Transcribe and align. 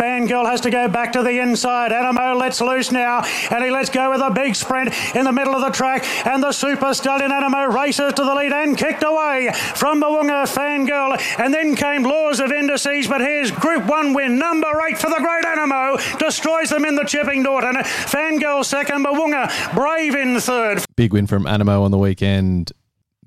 Fangirl 0.00 0.46
has 0.46 0.62
to 0.62 0.70
go 0.70 0.88
back 0.88 1.12
to 1.12 1.22
the 1.22 1.40
inside. 1.40 1.92
Anamoe 1.92 2.34
lets 2.38 2.62
loose 2.62 2.90
now, 2.90 3.22
and 3.50 3.62
he 3.62 3.70
lets 3.70 3.90
go 3.90 4.10
with 4.10 4.22
a 4.22 4.30
big 4.30 4.56
sprint 4.56 4.94
in 5.14 5.24
the 5.24 5.32
middle 5.32 5.54
of 5.54 5.60
the 5.60 5.70
track. 5.70 6.06
And 6.26 6.42
the 6.42 6.52
Super 6.52 6.94
Stallion 6.94 7.30
Anamoe 7.30 7.74
races 7.74 8.14
to 8.14 8.24
the 8.24 8.34
lead 8.34 8.50
and 8.50 8.78
kicked 8.78 9.02
away 9.02 9.50
from 9.74 10.00
Moonga 10.00 10.46
Fangirl. 10.46 11.20
And 11.38 11.52
then 11.52 11.76
came 11.76 12.04
Laws 12.04 12.40
of 12.40 12.50
Indices, 12.50 13.08
but 13.08 13.20
here's 13.20 13.50
Group 13.50 13.84
1 13.84 14.14
win, 14.14 14.38
number 14.38 14.68
8 14.88 14.96
for 14.96 15.10
the 15.10 15.20
Great 15.20 15.44
Anamoe. 15.44 16.18
Destroys 16.18 16.70
them 16.70 16.86
in 16.86 16.96
the 16.96 17.04
Chipping 17.04 17.42
Norton. 17.42 17.74
Fangirl 17.74 18.64
second, 18.64 19.04
Moonga 19.04 19.74
Brave 19.74 20.14
in 20.14 20.40
third. 20.40 20.82
Big 20.96 21.12
win 21.12 21.26
from 21.26 21.44
Anamoe 21.44 21.82
on 21.82 21.90
the 21.90 21.98
weekend. 21.98 22.72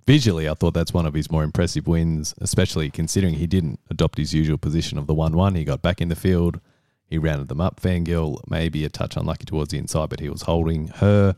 Visually, 0.06 0.50
I 0.50 0.54
thought 0.54 0.74
that's 0.74 0.94
one 0.94 1.06
of 1.06 1.14
his 1.14 1.32
more 1.32 1.44
impressive 1.44 1.88
wins, 1.88 2.34
especially 2.40 2.90
considering 2.90 3.36
he 3.36 3.48
didn't 3.48 3.80
adopt 3.90 4.18
his 4.18 4.34
usual 4.34 4.58
position 4.58 4.98
of 4.98 5.08
the 5.08 5.14
1 5.14 5.34
1. 5.34 5.56
He 5.56 5.64
got 5.64 5.82
back 5.82 6.02
in 6.02 6.10
the 6.10 6.16
field, 6.16 6.60
he 7.06 7.18
rounded 7.18 7.48
them 7.48 7.62
up. 7.62 7.80
Fangirl 7.80 8.40
maybe 8.48 8.84
a 8.84 8.90
touch 8.90 9.16
unlucky 9.16 9.46
towards 9.46 9.72
the 9.72 9.78
inside, 9.78 10.10
but 10.10 10.20
he 10.20 10.30
was 10.30 10.44
holding 10.44 10.88
her 10.88 11.36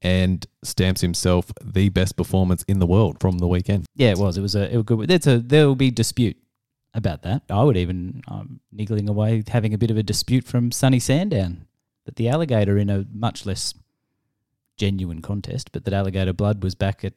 and 0.00 0.46
stamps 0.62 1.00
himself 1.00 1.50
the 1.62 1.88
best 1.88 2.16
performance 2.16 2.62
in 2.68 2.78
the 2.78 2.86
world 2.86 3.20
from 3.20 3.38
the 3.38 3.48
weekend. 3.48 3.84
Yeah, 3.94 4.10
it 4.10 4.18
was. 4.18 4.38
It 4.38 4.42
was 4.42 4.54
a, 4.54 4.72
it 4.72 4.76
was 4.76 4.84
good. 4.84 5.10
A 5.10 5.38
there 5.38 5.66
will 5.66 5.74
be 5.74 5.90
dispute 5.90 6.36
about 6.94 7.22
that. 7.22 7.42
I 7.50 7.62
would 7.62 7.76
even 7.76 8.22
um, 8.28 8.60
niggling 8.72 9.08
away 9.08 9.42
having 9.48 9.74
a 9.74 9.78
bit 9.78 9.90
of 9.90 9.96
a 9.96 10.02
dispute 10.02 10.44
from 10.44 10.72
Sunny 10.72 11.00
Sandown 11.00 11.66
that 12.04 12.16
the 12.16 12.28
alligator 12.28 12.78
in 12.78 12.88
a 12.88 13.04
much 13.12 13.44
less 13.44 13.74
genuine 14.76 15.20
contest, 15.20 15.72
but 15.72 15.84
that 15.84 15.92
alligator 15.92 16.32
blood 16.32 16.62
was 16.62 16.74
back 16.74 17.04
at 17.04 17.14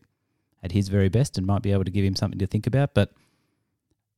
at 0.64 0.72
his 0.72 0.90
very 0.90 1.10
best 1.10 1.38
and 1.38 1.48
might 1.48 1.62
be 1.62 1.72
able 1.72 1.84
to 1.84 1.92
give 1.92 2.06
him 2.06 2.16
something 2.16 2.40
to 2.40 2.48
think 2.48 2.68
about. 2.68 2.94
But 2.94 3.12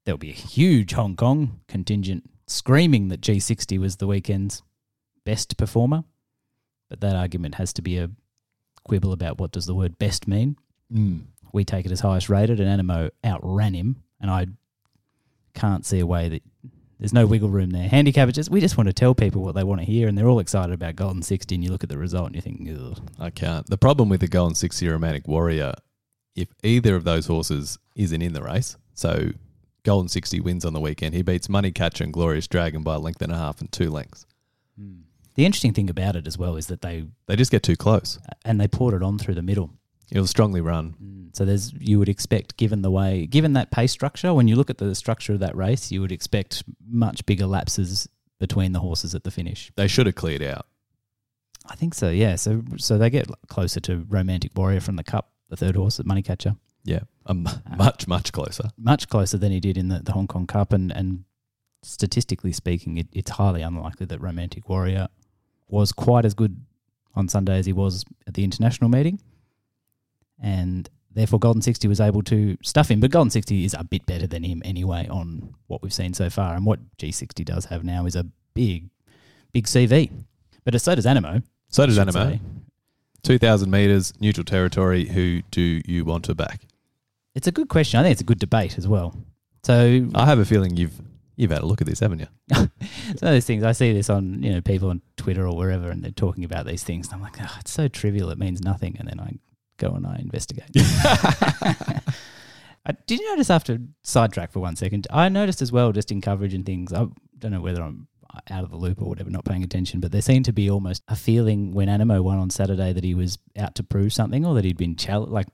there'll 0.06 0.18
be 0.18 0.30
a 0.30 0.34
huge 0.34 0.94
Hong 0.94 1.16
Kong 1.16 1.62
contingent 1.68 2.30
screaming 2.48 3.08
that 3.10 3.22
G60 3.22 3.80
was 3.80 3.98
the 3.98 4.08
weekend's 4.08 4.62
best 5.26 5.58
performer. 5.58 6.04
But 6.90 7.02
that 7.02 7.16
argument 7.16 7.56
has 7.56 7.74
to 7.74 7.82
be 7.82 7.98
a 7.98 8.10
quibble 8.84 9.14
about 9.14 9.40
what 9.40 9.52
does 9.52 9.66
the 9.66 9.76
word 9.76 9.98
best 9.98 10.28
mean. 10.28 10.58
Mm. 10.94 11.24
We 11.54 11.64
take 11.64 11.86
it 11.86 11.92
as 11.92 12.02
highest 12.02 12.30
rated, 12.30 12.60
and 12.60 12.70
Anamoe 12.70 13.12
outran 13.26 13.74
him, 13.74 14.04
and 14.20 14.30
I 14.30 14.48
can't 15.54 15.86
see 15.86 16.00
a 16.00 16.06
way 16.06 16.30
that 16.30 16.44
there's 17.00 17.14
no 17.14 17.26
wiggle 17.26 17.50
room 17.50 17.72
there. 17.72 17.88
Handicap, 17.88 18.30
just 18.30 18.50
we 18.50 18.62
just 18.62 18.78
want 18.78 18.88
to 18.88 18.94
tell 18.94 19.14
people 19.14 19.44
what 19.44 19.56
they 19.56 19.64
want 19.64 19.82
to 19.82 19.86
hear, 19.86 20.08
and 20.08 20.18
they're 20.18 20.28
all 20.28 20.40
excited 20.40 20.74
about 20.74 20.96
Golden 20.96 21.22
60, 21.22 21.56
and 21.56 21.64
you 21.64 21.70
look 21.70 21.84
at 21.84 21.90
the 21.90 21.98
result 21.98 22.28
and 22.28 22.36
you 22.36 22.42
think, 22.42 22.68
Ugh. 22.70 23.00
I 23.20 23.30
can't. 23.30 23.66
The 23.68 23.78
problem 23.78 24.10
with 24.10 24.22
the 24.22 24.28
Golden 24.28 24.56
60 24.56 24.88
Romantic 24.88 25.28
Warrior, 25.28 25.74
if 26.36 26.48
either 26.64 26.96
of 26.96 27.04
those 27.04 27.28
horses 27.28 27.78
isn't 27.96 28.22
in 28.22 28.34
the 28.34 28.42
race, 28.44 28.78
so 28.94 29.30
Golden 29.84 30.08
60 30.10 30.40
wins 30.40 30.66
on 30.66 30.74
the 30.74 30.80
weekend, 30.80 31.14
he 31.16 31.22
beats 31.22 31.50
Money 31.50 31.72
Catcher 31.72 32.04
and 32.04 32.14
Glorious 32.14 32.48
Dragon 32.48 32.84
by 32.84 32.96
a 32.96 33.00
length 33.00 33.22
and 33.22 33.32
a 33.32 33.38
half 33.38 33.60
and 33.62 33.72
two 33.72 33.90
lengths. 33.90 34.26
the 35.36 35.46
interesting 35.46 35.74
thing 35.74 35.90
about 35.90 36.16
it 36.16 36.28
as 36.28 36.38
well 36.38 36.56
is 36.56 36.68
that 36.68 36.82
they 36.82 37.06
They 37.28 37.36
just 37.36 37.52
get 37.52 37.64
too 37.64 37.76
close. 37.76 38.20
and 38.46 38.60
they 38.62 38.68
poured 38.68 38.94
it 38.94 39.04
on 39.04 39.18
through 39.18 39.36
the 39.36 39.42
middle. 39.42 39.72
It 40.12 40.20
was 40.20 40.30
strongly 40.30 40.62
run. 40.62 40.96
Mm. 41.04 41.36
So 41.36 41.44
there's 41.44 41.74
you 41.80 41.98
would 41.98 42.10
expect, 42.10 42.56
given 42.58 42.84
the 42.84 42.92
way, 42.92 43.26
given 43.26 43.54
that 43.54 43.72
pace 43.72 43.92
structure, 43.92 44.32
when 44.34 44.48
you 44.48 44.56
look 44.56 44.70
at 44.70 44.78
the 44.78 44.94
structure 44.94 45.34
of 45.34 45.40
that 45.40 45.56
race, 45.56 45.92
you 45.92 46.02
would 46.02 46.12
expect 46.12 46.64
much 46.88 47.26
bigger 47.26 47.48
lapses 47.48 48.08
between 48.40 48.74
the 48.74 48.80
horses 48.80 49.16
at 49.16 49.24
the 49.24 49.32
finish. 49.32 49.72
They 49.76 49.88
should 49.88 50.06
have 50.06 50.14
cleared 50.16 50.44
out. 50.44 50.68
I 51.66 51.76
think 51.76 51.96
so. 51.96 52.10
Yeah. 52.12 52.36
So 52.36 52.62
so 52.78 52.98
they 53.00 53.10
get 53.10 53.28
closer 53.48 53.80
to 53.82 54.06
Romantic 54.08 54.52
Warrior 54.56 54.82
from 54.82 54.98
the 54.98 55.04
Cup, 55.04 55.32
the 55.54 55.66
third 55.66 55.76
horse 55.76 56.00
at 56.00 56.06
Money 56.08 56.24
Catcher, 56.24 56.56
Yeah, 56.84 57.02
um, 57.28 57.48
much, 57.78 58.08
much 58.08 58.32
closer. 58.32 58.70
much 58.78 59.08
closer 59.08 59.38
than 59.38 59.52
he 59.52 59.60
did 59.60 59.78
in 59.78 59.90
the, 59.90 60.00
the 60.00 60.12
Hong 60.14 60.28
Kong 60.28 60.48
Cup, 60.48 60.74
and 60.74 60.92
and 60.92 61.26
statistically 61.84 62.52
speaking, 62.54 62.98
it, 62.98 63.08
it's 63.12 63.32
highly 63.32 63.62
unlikely 63.62 64.06
that 64.08 64.20
Romantic 64.22 64.68
Warrior 64.70 65.08
was 65.68 65.92
quite 65.92 66.26
as 66.26 66.34
good 66.34 66.58
on 67.16 67.28
Sunday 67.28 67.58
as 67.60 67.66
he 67.66 67.74
was 67.74 68.04
at 68.28 68.34
the 68.34 68.44
international 68.44 68.90
meeting, 68.90 69.20
and 70.42 70.90
therefore 71.12 71.40
Golden 71.40 71.62
Sixty 71.62 71.88
was 71.88 72.00
able 72.02 72.24
to 72.24 72.58
stuff 72.64 72.90
him. 72.90 73.00
But 73.00 73.12
Golden 73.12 73.30
Sixty 73.30 73.66
is 73.66 73.76
a 73.78 73.84
bit 73.84 74.06
better 74.06 74.28
than 74.28 74.44
him 74.44 74.62
anyway 74.66 75.08
on 75.10 75.54
what 75.68 75.82
we've 75.84 75.94
seen 75.94 76.14
so 76.14 76.30
far, 76.30 76.56
and 76.56 76.66
what 76.66 76.80
G 76.98 77.12
Sixty 77.12 77.44
does 77.44 77.66
have 77.66 77.84
now 77.84 78.06
is 78.06 78.16
a 78.16 78.26
big, 78.54 78.90
big 79.52 79.66
CV. 79.66 80.10
But 80.64 80.80
so 80.82 80.96
does 80.96 81.06
Anamoe. 81.06 81.44
So 81.70 81.86
does 81.86 81.98
Anamoe. 81.98 82.14
say. 82.34 82.42
2,000 83.24 83.70
metres, 83.72 84.14
neutral 84.20 84.44
territory. 84.44 85.06
Who 85.06 85.42
do 85.52 85.82
you 85.86 86.06
want 86.06 86.26
to 86.26 86.36
back? 86.36 86.62
It's 87.36 87.48
a 87.48 87.52
good 87.52 87.70
question. 87.70 88.00
I 88.00 88.04
think 88.04 88.14
it's 88.14 88.22
a 88.22 88.26
good 88.26 88.40
debate 88.40 88.78
as 88.78 88.88
well. 88.88 89.16
So 89.64 90.10
I 90.14 90.26
have 90.26 90.40
a 90.40 90.46
feeling 90.46 90.76
you've 90.76 91.02
you've 91.36 91.52
had 91.52 91.62
a 91.62 91.66
look 91.66 91.82
at 91.82 91.88
this, 91.88 92.00
haven't 92.00 92.20
you? 92.20 92.28
some 92.54 92.70
of 93.08 93.20
those 93.20 93.46
things 93.46 93.64
I 93.64 93.72
see 93.72 93.92
this 93.94 94.10
on 94.10 94.44
you 94.44 94.54
know 94.54 94.62
people 94.62 94.90
on 94.90 95.02
Twitter 95.18 95.48
or 95.48 95.56
wherever, 95.56 95.90
and 95.90 96.04
they're 96.04 96.12
talking 96.12 96.44
about 96.44 96.66
these 96.66 96.84
things. 96.84 97.08
And 97.08 97.16
I'm 97.16 97.22
like, 97.22 97.38
oh, 97.42 97.56
it's 97.60 97.72
so 97.72 97.88
trivial, 97.88 98.30
it 98.30 98.38
means 98.38 98.62
nothing. 98.62 98.98
And 99.00 99.08
then 99.08 99.20
I 99.20 99.40
go 99.78 99.94
and 99.94 100.06
I 100.06 100.18
investigate. 100.18 100.70
I, 102.86 102.92
did 103.08 103.20
you 103.20 103.30
notice 103.30 103.50
after 103.50 103.80
sidetrack 104.04 104.52
for 104.52 104.60
one 104.60 104.76
second? 104.76 105.08
I 105.10 105.30
noticed 105.30 105.62
as 105.62 105.72
well, 105.72 105.94
just 105.94 106.12
in 106.12 106.20
coverage 106.20 106.54
and 106.54 106.66
things. 106.66 106.92
I 106.92 107.08
don't 107.40 107.52
know 107.52 107.62
whether 107.62 107.82
I'm 107.82 108.08
out 108.50 108.64
of 108.64 108.72
the 108.72 108.78
loop 108.78 109.02
or 109.02 109.10
whatever, 109.10 109.30
not 109.30 109.46
paying 109.46 109.64
attention, 109.64 110.00
but 110.00 110.12
there 110.12 110.22
seemed 110.22 110.46
to 110.46 110.54
be 110.54 110.70
almost 110.70 111.04
a 111.08 111.16
feeling 111.16 111.74
when 111.74 111.88
Anamoe 111.88 112.22
won 112.22 112.38
on 112.38 112.50
Saturday 112.50 112.94
that 112.94 113.04
he 113.04 113.14
was 113.14 113.38
out 113.58 113.76
to 113.76 113.84
prove 113.84 114.14
something 114.14 114.46
or 114.46 114.56
that 114.56 114.66
he'd 114.66 114.78
been 114.78 114.96
challenged. 114.96 115.32
Like, 115.32 115.48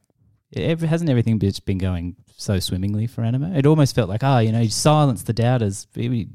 ev- 0.55 0.81
hasn't 0.81 1.09
everything 1.09 1.39
just 1.39 1.65
been 1.65 1.77
going 1.77 2.15
so 2.35 2.59
swimmingly 2.59 3.07
for 3.07 3.21
Anamoe? 3.21 3.57
It 3.57 3.65
almost 3.65 3.95
felt 3.95 4.09
like, 4.09 4.23
ah, 4.23 4.39
you 4.39 4.51
know, 4.51 4.61
he 4.61 4.69
silenced 4.69 5.27
the 5.27 5.33
doubters. 5.33 5.87
He, 5.93 6.27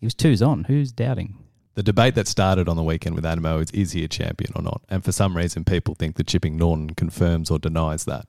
he 0.00 0.06
was 0.06 0.14
twos 0.14 0.42
on. 0.42 0.64
Who's 0.64 0.92
doubting? 0.92 1.38
The 1.74 1.82
debate 1.82 2.14
that 2.14 2.26
started 2.26 2.68
on 2.70 2.76
the 2.76 2.82
weekend 2.82 3.14
with 3.14 3.24
Anamoe 3.24 3.62
is 3.62 3.70
is 3.72 3.92
he 3.92 4.02
a 4.02 4.08
champion 4.08 4.50
or 4.56 4.62
not? 4.62 4.82
And 4.88 5.04
for 5.04 5.12
some 5.12 5.36
reason, 5.36 5.64
people 5.64 5.94
think 5.94 6.16
that 6.16 6.26
Chipping 6.26 6.56
Norton 6.56 6.90
confirms 6.94 7.50
or 7.50 7.58
denies 7.58 8.06
that. 8.06 8.26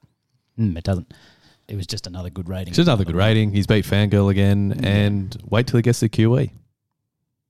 Mm, 0.60 0.78
it 0.78 0.84
doesn't. 0.84 1.14
It 1.70 1.76
was 1.76 1.88
just 1.88 2.08
another 2.08 2.30
good 2.30 2.50
rating. 2.50 2.70
It's 2.70 2.78
just 2.78 2.88
another 2.88 3.06
good 3.06 3.16
rating. 3.16 3.54
He's 3.54 3.68
beat 3.68 3.86
Fangirl 3.86 4.30
again, 4.30 4.80
and 4.84 5.36
wait 5.46 5.68
till 5.68 5.78
he 5.78 5.82
gets 5.82 6.00
the 6.02 6.10
QE. 6.10 6.52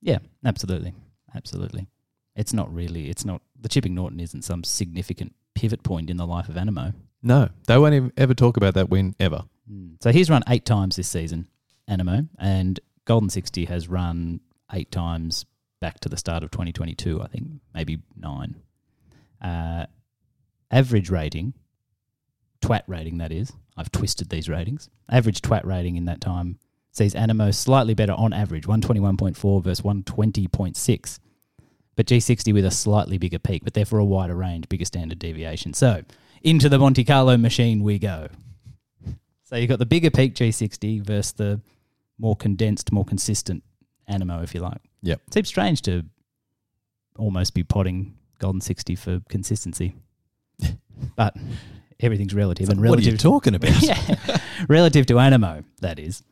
Yeah, 0.07 0.19
absolutely, 0.45 0.93
absolutely. 1.35 1.87
It's 2.33 2.53
not 2.53 2.73
really. 2.73 3.09
It's 3.09 3.25
not. 3.25 3.41
The 3.59 3.67
Chipping 3.67 3.93
Norton 3.93 4.21
isn't 4.21 4.43
some 4.43 4.63
significant 4.63 5.35
pivot 5.53 5.83
point 5.83 6.09
in 6.09 6.15
the 6.15 6.25
life 6.25 6.47
of 6.47 6.55
Anamoe. 6.55 6.93
No, 7.21 7.49
they 7.67 7.77
won't 7.77 7.93
even 7.93 8.13
ever 8.15 8.33
talk 8.33 8.55
about 8.55 8.73
that 8.75 8.89
win 8.89 9.15
ever. 9.19 9.43
So 10.01 10.11
he's 10.13 10.29
run 10.29 10.43
eight 10.47 10.63
times 10.63 10.95
this 10.95 11.09
season, 11.09 11.49
Anamoe, 11.89 12.29
and 12.39 12.79
Golden 13.03 13.29
Sixty 13.29 13.65
has 13.65 13.89
run 13.89 14.39
eight 14.71 14.93
times 14.93 15.45
back 15.81 15.99
to 15.99 16.09
the 16.09 16.15
start 16.15 16.41
of 16.41 16.51
2022. 16.51 17.21
I 17.21 17.27
think 17.27 17.47
maybe 17.73 17.99
nine. 18.15 18.55
Uh, 19.41 19.87
average 20.71 21.09
rating, 21.09 21.53
twat 22.61 22.83
rating 22.87 23.17
that 23.17 23.33
is. 23.33 23.51
I've 23.75 23.91
twisted 23.91 24.29
these 24.29 24.47
ratings. 24.47 24.89
Average 25.11 25.41
twat 25.41 25.65
rating 25.65 25.97
in 25.97 26.05
that 26.05 26.21
time 26.21 26.59
sees 26.97 27.13
Anamoe 27.13 27.53
slightly 27.53 27.93
better 27.93 28.13
on 28.13 28.33
average, 28.33 28.65
121.4 28.65 29.63
versus 29.63 29.83
120.6. 29.83 31.19
But 31.95 32.05
G60 32.05 32.53
with 32.53 32.65
a 32.65 32.71
slightly 32.71 33.17
bigger 33.17 33.39
peak, 33.39 33.63
but 33.63 33.73
therefore 33.73 33.99
a 33.99 34.05
wider 34.05 34.35
range, 34.35 34.69
bigger 34.69 34.85
standard 34.85 35.19
deviation. 35.19 35.73
So 35.73 36.03
into 36.43 36.69
the 36.69 36.77
Monte 36.77 37.03
Carlo 37.03 37.37
machine 37.37 37.83
we 37.83 37.97
go. 37.97 38.27
So 39.43 39.55
you've 39.55 39.69
got 39.69 39.79
the 39.79 39.85
bigger 39.85 40.11
peak 40.11 40.35
G60 40.35 41.01
versus 41.01 41.31
the 41.33 41.61
more 42.19 42.35
condensed, 42.35 42.91
more 42.91 43.05
consistent 43.05 43.63
Anamoe, 44.09 44.43
if 44.43 44.53
you 44.53 44.61
like. 44.61 44.81
Yeah. 45.01 45.15
Seems 45.31 45.47
strange 45.47 45.81
to 45.83 46.03
almost 47.17 47.53
be 47.53 47.63
potting 47.63 48.15
Golden 48.39 48.61
60 48.61 48.95
for 48.95 49.21
consistency. 49.29 49.95
but 51.15 51.35
everything's 51.99 52.33
relative. 52.33 52.69
and 52.69 52.81
relative, 52.81 53.05
what 53.05 53.07
are 53.07 53.11
you 53.11 53.17
talking 53.17 53.55
about? 53.55 53.81
yeah, 53.81 54.39
relative 54.67 55.05
to 55.07 55.15
Anamoe, 55.15 55.63
that 55.81 55.99
is. 55.99 56.23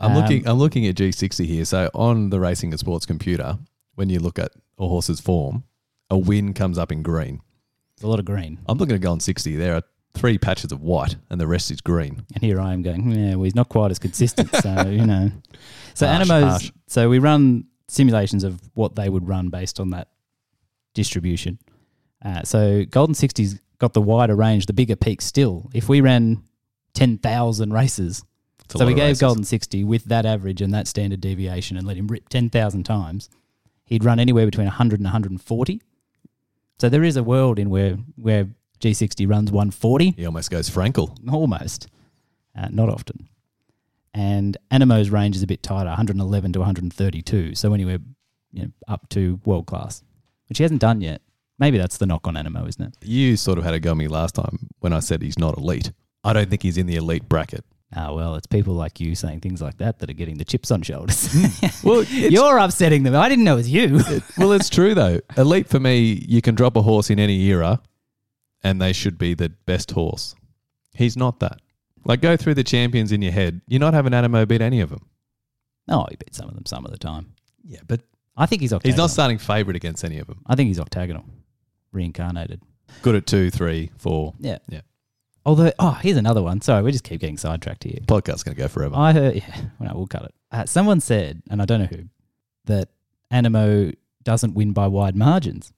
I'm 0.00 0.12
Um, 0.12 0.16
looking. 0.22 0.46
I'm 0.46 0.58
looking 0.58 0.86
at 0.86 0.94
G60 0.94 1.46
here. 1.46 1.64
So 1.64 1.90
on 1.94 2.30
the 2.30 2.38
racing 2.40 2.70
and 2.72 2.78
sports 2.78 3.04
computer, 3.06 3.58
when 3.94 4.08
you 4.10 4.20
look 4.20 4.38
at 4.38 4.52
a 4.78 4.86
horse's 4.86 5.20
form, 5.20 5.64
a 6.10 6.16
win 6.16 6.54
comes 6.54 6.78
up 6.78 6.92
in 6.92 7.02
green. 7.02 7.40
There's 7.96 8.04
a 8.04 8.08
lot 8.08 8.18
of 8.20 8.24
green. 8.24 8.58
I'm 8.68 8.78
looking 8.78 8.94
at 8.94 9.00
Golden 9.00 9.20
60. 9.20 9.56
There 9.56 9.74
are 9.74 9.82
three 10.14 10.38
patches 10.38 10.70
of 10.72 10.80
white, 10.80 11.16
and 11.30 11.40
the 11.40 11.46
rest 11.48 11.70
is 11.72 11.80
green. 11.80 12.24
And 12.34 12.42
here 12.42 12.60
I 12.60 12.72
am 12.72 12.82
going, 12.82 13.10
yeah, 13.10 13.34
well, 13.34 13.42
he's 13.44 13.54
not 13.56 13.68
quite 13.68 13.90
as 13.90 13.98
consistent. 13.98 14.54
So, 14.54 14.86
you 14.88 15.04
know. 15.04 15.32
So, 15.94 16.06
Harsh, 16.06 16.28
Anamoe's, 16.30 16.44
harsh. 16.50 16.70
so 16.86 17.08
we 17.08 17.18
run 17.18 17.64
simulations 17.88 18.44
of 18.44 18.60
what 18.74 18.94
they 18.94 19.08
would 19.08 19.26
run 19.26 19.48
based 19.48 19.80
on 19.80 19.90
that 19.90 20.08
distribution. 20.94 21.58
Uh, 22.24 22.42
so, 22.44 22.84
Golden 22.84 23.14
60's 23.14 23.58
got 23.78 23.94
the 23.94 24.00
wider 24.02 24.36
range, 24.36 24.66
the 24.66 24.72
bigger 24.72 24.96
peak 24.96 25.20
still. 25.20 25.68
If 25.74 25.88
we 25.88 26.00
ran 26.00 26.42
10,000 26.94 27.72
races, 27.72 28.18
It's 28.18 28.24
so 28.76 28.86
we 28.86 28.94
gave. 28.94 29.18
Golden 29.18 29.44
60 29.44 29.84
with 29.84 30.04
that 30.04 30.26
average 30.26 30.60
and 30.60 30.72
that 30.74 30.86
standard 30.86 31.20
deviation 31.20 31.76
and 31.76 31.86
let 31.86 31.96
him 31.96 32.06
rip 32.08 32.28
10,000 32.28 32.82
times, 32.84 33.30
he'd 33.84 34.04
run 34.04 34.18
anywhere 34.20 34.44
between 34.46 34.66
100 34.66 35.00
and 35.00 35.06
140. 35.06 35.80
So 36.78 36.88
there 36.88 37.02
is 37.04 37.16
a 37.16 37.22
world 37.22 37.58
in 37.58 37.70
where, 37.70 37.96
where 38.16 38.48
G60 38.80 39.28
runs 39.28 39.50
140 39.50 40.10
He 40.10 40.26
almost 40.26 40.50
goes 40.50 40.68
Frankel. 40.70 41.16
almost, 41.32 41.88
uh, 42.56 42.68
not 42.70 42.88
often. 42.88 43.28
and 44.14 44.56
Anamoe's 44.70 45.10
range 45.10 45.36
is 45.36 45.42
a 45.42 45.46
bit 45.46 45.62
tighter, 45.62 45.88
111 45.88 46.52
to 46.52 46.58
132. 46.60 47.54
So 47.54 47.72
anywhere 47.72 47.98
you 48.52 48.62
know, 48.64 48.70
up 48.86 49.08
to 49.10 49.40
world 49.44 49.66
class, 49.66 50.02
which 50.48 50.58
he 50.58 50.64
hasn't 50.64 50.80
done 50.80 51.00
yet. 51.00 51.20
Maybe 51.58 51.76
that's 51.78 51.96
the 51.98 52.06
knock 52.06 52.26
on 52.28 52.34
Anamoe, 52.34 52.68
isn't 52.68 52.82
it? 52.84 52.94
You 53.02 53.36
sort 53.36 53.58
of 53.58 53.64
had 53.64 53.74
a 53.74 53.80
go 53.80 53.90
at 53.90 53.96
me 53.96 54.06
last 54.08 54.34
time 54.36 54.68
when 54.78 54.92
I 54.92 55.00
said 55.00 55.22
he's 55.22 55.38
not 55.38 55.58
elite. 55.58 55.90
I 56.22 56.32
don't 56.32 56.48
think 56.48 56.62
he's 56.62 56.78
in 56.78 56.86
the 56.86 56.94
elite 56.96 57.28
bracket. 57.28 57.64
Ah, 57.96 58.12
well, 58.12 58.34
it's 58.34 58.46
people 58.46 58.74
like 58.74 59.00
you 59.00 59.14
saying 59.14 59.40
things 59.40 59.62
like 59.62 59.78
that 59.78 59.98
that 60.00 60.10
are 60.10 60.14
getting 60.14 60.36
the 60.36 60.44
chips 60.44 60.70
on 60.70 60.82
shoulders. 60.82 61.34
Well, 61.82 62.02
You're 62.04 62.58
upsetting 62.58 63.02
them. 63.04 63.14
I 63.14 63.28
didn't 63.30 63.44
know 63.44 63.54
it 63.54 63.56
was 63.56 63.70
you. 63.70 64.00
well, 64.36 64.52
it's 64.52 64.68
true 64.68 64.94
though. 64.94 65.20
Elite 65.38 65.68
for 65.68 65.80
me, 65.80 66.22
you 66.28 66.42
can 66.42 66.54
drop 66.54 66.76
a 66.76 66.82
horse 66.82 67.08
in 67.08 67.18
any 67.18 67.40
era, 67.46 67.80
and 68.62 68.80
they 68.82 68.92
should 68.92 69.16
be 69.16 69.32
the 69.34 69.48
best 69.64 69.92
horse. 69.92 70.34
He's 70.94 71.16
not 71.16 71.40
that. 71.40 71.60
Like 72.04 72.20
go 72.20 72.36
through 72.36 72.54
the 72.54 72.64
champions 72.64 73.10
in 73.12 73.22
your 73.22 73.32
head. 73.32 73.60
You're 73.68 73.80
not 73.80 73.94
having 73.94 74.12
Anamoe 74.12 74.46
beat 74.46 74.60
any 74.60 74.80
of 74.80 74.90
them. 74.90 75.08
no, 75.86 76.06
he 76.10 76.16
beat 76.16 76.34
some 76.34 76.48
of 76.48 76.54
them 76.54 76.66
some 76.66 76.84
of 76.84 76.90
the 76.90 76.98
time. 76.98 77.32
Yeah, 77.64 77.80
but 77.86 78.00
I 78.36 78.44
think 78.46 78.60
he's 78.60 78.72
octagonal. 78.72 78.92
he's 78.92 78.98
not 78.98 79.10
starting 79.10 79.38
favourite 79.38 79.76
against 79.76 80.04
any 80.04 80.18
of 80.18 80.26
them. 80.26 80.42
I 80.46 80.56
think 80.56 80.68
he's 80.68 80.80
octagonal, 80.80 81.24
reincarnated. 81.92 82.60
Good 83.02 83.14
at 83.14 83.26
two, 83.26 83.50
three, 83.50 83.90
four. 83.98 84.34
Yeah. 84.40 84.58
Yeah. 84.68 84.80
Although, 85.48 85.72
oh, 85.78 85.92
here's 86.02 86.18
another 86.18 86.42
one. 86.42 86.60
Sorry, 86.60 86.82
we 86.82 86.92
just 86.92 87.04
keep 87.04 87.20
getting 87.22 87.38
sidetracked 87.38 87.84
here. 87.84 88.00
Podcast's 88.06 88.42
going 88.42 88.54
to 88.54 88.60
go 88.62 88.68
forever. 88.68 88.94
I 88.94 89.12
heard, 89.14 89.36
yeah, 89.36 89.44
well, 89.80 89.88
no, 89.88 89.96
we'll 89.96 90.06
cut 90.06 90.24
it. 90.24 90.34
Uh, 90.52 90.66
someone 90.66 91.00
said, 91.00 91.42
and 91.50 91.62
I 91.62 91.64
don't 91.64 91.80
know 91.80 91.86
who, 91.86 92.04
that 92.66 92.90
Anamoe 93.32 93.94
doesn't 94.24 94.52
win 94.52 94.72
by 94.72 94.86
wide 94.88 95.16
margins. 95.16 95.72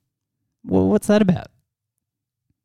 Well, 0.64 0.88
what's 0.88 1.06
that 1.06 1.22
about? 1.22 1.46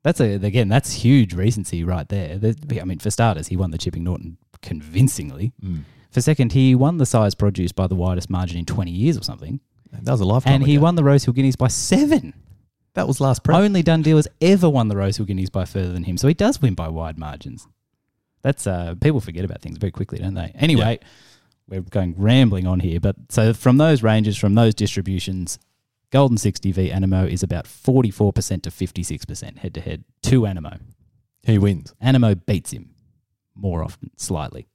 That's 0.03 0.19
a 0.19 0.33
again, 0.33 0.67
that's 0.67 0.93
huge 0.93 1.33
recency 1.35 1.83
right 1.83 2.09
there. 2.09 2.37
The- 2.39 2.81
I 2.81 2.85
mean, 2.85 2.97
for 2.99 3.11
starters, 3.11 3.47
he 3.49 3.55
won 3.55 3.69
the 3.71 3.77
Chipping 3.77 4.03
Norton 4.03 4.37
convincingly. 4.63 5.53
Mm. 5.63 5.83
For 6.11 6.21
second, 6.21 6.53
he 6.53 6.73
won 6.75 6.97
the 6.97 7.05
Sires' 7.05 7.35
Produce 7.35 7.71
by 7.71 7.85
the 7.87 7.95
widest 7.95 8.29
margin 8.31 8.57
in 8.57 8.65
20 8.65 8.89
years 8.89 9.15
or 9.17 9.21
something. 9.23 9.59
That 9.91 10.11
was 10.11 10.21
a 10.21 10.25
lifetime 10.25 10.53
And 10.55 10.65
he 10.65 10.75
ago. 10.75 10.83
won 10.83 10.95
the 10.95 11.03
Rosehill 11.03 11.33
Guineas 11.35 11.55
by 11.55 11.67
seven. 11.67 12.33
That 12.95 13.07
was 13.07 13.21
last 13.21 13.43
prep. 13.43 13.57
Only 13.57 13.83
Dundeel 13.83 14.15
has 14.15 14.27
ever 14.41 14.69
won 14.69 14.87
the 14.87 14.95
Rosehill 14.95 15.25
Guineas 15.25 15.49
by 15.49 15.65
further 15.65 15.91
than 15.91 16.03
him, 16.03 16.17
so 16.17 16.27
he 16.27 16.33
does 16.33 16.61
win 16.61 16.75
by 16.75 16.87
wide 16.87 17.17
margins. 17.19 17.67
That's 18.41 18.65
uh, 18.65 18.95
people 19.01 19.19
forget 19.19 19.43
about 19.43 19.61
things 19.61 19.77
very 19.77 19.91
quickly, 19.91 20.19
don't 20.19 20.33
they? 20.33 20.51
Anyway, 20.55 20.99
we're 21.67 21.81
going 21.81 22.15
rambling 22.17 22.65
on 22.65 22.79
here, 22.79 22.99
but 22.99 23.15
so 23.29 23.53
from 23.53 23.77
those 23.77 24.01
ranges, 24.01 24.37
from 24.37 24.55
those 24.55 24.73
distributions, 24.73 25.59
Golden 26.09 26.37
60 26.37 26.71
v 26.71 26.89
Anamoe 26.89 27.27
is 27.29 27.43
about 27.43 27.65
44% 27.65 28.61
to 28.61 28.69
56% 28.69 29.57
head 29.57 29.73
to 29.73 29.81
head 29.81 30.05
to 30.23 30.41
Anamoe. 30.41 30.79
He 31.43 31.57
wins. 31.57 31.93
Anamoe 32.01 32.45
beats 32.45 32.71
him 32.71 32.91
more 33.55 33.83
often, 33.83 34.11
slightly. 34.15 34.67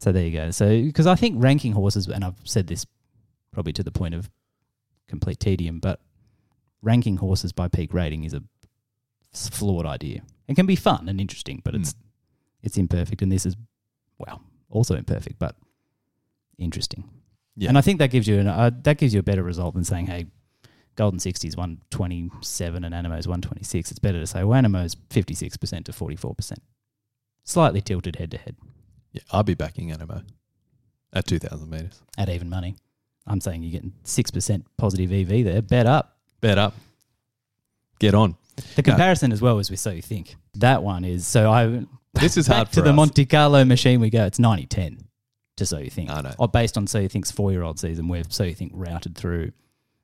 So 0.00 0.10
there 0.10 0.24
you 0.24 0.32
go. 0.32 0.50
So 0.50 0.82
because 0.82 1.06
I 1.06 1.14
think 1.14 1.36
ranking 1.38 1.72
horses, 1.72 2.08
and 2.08 2.24
I've 2.24 2.40
said 2.44 2.66
this 2.66 2.86
probably 3.52 3.72
to 3.74 3.82
the 3.84 3.92
point 3.92 4.14
of 4.14 4.30
complete 5.06 5.38
tedium, 5.38 5.78
but 5.78 6.00
ranking 6.82 7.16
horses 7.18 7.52
by 7.52 7.68
peak 7.68 7.92
rating 7.92 8.24
is 8.24 8.34
a 8.34 8.42
flawed 9.32 9.86
idea. 9.86 10.22
It 10.46 10.56
can 10.56 10.66
be 10.66 10.76
fun 10.76 11.08
and 11.08 11.20
interesting, 11.20 11.60
but 11.64 11.74
it's 11.74 11.94
it's 12.62 12.76
imperfect, 12.76 13.22
and 13.22 13.30
this 13.30 13.46
is 13.46 13.56
well 14.18 14.42
also 14.70 14.94
imperfect, 14.94 15.38
but 15.38 15.56
interesting. 16.58 17.04
Yeah. 17.56 17.68
And 17.68 17.78
I 17.78 17.80
think 17.80 17.98
that 17.98 18.10
gives 18.10 18.26
you 18.28 18.38
an 18.38 18.46
uh, 18.48 18.70
that 18.82 18.98
gives 18.98 19.12
you 19.12 19.20
a 19.20 19.22
better 19.22 19.42
result 19.42 19.74
than 19.74 19.84
saying, 19.84 20.06
"Hey, 20.06 20.26
Golden 20.96 21.18
60 21.20 21.48
is 21.48 21.56
127 21.56 22.84
and 22.84 22.94
Anamoe 22.94 23.18
is 23.18 23.28
126." 23.28 23.90
It's 23.90 23.98
better 23.98 24.20
to 24.20 24.26
say, 24.26 24.44
"Well, 24.44 24.60
Anamoe 24.60 24.84
is 24.84 24.94
56% 25.10 25.84
to 25.84 25.92
44%." 25.92 26.58
Slightly 27.44 27.80
tilted 27.80 28.16
head 28.16 28.30
to 28.32 28.38
head 28.38 28.56
Yeah, 29.12 29.22
I'll 29.30 29.42
be 29.42 29.54
backing 29.54 29.90
Anamoe 29.90 30.24
at 31.12 31.26
2,000 31.26 31.70
metres. 31.70 32.02
at 32.16 32.28
even 32.28 32.48
money. 32.50 32.76
I'm 33.26 33.40
saying 33.40 33.62
you're 33.62 33.72
getting 33.72 33.92
6% 34.04 34.64
positive 34.76 35.12
EV 35.12 35.44
there. 35.44 35.62
Bet 35.62 35.86
up. 35.86 36.17
Bet 36.40 36.58
up. 36.58 36.74
Get 37.98 38.14
on. 38.14 38.36
The 38.76 38.82
comparison 38.82 39.32
as 39.32 39.40
well 39.40 39.58
is 39.58 39.70
with 39.70 39.80
So 39.80 39.90
You 39.90 40.02
Think. 40.02 40.36
That 40.54 40.82
one 40.82 41.04
is 41.04 41.26
so 41.26 41.50
I 41.50 41.84
This 42.14 42.36
is 42.36 42.46
hard 42.46 42.72
to 42.72 42.82
the 42.82 42.90
us. 42.90 42.96
Monte 42.96 43.26
Carlo 43.26 43.64
machine 43.64 44.00
we 44.00 44.10
go. 44.10 44.24
It's 44.24 44.38
90 44.38 44.66
10 44.66 44.98
to 45.56 45.66
So 45.66 45.78
You 45.78 45.90
Think. 45.90 46.10
I 46.10 46.20
know. 46.20 46.34
Or 46.38 46.48
based 46.48 46.76
on 46.76 46.86
So 46.86 46.98
You 46.98 47.08
Think's 47.08 47.30
four 47.30 47.52
year 47.52 47.62
old 47.62 47.78
season 47.78 48.08
where 48.08 48.22
So 48.28 48.44
You 48.44 48.54
Think 48.54 48.72
routed 48.74 49.16
through. 49.16 49.52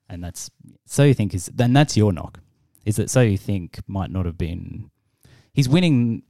And 0.09 0.23
that's 0.23 0.51
So 0.87 1.05
You 1.05 1.15
Think 1.15 1.35
is 1.35 1.47
then 1.47 1.73
that's 1.73 1.97
your 1.97 2.13
knock. 2.13 2.41
Is 2.85 2.97
that 2.97 3.11
So 3.11 3.21
You 3.21 3.39
Think 3.39 3.81
might 3.87 4.11
not 4.11 4.27
have 4.27 4.39
been 4.39 4.91
he's 5.53 5.69
winning 5.69 6.23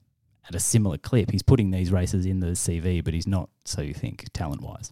at 0.48 0.54
a 0.54 0.60
similar 0.60 0.98
clip. 0.98 1.30
He's 1.30 1.42
putting 1.42 1.70
these 1.70 1.90
races 1.90 2.26
in 2.26 2.40
the 2.40 2.48
CV, 2.48 3.02
but 3.02 3.14
he's 3.14 3.26
not 3.26 3.48
So 3.64 3.82
You 3.82 3.94
Think 3.94 4.26
talent 4.32 4.62
wise. 4.62 4.90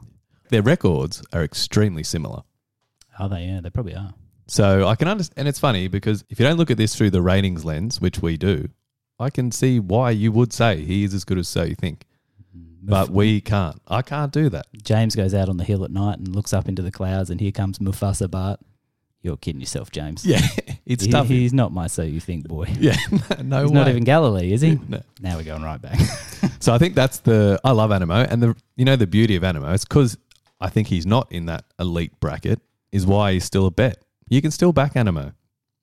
Their 0.51 0.63
records 0.63 1.23
are 1.33 1.43
extremely 1.43 2.03
similar. 2.03 2.43
Are 3.19 3.29
they? 3.29 3.45
Yeah, 3.45 3.61
they 3.63 3.71
probably 3.71 3.95
are. 3.95 4.15
So 4.47 4.87
I 4.87 4.97
can 4.97 5.09
understand, 5.09 5.39
and 5.39 5.49
it's 5.49 5.59
funny 5.59 5.89
because 5.89 6.25
if 6.29 6.39
you 6.41 6.47
don't 6.47 6.57
look 6.57 6.71
at 6.71 6.77
this 6.77 6.95
through 6.95 7.11
the 7.11 7.23
ratings 7.23 7.65
lens, 7.65 8.01
which 8.01 8.21
we 8.21 8.37
do, 8.37 8.69
I 9.19 9.31
can 9.31 9.51
see 9.53 9.79
why 9.81 10.11
you 10.11 10.33
would 10.33 10.53
say 10.53 10.83
he 10.83 11.05
is 11.05 11.15
as 11.15 11.25
good 11.25 11.39
as 11.39 11.49
so 11.49 11.63
you 11.63 11.75
think, 11.75 12.05
mm-hmm. 12.57 12.89
but 12.91 13.11
we 13.11 13.41
can't. 13.41 13.81
I 13.89 14.03
can't 14.03 14.33
do 14.33 14.49
that. 14.51 14.67
James 14.83 15.15
goes 15.15 15.33
out 15.33 15.49
on 15.49 15.57
the 15.57 15.65
hill 15.65 15.85
at 15.85 15.91
night 15.91 16.19
and 16.19 16.35
looks 16.35 16.53
up 16.53 16.69
into 16.69 16.83
the 16.83 16.91
clouds, 16.91 17.31
and 17.31 17.41
here 17.41 17.53
comes 17.53 17.79
Mufasa 17.79 18.31
Bart. 18.31 18.61
You're 19.23 19.37
kidding 19.37 19.61
yourself, 19.61 19.93
James. 19.93 20.27
Yeah, 20.27 20.41
it's 20.87 21.05
He- 21.05 21.11
tough. 21.13 21.29
he's 21.29 21.53
not 21.53 21.73
my 21.73 21.87
so 21.87 22.03
you 22.03 22.19
think 22.19 22.49
boy. 22.49 22.67
Yeah, 22.81 22.97
no 23.43 23.63
He's 23.63 23.71
way. 23.71 23.75
not 23.75 23.89
even 23.89 24.03
Galilee, 24.03 24.53
is 24.53 24.61
he? 24.63 24.81
No. 24.89 25.01
Now 25.21 25.37
we're 25.37 25.45
going 25.45 25.63
right 25.63 25.81
back. 25.81 25.99
So 26.59 26.73
I 26.73 26.79
think 26.79 26.95
that's 26.95 27.19
the 27.21 27.61
I 27.65 27.71
love 27.73 27.91
Anamoe, 27.91 28.27
and 28.29 28.43
the 28.43 28.57
you 28.77 28.85
know 28.85 28.95
the 28.97 29.07
beauty 29.07 29.35
of 29.37 29.43
Anamoe 29.43 29.75
is 29.75 29.85
because 29.85 30.17
I 30.61 30.69
think 30.69 30.89
he's 30.89 31.07
not 31.07 31.31
in 31.31 31.47
that 31.47 31.65
elite 31.79 32.19
bracket 32.21 32.61
is 32.93 33.05
why 33.07 33.33
he's 33.33 33.45
still 33.45 33.67
a 33.67 33.71
bet. 33.71 33.99
You 34.33 34.41
can 34.43 34.51
still 34.51 34.73
back 34.73 34.95
Anamoe. 34.95 35.35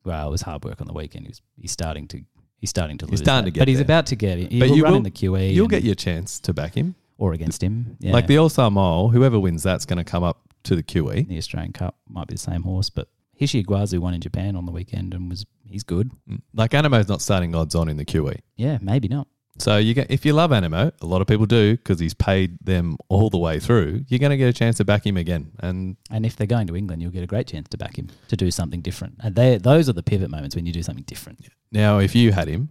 well, 0.03 0.27
it 0.27 0.31
was 0.31 0.41
hard 0.41 0.63
work 0.65 0.81
on 0.81 0.87
the 0.87 0.93
weekend. 0.93 1.25
He 1.25 1.29
was, 1.29 1.41
he's 1.55 1.71
starting 1.71 2.07
to 2.09 2.21
he's 2.57 2.69
starting 2.69 2.97
to 2.99 3.05
lose. 3.05 3.11
He's 3.11 3.19
starting 3.19 3.45
that. 3.45 3.51
to 3.51 3.55
get 3.55 3.59
but 3.61 3.67
he's 3.67 3.77
there. 3.77 3.85
about 3.85 4.05
to 4.07 4.15
get 4.15 4.39
it. 4.39 4.51
He'll 4.51 4.67
But 4.67 4.75
you 4.75 4.83
run 4.83 4.91
will- 4.93 4.97
in 4.97 5.03
the 5.03 5.11
QE. 5.11 5.53
You'll 5.53 5.67
get 5.67 5.83
your 5.83 5.95
chance 5.95 6.39
to 6.41 6.53
back 6.53 6.73
him. 6.75 6.95
or 7.17 7.33
against 7.33 7.61
him. 7.61 7.97
Yeah. 7.99 8.13
Like 8.13 8.27
the 8.27 8.37
All 8.37 8.49
Star 8.49 8.71
Mile, 8.71 9.09
whoever 9.09 9.39
wins 9.39 9.61
that's 9.63 9.85
going 9.85 9.97
to 9.97 10.03
come 10.03 10.23
up 10.23 10.41
to 10.63 10.75
the. 10.75 10.83
QE. 10.83 11.27
the 11.27 11.37
Australian 11.37 11.73
Cup 11.73 11.95
might 12.07 12.27
be 12.27 12.33
the 12.35 12.39
same 12.39 12.63
horse, 12.63 12.89
but 12.89 13.07
Hishi 13.39 13.63
Iguazu 13.63 13.99
won 13.99 14.13
in 14.13 14.21
Japan 14.21 14.55
on 14.55 14.65
the 14.65 14.71
weekend 14.71 15.13
and 15.13 15.29
was 15.29 15.45
he's 15.65 15.83
good. 15.83 16.11
Mm. 16.29 16.41
Like 16.53 16.71
Anamoe's 16.71 17.07
not 17.07 17.21
starting 17.21 17.53
odds 17.55 17.75
on 17.75 17.87
in 17.87 17.97
the 17.97 18.05
QE. 18.05 18.39
Yeah, 18.57 18.77
maybe 18.81 19.07
not. 19.07 19.27
So 19.59 19.77
you 19.77 19.93
get 19.93 20.09
if 20.09 20.25
you 20.25 20.33
love 20.33 20.51
Anamoe, 20.51 20.91
a 21.01 21.05
lot 21.05 21.21
of 21.21 21.27
people 21.27 21.45
do 21.45 21.75
because 21.75 21.99
he's 21.99 22.13
paid 22.13 22.57
them 22.63 22.97
all 23.09 23.29
the 23.29 23.37
way 23.37 23.59
through. 23.59 24.05
You're 24.07 24.19
going 24.19 24.29
to 24.31 24.37
get 24.37 24.47
a 24.47 24.53
chance 24.53 24.77
to 24.77 24.85
back 24.85 25.05
him 25.05 25.17
again, 25.17 25.51
and 25.59 25.97
And 26.09 26.25
if 26.25 26.35
they're 26.37 26.47
going 26.47 26.67
to 26.67 26.75
England, 26.77 27.01
you'll 27.01 27.11
get 27.11 27.23
a 27.23 27.27
great 27.27 27.47
chance 27.47 27.67
to 27.69 27.77
back 27.77 27.97
him 27.97 28.07
to 28.29 28.37
do 28.37 28.51
something 28.51 28.81
different. 28.81 29.15
And 29.21 29.35
they 29.35 29.57
those 29.57 29.89
are 29.89 29.93
the 29.93 30.03
pivot 30.03 30.29
moments 30.29 30.55
when 30.55 30.65
you 30.65 30.71
do 30.73 30.81
something 30.83 31.03
different. 31.03 31.39
now 31.71 31.99
if 31.99 32.15
you 32.15 32.31
had 32.31 32.47
him, 32.47 32.69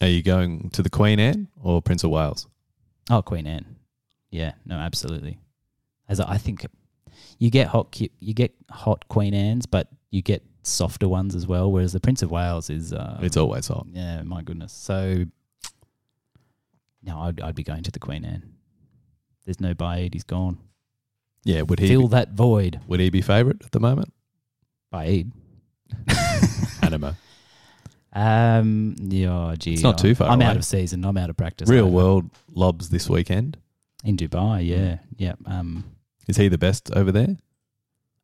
are 0.00 0.08
you 0.08 0.22
going 0.22 0.70
to 0.70 0.82
the 0.82 0.90
Queen 0.90 1.18
Anne 1.18 1.48
or 1.60 1.82
Prince 1.82 2.04
of 2.04 2.10
Wales? 2.10 2.46
Oh, 3.10 3.22
Queen 3.22 3.46
Anne. 3.46 3.76
Yeah, 4.30 4.52
no, 4.64 4.76
absolutely. 4.76 5.38
As 6.08 6.20
I 6.20 6.38
think 6.38 6.64
you 7.38 7.50
get 7.50 7.68
hot 7.68 7.98
you 8.20 8.34
get 8.34 8.54
hot 8.70 9.08
Queen 9.08 9.34
Anne's, 9.34 9.66
but 9.66 9.88
you 10.10 10.22
get 10.22 10.44
softer 10.62 11.08
ones 11.08 11.34
as 11.34 11.46
well. 11.46 11.70
Whereas 11.72 11.92
the 11.92 12.00
Prince 12.00 12.22
of 12.22 12.30
Wales 12.30 12.70
is 12.70 12.92
uh, 12.92 13.18
It's 13.22 13.36
always 13.36 13.68
hot. 13.68 13.86
yeah, 13.92 14.22
my 14.22 14.42
goodness. 14.42 14.72
So 14.72 15.24
no, 17.06 17.20
I'd, 17.20 17.40
I'd 17.40 17.54
be 17.54 17.62
going 17.62 17.82
to 17.84 17.90
the 17.90 17.98
Queen 17.98 18.24
Anne. 18.24 18.42
There's 19.44 19.60
no 19.60 19.74
Baaeed, 19.74 20.12
he's 20.14 20.24
gone. 20.24 20.58
Yeah, 21.44 21.62
would 21.62 21.78
he 21.78 21.86
Fill 21.88 22.08
be, 22.08 22.08
that 22.08 22.32
void, 22.32 22.80
would 22.88 22.98
he 23.00 23.08
be 23.10 23.22
favourite 23.22 23.62
at 23.64 23.70
the 23.72 23.80
moment? 23.80 24.12
Baaeed. 24.92 25.30
Anamoe. 26.82 27.14
Um, 28.12 28.96
yeah, 28.98 29.54
gee, 29.58 29.74
It's 29.74 29.82
not 29.82 29.98
too 29.98 30.14
far 30.14 30.28
I'm 30.30 30.40
away. 30.40 30.50
out 30.50 30.56
of 30.56 30.64
season. 30.64 31.04
I'm 31.04 31.16
out 31.18 31.30
of 31.30 31.36
practice. 31.36 31.68
Real 31.68 31.88
world 31.90 32.30
lobs 32.52 32.88
this 32.88 33.08
weekend. 33.08 33.58
in 34.04 34.16
Dubai. 34.16 34.66
Yeah, 34.66 34.98
yeah. 35.16 35.34
Um, 35.44 35.84
Is 36.26 36.36
he 36.38 36.48
the 36.48 36.58
best 36.58 36.90
over 36.96 37.12
there? 37.12 37.36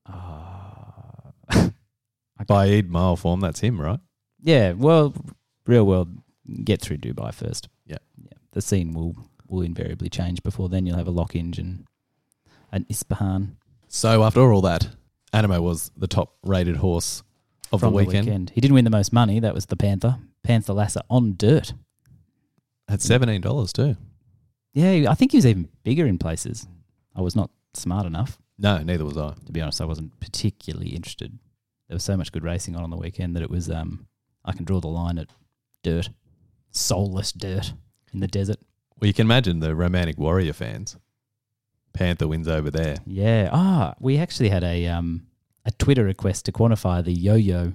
uh, 0.07 1.31
By 2.47 2.67
Eid 2.73 2.91
mile 2.91 3.17
form, 3.17 3.41
that's 3.41 3.61
him, 3.61 3.81
right? 3.81 4.01
Yeah, 4.43 4.73
well, 4.73 5.15
real 5.67 5.85
world, 5.87 6.09
get 6.65 6.81
through 6.81 6.97
Dubai 6.99 7.33
first. 7.35 7.69
Yeah. 7.87 7.99
yeah. 8.21 8.39
The 8.53 8.61
scene 8.63 8.93
will 8.93 9.17
will 9.49 9.63
invariably 9.63 10.09
change 10.09 10.43
before 10.43 10.69
then. 10.69 10.87
You'll 10.87 10.97
have 10.97 11.09
a 11.09 11.13
Lockinge, 11.13 11.59
an 11.59 11.87
Ispahan 12.91 13.57
So 13.89 14.23
after 14.25 14.41
all 14.53 14.63
that, 14.63 14.89
Anamoe 15.33 15.61
was 15.63 15.91
the 15.97 16.07
top 16.07 16.37
rated 16.43 16.77
horse 16.77 17.23
of 17.73 17.81
from 17.81 17.93
the 17.95 18.05
weekend. 18.05 18.51
He 18.51 18.61
didn't 18.61 18.75
win 18.75 18.85
the 18.85 18.91
most 18.91 19.13
money. 19.13 19.41
That 19.41 19.55
was 19.55 19.67
the 19.67 19.77
Panther, 19.77 20.19
Panthalassa 20.47 21.03
on 21.11 21.35
dirt. 21.37 21.75
At 22.89 23.01
seventeen 23.01 23.41
dollars 23.41 23.73
too. 23.73 23.97
Yeah, 24.75 25.11
I 25.11 25.15
think 25.15 25.33
he 25.33 25.39
was 25.39 25.47
even 25.47 25.69
bigger 25.85 26.07
in 26.07 26.19
places. 26.19 26.67
I 27.15 27.21
was 27.21 27.37
not 27.37 27.51
smart 27.75 28.07
enough 28.07 28.39
No, 28.59 28.79
neither 28.83 29.05
was 29.05 29.19
I. 29.19 29.35
to 29.47 29.53
be 29.53 29.61
honest. 29.61 29.81
I 29.81 29.85
wasn't 29.87 30.19
particularly 30.21 30.91
interested. 30.91 31.39
There 31.89 31.95
was 31.95 32.05
so 32.05 32.17
much 32.17 32.33
good 32.33 32.45
racing 32.45 32.75
on 32.77 32.83
on 32.83 32.91
the 32.91 32.97
weekend 32.97 33.37
that 33.37 33.43
it 33.43 33.51
was. 33.51 33.71
Um, 33.71 34.07
I 34.45 34.53
can 34.53 34.65
draw 34.65 34.81
the 34.81 34.89
line 34.89 35.19
at 35.19 35.29
dirt, 35.83 36.09
soulless 36.71 37.33
dirt 37.33 37.75
in 38.13 38.21
the 38.21 38.27
desert. 38.29 38.59
Well, 39.01 39.09
you 39.09 39.15
can 39.15 39.27
imagine 39.27 39.61
the 39.61 39.75
romantic 39.75 40.19
warrior 40.19 40.53
fans. 40.53 40.97
Panther 41.93 42.27
wins 42.29 42.49
over 42.49 42.71
there. 42.71 42.97
Yeah. 43.07 43.51
Ah, 43.53 43.95
we 44.01 44.17
actually 44.19 44.49
had 44.49 44.65
a 44.65 44.87
um 44.87 45.27
a 45.65 45.71
Twitter 45.73 46.05
request 46.05 46.45
to 46.47 46.53
quantify 46.53 47.05
the 47.05 47.13
yo-yo 47.13 47.73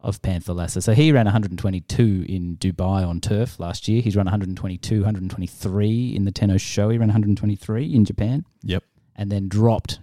of 0.00 0.22
Panthalassa. 0.22 0.82
So 0.82 0.94
he 0.94 1.12
ran 1.12 1.26
122 1.26 2.24
in 2.28 2.56
Dubai 2.56 3.06
on 3.06 3.20
turf 3.20 3.60
last 3.60 3.86
year. 3.86 4.00
He's 4.00 4.16
run 4.16 4.24
122, 4.24 5.02
123 5.02 6.14
in 6.16 6.24
the 6.24 6.32
Tenno 6.32 6.56
Sho. 6.56 6.88
He 6.88 6.96
ran 6.96 7.08
123 7.08 7.94
in 7.94 8.04
Japan 8.06 8.44
Yep. 8.62 8.82
and 9.14 9.30
then 9.30 9.46
dropped. 9.48 10.00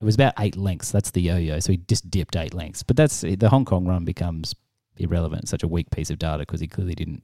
It 0.00 0.04
was 0.04 0.14
about 0.14 0.32
eight 0.38 0.56
lengths. 0.56 0.90
That's 0.90 1.10
the 1.10 1.20
yo-yo. 1.20 1.60
So 1.60 1.72
he 1.72 1.76
just 1.78 2.10
dipped 2.10 2.36
eight 2.36 2.54
lengths. 2.54 2.82
But 2.82 2.96
that's 2.96 3.20
the 3.20 3.48
Hong 3.50 3.64
Kong 3.66 3.86
run 3.86 4.04
becomes 4.06 4.54
irrelevant. 4.96 5.42
It's 5.42 5.50
such 5.50 5.62
a 5.62 5.68
weak 5.68 5.90
piece 5.90 6.08
of 6.10 6.18
data 6.18 6.38
because 6.40 6.60
he 6.60 6.66
clearly 6.66 6.94
didn't 6.94 7.22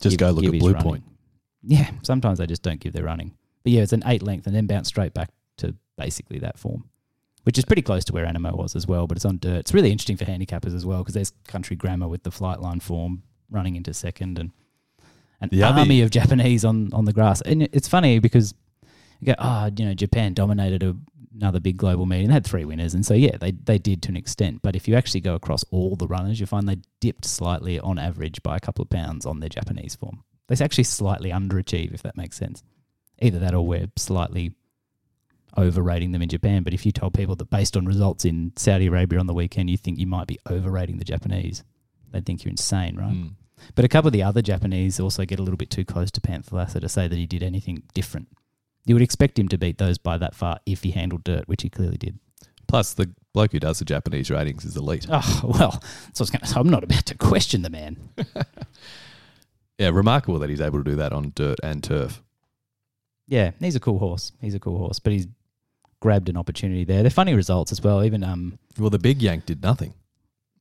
Just 0.00 0.18
give- 0.18 0.26
go 0.26 0.30
look 0.30 0.44
at 0.52 0.58
Blue 0.58 0.72
running. 0.72 0.82
Point. 0.88 1.04
Yeah, 1.62 1.90
sometimes 2.02 2.38
they 2.38 2.46
just 2.46 2.62
don't 2.62 2.80
give 2.80 2.92
their 2.92 3.04
running. 3.04 3.34
But 3.64 3.72
yeah, 3.72 3.82
it's 3.82 3.92
an 3.92 4.02
eight 4.06 4.22
length 4.22 4.46
and 4.46 4.54
then 4.54 4.66
bounce 4.66 4.88
straight 4.88 5.12
back 5.14 5.30
to 5.58 5.74
basically 5.96 6.38
that 6.38 6.58
form, 6.58 6.84
which 7.42 7.58
is 7.58 7.64
pretty 7.64 7.82
close 7.82 8.04
to 8.04 8.12
where 8.12 8.24
Anamoe 8.26 8.56
was 8.56 8.76
as 8.76 8.86
well. 8.86 9.06
But 9.06 9.16
it's 9.18 9.24
on 9.24 9.38
dirt. 9.38 9.58
It's 9.58 9.74
really 9.74 9.90
interesting 9.90 10.16
for 10.16 10.24
handicappers 10.24 10.74
as 10.74 10.86
well 10.86 10.98
because 10.98 11.14
there's 11.14 11.32
Country 11.48 11.74
Grammer 11.76 12.06
with 12.08 12.22
the 12.22 12.30
Flightline 12.30 12.80
form 12.80 13.22
running 13.50 13.74
into 13.76 13.92
second 13.92 14.38
and 14.38 14.50
an 15.40 15.48
The 15.50 15.62
other- 15.64 15.80
army 15.80 16.00
of 16.02 16.10
Japanese 16.10 16.64
on, 16.64 16.92
on 16.92 17.04
the 17.04 17.12
grass. 17.12 17.40
And 17.42 17.62
it's 17.72 17.88
funny 17.88 18.18
because 18.20 18.54
you 19.20 19.26
go, 19.26 19.34
oh, 19.38 19.68
you 19.76 19.84
know, 19.84 19.94
Japan 19.94 20.34
dominated 20.34 20.82
a, 20.84 20.96
another 21.34 21.60
big 21.60 21.76
global 21.76 22.06
meeting. 22.06 22.28
They 22.28 22.34
had 22.34 22.46
three 22.46 22.64
winners. 22.64 22.94
And 22.94 23.04
so, 23.04 23.14
yeah, 23.14 23.36
they, 23.38 23.52
they 23.52 23.78
did 23.78 24.02
to 24.02 24.08
an 24.10 24.16
extent. 24.16 24.60
But 24.62 24.76
if 24.76 24.88
you 24.88 24.94
actually 24.94 25.20
go 25.20 25.34
across 25.34 25.64
all 25.70 25.96
the 25.96 26.06
runners, 26.06 26.40
you 26.40 26.46
find 26.46 26.68
they 26.68 26.78
dipped 27.00 27.24
slightly 27.24 27.78
on 27.78 27.98
average 27.98 28.42
by 28.42 28.56
a 28.56 28.60
couple 28.60 28.82
of 28.82 28.90
pounds 28.90 29.26
on 29.26 29.40
their 29.40 29.48
Japanese 29.48 29.94
form. 29.94 30.24
They 30.48 30.62
actually 30.64 30.84
slightly 30.84 31.30
underachieve, 31.30 31.92
if 31.92 32.02
that 32.02 32.16
makes 32.16 32.36
sense. 32.36 32.62
Either 33.20 33.38
that 33.38 33.54
or 33.54 33.66
we're 33.66 33.90
slightly 33.96 34.54
overrating 35.56 36.12
them 36.12 36.22
in 36.22 36.28
Japan. 36.28 36.62
But 36.62 36.74
if 36.74 36.86
you 36.86 36.92
told 36.92 37.14
people 37.14 37.36
that 37.36 37.50
based 37.50 37.76
on 37.76 37.84
results 37.84 38.24
in 38.24 38.52
Saudi 38.56 38.86
Arabia 38.86 39.18
on 39.18 39.26
the 39.26 39.34
weekend, 39.34 39.70
you 39.70 39.76
think 39.76 39.98
you 39.98 40.06
might 40.06 40.26
be 40.26 40.38
overrating 40.48 40.98
the 40.98 41.04
Japanese, 41.04 41.64
they'd 42.10 42.24
think 42.24 42.44
you're 42.44 42.50
insane, 42.50 42.96
right? 42.96 43.14
Mm. 43.14 43.34
But 43.74 43.84
a 43.84 43.88
couple 43.88 44.08
of 44.08 44.12
the 44.12 44.22
other 44.22 44.40
Japanese 44.40 45.00
also 45.00 45.24
get 45.24 45.40
a 45.40 45.42
little 45.42 45.56
bit 45.56 45.70
too 45.70 45.84
close 45.84 46.10
to 46.12 46.20
Panther 46.20 46.64
to 46.80 46.88
say 46.88 47.08
that 47.08 47.16
he 47.16 47.26
did 47.26 47.42
anything 47.42 47.82
different. 47.92 48.28
You 48.88 48.94
would 48.96 49.02
expect 49.02 49.38
him 49.38 49.46
to 49.48 49.58
beat 49.58 49.78
those 49.78 49.98
by 49.98 50.18
that 50.18 50.34
far 50.34 50.58
if 50.66 50.82
he 50.82 50.90
handled 50.90 51.22
dirt, 51.22 51.46
which 51.46 51.62
he 51.62 51.68
clearly 51.70 51.98
did. 51.98 52.18
Plus, 52.66 52.94
the 52.94 53.10
bloke 53.32 53.52
who 53.52 53.60
does 53.60 53.78
the 53.78 53.84
Japanese 53.84 54.30
ratings 54.30 54.64
is 54.64 54.76
elite. 54.76 55.06
Oh, 55.10 55.40
well, 55.44 55.72
so 56.12 56.22
I 56.22 56.22
was 56.22 56.30
going 56.30 56.40
to 56.44 56.58
I'm 56.58 56.68
not 56.68 56.82
about 56.84 57.06
to 57.06 57.14
question 57.14 57.62
the 57.62 57.70
man. 57.70 57.96
Yeah, 59.78 59.90
remarkable 59.90 60.40
that 60.40 60.50
he's 60.50 60.60
able 60.60 60.82
to 60.82 60.90
do 60.90 60.96
that 60.96 61.12
on 61.12 61.30
dirt 61.36 61.60
and 61.62 61.84
turf. 61.84 62.20
Yeah, 63.28 63.52
he's 63.60 63.76
a 63.76 63.80
cool 63.80 64.00
horse. 64.00 64.32
He's 64.40 64.54
a 64.56 64.58
cool 64.58 64.76
horse, 64.76 64.98
but 64.98 65.12
he's 65.12 65.28
grabbed 66.00 66.28
an 66.28 66.36
opportunity 66.36 66.84
there. 66.84 67.02
They're 67.02 67.10
funny 67.10 67.32
results 67.34 67.70
as 67.70 67.80
well. 67.80 68.02
Even 68.02 68.24
um, 68.24 68.58
Well, 68.76 68.90
the 68.90 68.98
big 68.98 69.22
yank 69.22 69.46
did 69.46 69.62
nothing. 69.62 69.94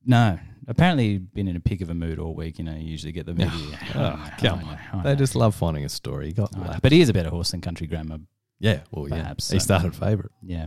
no, 0.06 0.38
apparently 0.68 1.18
been 1.18 1.48
in 1.48 1.56
a 1.56 1.60
pig 1.60 1.82
of 1.82 1.90
a 1.90 1.94
mood 1.94 2.20
all 2.20 2.34
week. 2.36 2.60
You 2.60 2.66
know, 2.66 2.74
you 2.74 2.86
usually 2.86 3.12
get 3.12 3.26
the 3.26 3.34
video. 3.34 3.52
Oh, 3.96 4.30
come 4.40 4.60
know, 4.60 4.78
I 4.94 5.04
They 5.04 5.10
know. 5.12 5.16
just 5.16 5.36
love 5.36 5.56
finding 5.56 5.86
a 5.86 5.90
story. 5.90 6.28
He 6.28 6.34
got 6.34 6.56
I 6.56 6.60
know. 6.60 6.68
lapped. 6.70 6.82
But 6.82 6.92
he 6.92 7.02
is 7.02 7.10
a 7.10 7.14
better 7.14 7.30
horse 7.30 7.52
than 7.52 7.62
Country 7.62 7.88
Grammer. 7.88 8.20
Yeah, 8.60 8.82
well, 8.92 9.08
yeah. 9.08 9.22
Perhaps, 9.22 9.52
he 9.52 9.60
started 9.60 9.96
favourite. 9.96 10.32
Yeah, 10.44 10.66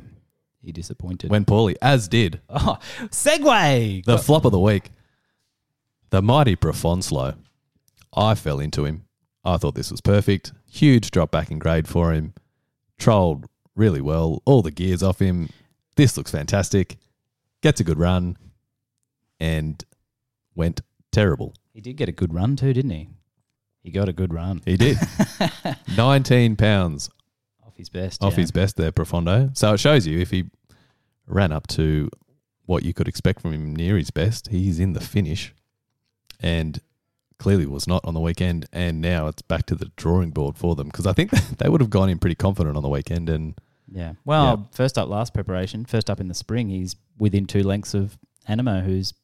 he 0.63 0.73
disappointed. 0.73 1.31
Went 1.31 1.47
poorly, 1.47 1.77
as 1.83 2.07
did 2.09 2.41
oh, 2.49 2.79
segue. 3.09 4.05
the 4.05 4.19
flop 4.19 4.45
of 4.45 4.53
the 4.53 4.59
week, 4.61 4.91
the 6.11 6.23
mighty 6.23 6.57
Profondo. 6.57 7.35
I 8.17 8.35
fell 8.35 8.59
into 8.61 8.85
him. 8.85 9.05
I 9.45 9.57
thought 9.57 9.75
this 9.75 9.91
was 9.91 10.01
perfect. 10.01 10.53
Huge 10.71 11.11
drop 11.11 11.31
back 11.31 11.51
in 11.51 11.59
grade 11.59 11.89
for 11.89 12.13
him. 12.13 12.35
Trolled 12.99 13.47
really 13.75 14.01
well. 14.01 14.43
All 14.45 14.63
the 14.63 14.71
gears 14.71 15.03
off 15.03 15.19
him. 15.21 15.49
This 15.97 16.17
looks 16.17 16.31
fantastic. 16.31 16.97
Gets 17.63 17.81
a 17.81 17.85
good 17.85 17.99
run 17.99 18.37
and 19.39 19.83
went 20.55 20.81
terrible. 21.13 21.55
He 21.73 21.81
did 21.81 21.97
get 21.97 22.09
a 22.09 22.13
good 22.13 22.35
run 22.35 22.57
too, 22.57 22.73
didn't 22.73 22.91
he? 22.91 23.09
He 23.83 23.91
got 23.91 24.09
a 24.09 24.13
good 24.13 24.35
run 24.35 24.61
He 24.65 24.77
did. 24.77 24.99
19 25.97 26.57
pounds 26.57 27.09
off 27.67 27.77
his 27.77 27.89
best. 27.89 28.23
off 28.23 28.35
yeah. 28.35 28.41
his 28.41 28.51
best 28.51 28.77
there, 28.77 28.93
Profondo. 28.93 29.51
So 29.57 29.73
it 29.75 29.81
shows 29.81 30.07
you 30.07 30.19
if 30.19 30.31
he 30.31 30.51
ran 31.27 31.53
up 31.53 31.67
to 31.69 32.11
what 32.67 32.85
you 32.85 32.93
could 32.93 33.09
expect 33.09 33.41
from 33.41 33.53
him 33.53 33.75
near 33.75 33.97
his 33.97 34.11
best, 34.11 34.49
he's 34.49 34.79
in 34.79 34.93
the 34.93 35.01
finish 35.01 35.55
and 36.41 36.81
clearly 37.39 37.67
was 37.67 37.87
not 37.87 38.05
on 38.05 38.15
the 38.15 38.21
weekend. 38.21 38.67
And 38.73 39.01
now 39.01 39.27
it's 39.29 39.43
back 39.43 39.67
to 39.67 39.75
the 39.75 39.91
drawing 39.97 40.31
board 40.31 40.57
for 40.57 40.75
them 40.75 40.89
because 40.89 41.07
I 41.07 41.13
think 41.13 41.31
they 41.59 41.69
would 41.69 41.81
have 41.81 41.91
gone 41.91 42.11
in 42.11 42.19
pretty 42.19 42.37
confident 42.37 42.77
on 42.77 42.83
the 42.83 42.89
weekend. 42.89 43.29
And 43.29 43.55
Yeah. 43.91 44.13
Well, 44.25 44.69
first 44.73 44.99
up 44.99 45.09
last 45.09 45.33
preparation, 45.33 45.85
first 45.87 46.11
up 46.11 46.21
in 46.21 46.29
the 46.29 46.35
spring, 46.35 46.69
he's 46.69 46.97
within 47.19 47.47
two 47.47 47.63
lengths 47.63 47.95
of 47.95 48.19
Anamoe, 48.49 48.85
who's 48.85 49.15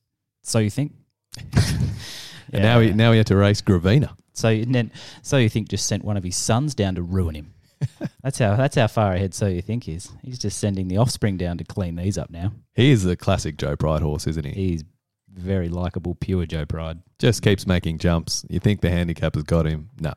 so 0.42 0.58
you 0.58 0.70
think. 0.70 0.92
and 2.52 2.62
now 2.62 2.80
he 2.80 2.92
now 2.92 3.12
he 3.12 3.18
had 3.18 3.26
to 3.28 3.36
race 3.36 3.60
Gravina. 3.60 4.16
so 4.32 4.48
and 4.48 4.74
then 4.74 4.92
so 5.22 5.36
you 5.36 5.48
think 5.48 5.68
just 5.68 5.86
sent 5.86 6.04
one 6.04 6.16
of 6.16 6.24
his 6.24 6.36
sons 6.36 6.74
down 6.74 6.94
to 6.96 7.02
ruin 7.02 7.34
him. 7.34 7.52
that's 8.22 8.38
how 8.38 8.56
that's 8.56 8.76
how 8.76 8.86
far 8.86 9.12
ahead 9.12 9.34
so 9.34 9.46
you 9.46 9.62
think 9.62 9.88
is. 9.88 10.10
He's 10.22 10.38
just 10.38 10.58
sending 10.58 10.88
the 10.88 10.96
offspring 10.96 11.36
down 11.36 11.58
to 11.58 11.64
clean 11.64 11.96
these 11.96 12.16
up 12.16 12.30
now. 12.30 12.52
He 12.74 12.90
is 12.90 13.04
a 13.04 13.16
classic 13.16 13.56
Joe 13.58 13.76
Pride 13.76 14.02
horse, 14.02 14.26
isn't 14.26 14.46
he? 14.46 14.52
He's 14.52 14.84
very 15.32 15.68
likable, 15.68 16.14
pure 16.14 16.46
Joe 16.46 16.64
Pride. 16.64 17.00
Just 17.18 17.42
keeps 17.42 17.66
making 17.66 17.98
jumps. 17.98 18.44
You 18.48 18.60
think 18.60 18.80
the 18.80 18.90
handicap 18.90 19.34
has 19.34 19.44
got 19.44 19.66
him? 19.66 19.90
No. 20.00 20.12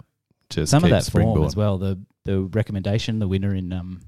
Just 0.50 0.72
Some 0.72 0.84
of 0.84 0.90
that 0.90 1.06
form 1.06 1.44
as 1.44 1.56
well. 1.56 1.78
The 1.78 2.00
the 2.26 2.42
recommendation, 2.42 3.20
the 3.20 3.28
winner 3.28 3.54
in 3.54 3.72
um, 3.74 4.02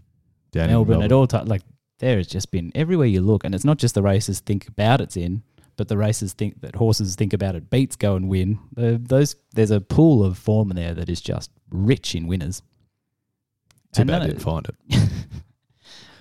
in 0.54 0.68
Melbourne, 0.68 1.02
at 1.02 1.12
all 1.12 1.28
times. 1.28 1.50
Like 1.50 1.62
there 2.00 2.18
has 2.18 2.28
just 2.28 2.52
been 2.52 2.72
everywhere 2.74 3.08
you 3.08 3.22
look, 3.22 3.44
and 3.44 3.54
it's 3.54 3.66
not 3.66 3.78
just 3.78 3.96
the 3.96 4.02
races 4.02 4.40
think 4.40 4.68
about 4.68 5.02
it's 5.02 5.18
in, 5.18 5.44
but 5.82 5.88
the 5.88 5.98
races 5.98 6.34
think 6.34 6.62
that 6.62 6.76
horses 6.76 7.16
think 7.16 7.34
about 7.34 7.56
it 7.56 7.72
beats 7.72 7.96
go 7.96 8.16
and 8.16 8.30
win. 8.30 8.60
Those 8.76 9.36
there's 9.54 9.72
a 9.72 9.82
pool 9.82 10.24
of 10.24 10.38
form 10.38 10.70
in 10.70 10.76
there 10.76 10.94
that 10.94 11.10
is 11.10 11.22
just 11.22 11.50
rich 11.72 12.14
in 12.14 12.28
winners. 12.28 12.62
Too 13.94 14.02
And 14.02 14.08
bad 14.08 14.14
none 14.14 14.22
I 14.22 14.26
of- 14.26 14.32
didn't 14.32 14.44
find 14.44 14.68
it. 14.70 15.10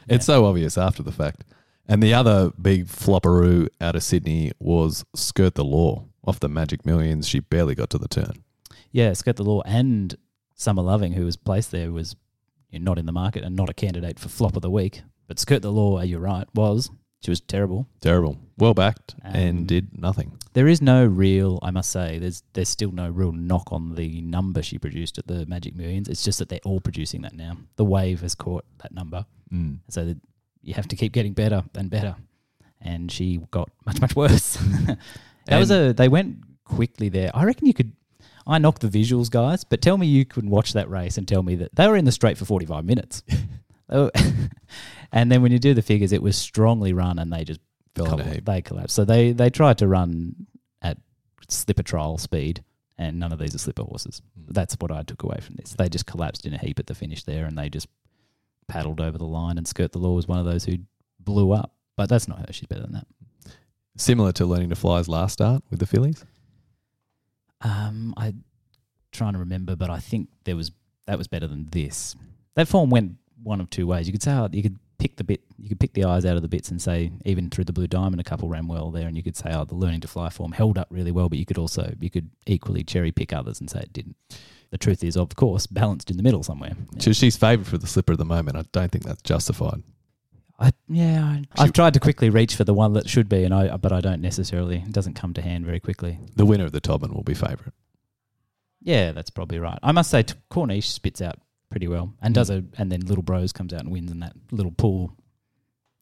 It's 0.08 0.24
so 0.24 0.46
obvious 0.46 0.78
after 0.78 1.02
the 1.02 1.12
fact. 1.12 1.44
And 1.86 2.02
the 2.02 2.14
other 2.14 2.50
big 2.60 2.86
flopperoo 2.86 3.68
out 3.82 3.96
of 3.96 4.02
Sydney 4.02 4.50
was 4.58 5.04
Skirt 5.14 5.54
the 5.56 5.64
Law 5.64 6.06
off 6.26 6.40
the 6.40 6.48
Magic 6.48 6.86
Millions. 6.86 7.28
She 7.28 7.40
barely 7.40 7.74
got 7.74 7.90
to 7.90 7.98
the 7.98 8.08
turn. 8.08 8.42
Yeah, 8.90 9.12
Skirt 9.12 9.36
the 9.36 9.44
Law 9.44 9.60
and 9.66 10.16
Summer 10.54 10.82
Loving, 10.82 11.12
who 11.12 11.24
was 11.26 11.36
placed 11.36 11.70
there, 11.70 11.92
was 11.92 12.16
not 12.72 12.98
in 12.98 13.06
the 13.06 13.12
market 13.12 13.44
and 13.44 13.54
not 13.54 13.68
a 13.68 13.74
candidate 13.74 14.18
for 14.18 14.28
flop 14.30 14.56
of 14.56 14.62
the 14.62 14.70
week. 14.70 15.02
But 15.28 15.38
Skirt 15.38 15.62
the 15.62 15.70
Law, 15.70 16.00
you're 16.02 16.18
right, 16.18 16.48
was 16.54 16.90
she 17.22 17.30
was 17.30 17.40
terrible. 17.40 17.86
Terrible. 18.00 18.38
Well 18.58 18.74
backed 18.74 19.14
Um, 19.24 19.34
and 19.34 19.66
did 19.66 19.98
nothing. 19.98 20.32
There 20.52 20.66
is 20.68 20.80
no 20.82 21.04
real, 21.04 21.58
I 21.62 21.70
must 21.70 21.90
say, 21.90 22.18
there's 22.18 22.42
there's 22.54 22.68
still 22.68 22.92
no 22.92 23.08
real 23.08 23.32
knock 23.32 23.72
on 23.72 23.94
the 23.94 24.20
number 24.22 24.62
she 24.62 24.78
produced 24.78 25.18
at 25.18 25.26
the 25.26 25.46
Magic 25.46 25.74
Millions. 25.76 26.08
It's 26.08 26.24
just 26.24 26.38
that 26.40 26.48
they're 26.48 26.60
all 26.64 26.80
producing 26.80 27.22
that 27.22 27.34
now. 27.34 27.56
The 27.76 27.84
wave 27.84 28.20
has 28.22 28.34
caught 28.34 28.64
that 28.82 28.92
number, 28.92 29.24
Mm. 29.52 29.78
so 29.88 30.04
that 30.04 30.18
you 30.62 30.74
have 30.74 30.88
to 30.88 30.96
keep 30.96 31.12
getting 31.12 31.32
better 31.32 31.62
and 31.74 31.88
better. 31.90 32.16
And 32.80 33.10
she 33.12 33.38
got 33.50 33.70
much 33.86 34.00
much 34.00 34.16
worse. 34.16 34.56
that 35.46 35.58
was 35.58 35.70
a 35.70 35.92
they 35.92 36.08
went 36.08 36.38
quickly 36.64 37.08
there. 37.08 37.30
I 37.34 37.44
reckon 37.44 37.66
you 37.66 37.74
could. 37.74 37.92
I 38.46 38.58
knocked 38.58 38.80
the 38.82 38.88
visuals, 38.88 39.30
guys, 39.30 39.64
but 39.64 39.80
tell 39.82 39.98
me 39.98 40.06
you 40.06 40.24
could 40.24 40.48
watch 40.48 40.72
that 40.72 40.88
race 40.90 41.18
and 41.18 41.28
tell 41.28 41.42
me 41.42 41.54
that 41.56 41.74
they 41.76 41.86
were 41.86 41.96
in 41.96 42.04
the 42.06 42.12
straight 42.12 42.38
for 42.38 42.44
forty 42.46 42.66
five 42.66 42.84
minutes. 42.84 43.22
They 43.90 44.10
and 45.12 45.30
then 45.30 45.42
when 45.42 45.52
you 45.52 45.58
do 45.58 45.74
the 45.74 45.82
figures, 45.82 46.12
it 46.12 46.22
was 46.22 46.36
strongly 46.36 46.92
run, 46.92 47.18
and 47.18 47.32
they 47.32 47.44
just 47.44 47.60
Fell 47.94 48.16
heap. 48.18 48.44
they 48.44 48.62
collapsed. 48.62 48.94
So 48.94 49.04
they 49.04 49.32
they 49.32 49.50
tried 49.50 49.78
to 49.78 49.88
run 49.88 50.46
at 50.80 50.98
slipper 51.48 51.82
trial 51.82 52.18
speed, 52.18 52.64
and 52.96 53.18
none 53.18 53.32
of 53.32 53.38
these 53.38 53.54
are 53.54 53.58
slipper 53.58 53.82
horses. 53.82 54.22
Mm. 54.38 54.54
That's 54.54 54.76
what 54.78 54.90
I 54.90 55.02
took 55.02 55.22
away 55.22 55.38
from 55.42 55.56
this. 55.56 55.74
They 55.74 55.88
just 55.88 56.06
collapsed 56.06 56.46
in 56.46 56.54
a 56.54 56.58
heap 56.58 56.78
at 56.78 56.86
the 56.86 56.94
finish 56.94 57.24
there, 57.24 57.46
and 57.46 57.58
they 57.58 57.68
just 57.68 57.88
paddled 58.68 59.00
over 59.00 59.18
the 59.18 59.24
line. 59.24 59.58
And 59.58 59.66
Skirt 59.66 59.92
the 59.92 59.98
Law 59.98 60.14
was 60.14 60.28
one 60.28 60.38
of 60.38 60.44
those 60.44 60.64
who 60.64 60.78
blew 61.18 61.52
up. 61.52 61.74
But 61.96 62.08
that's 62.08 62.28
not 62.28 62.38
her. 62.38 62.52
She's 62.52 62.66
better 62.66 62.82
than 62.82 62.92
that. 62.92 63.06
Similar 63.96 64.32
to 64.32 64.46
learning 64.46 64.70
to 64.70 64.76
fly's 64.76 65.08
last 65.08 65.34
start 65.34 65.62
with 65.68 65.80
the 65.80 65.86
fillies. 65.86 66.24
Um, 67.60 68.14
I 68.16 68.32
trying 69.12 69.34
to 69.34 69.40
remember, 69.40 69.76
but 69.76 69.90
I 69.90 69.98
think 69.98 70.28
there 70.44 70.56
was 70.56 70.70
that 71.06 71.18
was 71.18 71.28
better 71.28 71.46
than 71.46 71.68
this. 71.70 72.14
That 72.54 72.68
form 72.68 72.88
went 72.88 73.16
one 73.42 73.60
of 73.60 73.70
two 73.70 73.86
ways. 73.86 74.06
You 74.06 74.12
could 74.12 74.22
say 74.22 74.32
oh, 74.32 74.48
you 74.52 74.62
could 74.62 74.78
pick 74.98 75.16
the 75.16 75.24
bit, 75.24 75.40
you 75.58 75.68
could 75.68 75.80
pick 75.80 75.94
the 75.94 76.04
eyes 76.04 76.24
out 76.24 76.36
of 76.36 76.42
the 76.42 76.48
bits 76.48 76.70
and 76.70 76.80
say 76.80 77.10
even 77.24 77.50
through 77.50 77.64
the 77.64 77.72
blue 77.72 77.86
diamond, 77.86 78.20
a 78.20 78.24
couple 78.24 78.48
ran 78.48 78.66
well 78.68 78.90
there, 78.90 79.06
and 79.08 79.16
you 79.16 79.22
could 79.22 79.36
say 79.36 79.52
oh 79.52 79.64
the 79.64 79.74
learning 79.74 80.00
to 80.00 80.08
fly 80.08 80.28
form 80.28 80.52
held 80.52 80.78
up 80.78 80.88
really 80.90 81.12
well, 81.12 81.28
but 81.28 81.38
you 81.38 81.46
could 81.46 81.58
also 81.58 81.94
you 82.00 82.10
could 82.10 82.30
equally 82.46 82.84
cherry 82.84 83.12
pick 83.12 83.32
others 83.32 83.60
and 83.60 83.70
say 83.70 83.80
it 83.80 83.92
didn't. 83.92 84.16
The 84.70 84.78
truth 84.78 85.02
is, 85.02 85.16
of 85.16 85.34
course, 85.34 85.66
balanced 85.66 86.10
in 86.10 86.16
the 86.16 86.22
middle 86.22 86.44
somewhere. 86.44 86.74
Yeah. 86.92 87.00
So 87.00 87.12
she's 87.12 87.36
favoured 87.36 87.66
for 87.66 87.76
the 87.76 87.88
slipper 87.88 88.12
at 88.12 88.18
the 88.18 88.24
moment. 88.24 88.56
I 88.56 88.64
don't 88.70 88.92
think 88.92 89.04
that's 89.04 89.22
justified. 89.22 89.82
I, 90.60 90.72
yeah, 90.88 91.24
I, 91.56 91.62
I've 91.62 91.72
tried 91.72 91.94
to 91.94 92.00
quickly 92.00 92.28
reach 92.28 92.54
for 92.54 92.64
the 92.64 92.74
one 92.74 92.92
that 92.92 93.08
should 93.08 93.28
be, 93.28 93.44
and 93.44 93.54
I 93.54 93.76
but 93.78 93.92
I 93.92 94.00
don't 94.00 94.20
necessarily. 94.20 94.76
It 94.76 94.92
doesn't 94.92 95.14
come 95.14 95.32
to 95.34 95.42
hand 95.42 95.64
very 95.64 95.80
quickly. 95.80 96.18
The 96.36 96.44
winner 96.44 96.66
of 96.66 96.72
the 96.72 96.80
Todman 96.80 97.14
will 97.14 97.22
be 97.22 97.34
favourite. 97.34 97.72
Yeah, 98.82 99.12
that's 99.12 99.30
probably 99.30 99.58
right. 99.58 99.78
I 99.82 99.92
must 99.92 100.10
say, 100.10 100.22
t- 100.22 100.34
Corniche 100.50 100.84
spits 100.84 101.20
out 101.20 101.38
pretty 101.70 101.88
well, 101.88 102.12
and 102.20 102.34
does 102.34 102.48
hmm. 102.48 102.54
a, 102.54 102.62
and 102.78 102.90
then 102.90 103.00
Little 103.00 103.22
Bros 103.22 103.52
comes 103.52 103.72
out 103.72 103.80
and 103.80 103.90
wins, 103.90 104.10
and 104.10 104.22
that 104.22 104.34
little 104.50 104.72
pool, 104.72 105.16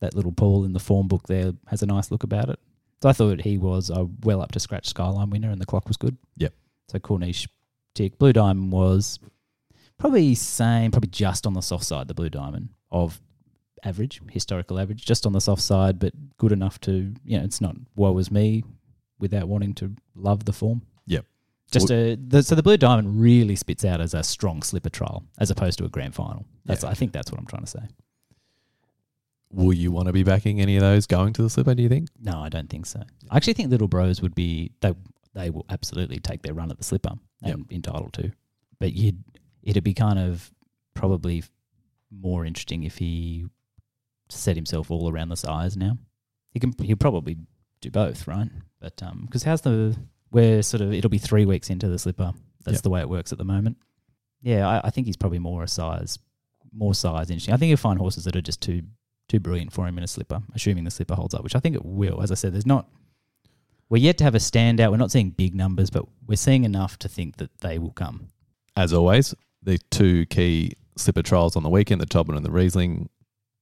that 0.01 0.15
little 0.15 0.33
pool 0.33 0.65
in 0.65 0.73
the 0.73 0.81
form 0.81 1.09
book 1.09 1.27
there 1.29 1.53
has 1.67 1.83
a 1.83 1.87
nice 1.87 2.11
look 2.11 2.23
about 2.23 2.49
it. 2.49 2.59
So 3.03 3.09
I 3.09 3.13
thought 3.13 3.43
he 3.43 3.59
was 3.59 3.91
a 3.91 4.09
well 4.25 4.41
up 4.41 4.53
to 4.53 4.61
scratch 4.61 4.89
Skyline 4.89 5.31
winner, 5.31 5.51
and 5.51 5.61
the 5.61 5.67
clock 5.67 5.87
was 5.87 5.97
good. 5.97 6.17
Yep. 6.37 6.53
So 6.89 6.99
Corniche 6.99 7.47
tick. 7.95 8.19
Blue 8.19 8.33
Diamond 8.33 8.73
was 8.73 9.19
probably 9.99 10.35
same, 10.35 10.91
probably 10.91 11.11
just 11.11 11.47
on 11.47 11.55
the 11.55 11.61
soft 11.61 11.85
side. 11.85 12.09
The 12.09 12.15
Blue 12.15 12.31
Diamond 12.31 12.71
of 12.91 13.21
average, 13.85 14.21
historical 14.31 14.79
average, 14.81 15.05
just 15.05 15.27
on 15.27 15.33
the 15.33 15.41
soft 15.41 15.63
side, 15.63 15.99
but 15.99 16.13
good 16.39 16.53
enough 16.53 16.81
to 16.81 17.15
you 17.25 17.39
know, 17.39 17.45
it's 17.45 17.61
not 17.61 17.77
woe 17.95 18.17
is 18.19 18.31
me 18.31 18.65
without 19.19 19.49
wanting 19.49 19.75
to 19.75 19.95
love 20.15 20.45
the 20.45 20.53
form. 20.53 20.83
Yep. 21.07 21.25
Just 21.71 21.91
a 21.91 22.17
the, 22.17 22.43
so 22.43 22.55
the 22.55 22.63
blue 22.63 22.77
diamond 22.77 23.21
really 23.21 23.55
spits 23.57 23.85
out 23.85 24.01
as 24.01 24.15
a 24.15 24.23
strong 24.23 24.63
slipper 24.63 24.89
trial 24.89 25.25
as 25.39 25.51
opposed 25.51 25.79
to 25.79 25.85
a 25.85 25.89
grand 25.89 26.15
final. 26.15 26.47
That's 26.65 26.83
Yeah. 26.83 26.91
I 26.91 26.95
think 26.95 27.13
that's 27.13 27.31
what 27.31 27.39
I'm 27.39 27.47
trying 27.47 27.65
to 27.65 27.71
say. 27.71 27.83
Will 29.51 29.73
you 29.73 29.91
want 29.91 30.07
to 30.07 30.13
be 30.13 30.23
backing 30.23 30.61
any 30.61 30.77
of 30.77 30.83
those 30.83 31.07
going 31.07 31.33
to 31.35 31.43
the 31.43 31.49
slipper? 31.51 31.75
Do 31.75 31.83
you 31.83 31.89
think? 31.89 32.09
No, 32.21 32.41
I 32.41 32.49
don't 32.49 32.69
think 32.69 32.85
so. 32.87 33.03
I 33.31 33.37
actually 33.37 33.55
think 33.55 33.71
Little 33.71 33.89
Bros 33.89 34.21
would 34.21 34.35
be 34.35 34.73
they 34.81 34.93
they 35.35 35.51
will 35.51 35.65
absolutely 35.69 36.19
take 36.19 36.43
their 36.43 36.55
run 36.55 36.71
at 36.71 36.79
the 36.79 36.85
slipper 36.85 37.15
and 37.43 37.67
entitled 37.71 38.13
to. 38.15 38.33
But 38.79 38.93
you'd 38.95 39.23
it'd 39.63 39.85
be 39.85 39.95
kind 39.95 40.19
of 40.19 40.51
probably 40.95 41.45
more 42.11 42.45
interesting 42.45 42.83
if 42.83 42.99
he 42.99 43.47
set 44.29 44.57
himself 44.57 44.91
all 44.91 45.11
around 45.11 45.29
the 45.29 45.37
Sires' 45.37 45.77
now. 45.77 45.99
He 46.53 46.61
can 46.61 46.73
he'll 46.83 46.97
probably 46.97 47.37
do 47.81 47.91
both, 47.91 48.27
right? 48.27 48.51
But 48.81 49.03
um 49.03 49.23
because 49.27 49.45
how's 49.45 49.61
the 49.63 49.97
we're 50.31 50.63
sort 50.63 50.81
of 50.81 50.93
it'll 50.93 51.11
be 51.11 51.19
three 51.19 51.45
weeks 51.47 51.71
into 51.71 51.89
the 51.89 51.99
slipper. 51.99 52.33
That's 52.65 52.77
Yep. 52.79 52.83
the 52.83 52.91
way 52.91 53.01
it 53.01 53.09
works 53.09 53.33
at 53.33 53.39
the 53.39 53.45
moment. 53.45 53.77
Yeah, 54.43 54.69
I, 54.69 54.89
I 54.89 54.91
think 54.91 55.07
he's 55.07 55.17
probably 55.17 55.39
more 55.39 55.63
a 55.63 55.69
Sires' 55.69 56.19
more 56.73 56.95
Sires' 56.95 57.31
interesting. 57.31 57.55
I 57.55 57.57
think 57.57 57.69
you'll 57.71 57.77
find 57.79 57.99
horses 57.99 58.25
that 58.25 58.37
are 58.37 58.41
just 58.43 58.61
too 58.61 58.83
too 59.29 59.41
brilliant 59.41 59.73
for 59.73 59.87
him 59.87 59.99
in 59.99 60.05
a 60.05 60.09
slipper, 60.09 60.41
assuming 60.55 60.85
the 60.85 60.91
slipper 60.91 61.15
holds 61.15 61.35
up, 61.35 61.43
which 61.45 61.55
I 61.57 61.61
think 61.61 61.75
it 61.75 61.85
will. 61.85 62.23
As 62.23 62.31
I 62.31 62.35
said, 62.35 62.55
there's 62.55 62.67
not. 62.67 62.89
We're 63.91 63.99
yet 64.03 64.19
to 64.19 64.25
have 64.25 64.35
a 64.35 64.39
standout. 64.39 64.91
We're 64.91 64.97
not 64.99 65.11
seeing 65.11 65.31
big 65.31 65.55
numbers, 65.55 65.91
but 65.91 66.05
we're 66.27 66.37
seeing 66.37 66.65
enough 66.65 66.99
to 67.01 67.09
think 67.09 67.37
that 67.37 67.51
they 67.61 67.79
will 67.79 67.93
come. 67.93 68.29
As 68.77 68.93
always, 68.93 69.35
the 69.63 69.79
two 69.91 70.25
key 70.27 70.73
slipper 70.97 71.23
trials 71.23 71.57
on 71.57 71.63
the 71.63 71.71
weekend, 71.71 72.01
the 72.01 72.07
Todman 72.07 72.37
and 72.37 72.45
the 72.45 72.51
Riesling, 72.51 73.09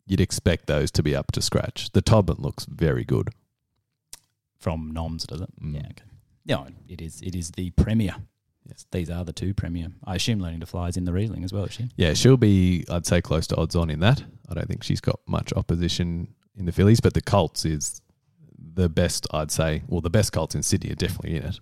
you'd 0.06 0.20
expect 0.20 0.66
those 0.66 0.90
to 0.92 1.02
be 1.02 1.14
up 1.14 1.30
to 1.32 1.42
scratch. 1.42 1.90
The 1.92 2.02
Todman 2.02 2.40
looks 2.40 2.64
very 2.64 3.04
good. 3.04 3.30
From 4.58 4.90
Noms, 4.92 5.24
does 5.26 5.40
it? 5.42 5.50
Mm. 5.62 5.74
Yeah, 5.74 5.86
okay. 5.90 6.02
Yeah, 6.46 6.64
it 6.88 7.02
is. 7.02 7.20
It 7.20 7.34
is 7.34 7.50
the 7.50 7.70
premier. 7.70 8.14
Yes. 8.68 8.86
These 8.90 9.10
are 9.10 9.24
the 9.24 9.32
two 9.32 9.52
premier. 9.52 9.88
I 10.04 10.14
assume 10.14 10.40
Learning 10.40 10.60
to 10.60 10.66
Fly 10.66 10.88
is 10.88 10.96
in 10.96 11.04
the 11.04 11.12
Riesling 11.12 11.44
as 11.44 11.52
well, 11.52 11.64
is 11.64 11.72
she? 11.72 11.88
Yeah, 11.96 12.14
she'll 12.14 12.36
be, 12.36 12.84
I'd 12.90 13.06
say, 13.06 13.20
close 13.20 13.46
to 13.48 13.56
odds 13.56 13.76
on 13.76 13.90
in 13.90 14.00
that. 14.00 14.24
I 14.48 14.54
don't 14.54 14.66
think 14.66 14.82
she's 14.82 15.00
got 15.00 15.20
much 15.26 15.52
opposition 15.52 16.34
in 16.56 16.64
the 16.64 16.72
fillies, 16.72 17.00
but 17.00 17.14
the 17.14 17.20
Colts 17.20 17.64
is 17.64 18.00
the 18.74 18.88
best, 18.88 19.26
I'd 19.32 19.50
say. 19.50 19.82
Well, 19.86 20.00
the 20.00 20.10
best 20.10 20.32
Colts 20.32 20.54
in 20.54 20.62
Sydney 20.62 20.92
are 20.92 20.96
definitely 20.96 21.36
in 21.36 21.44
it. 21.44 21.60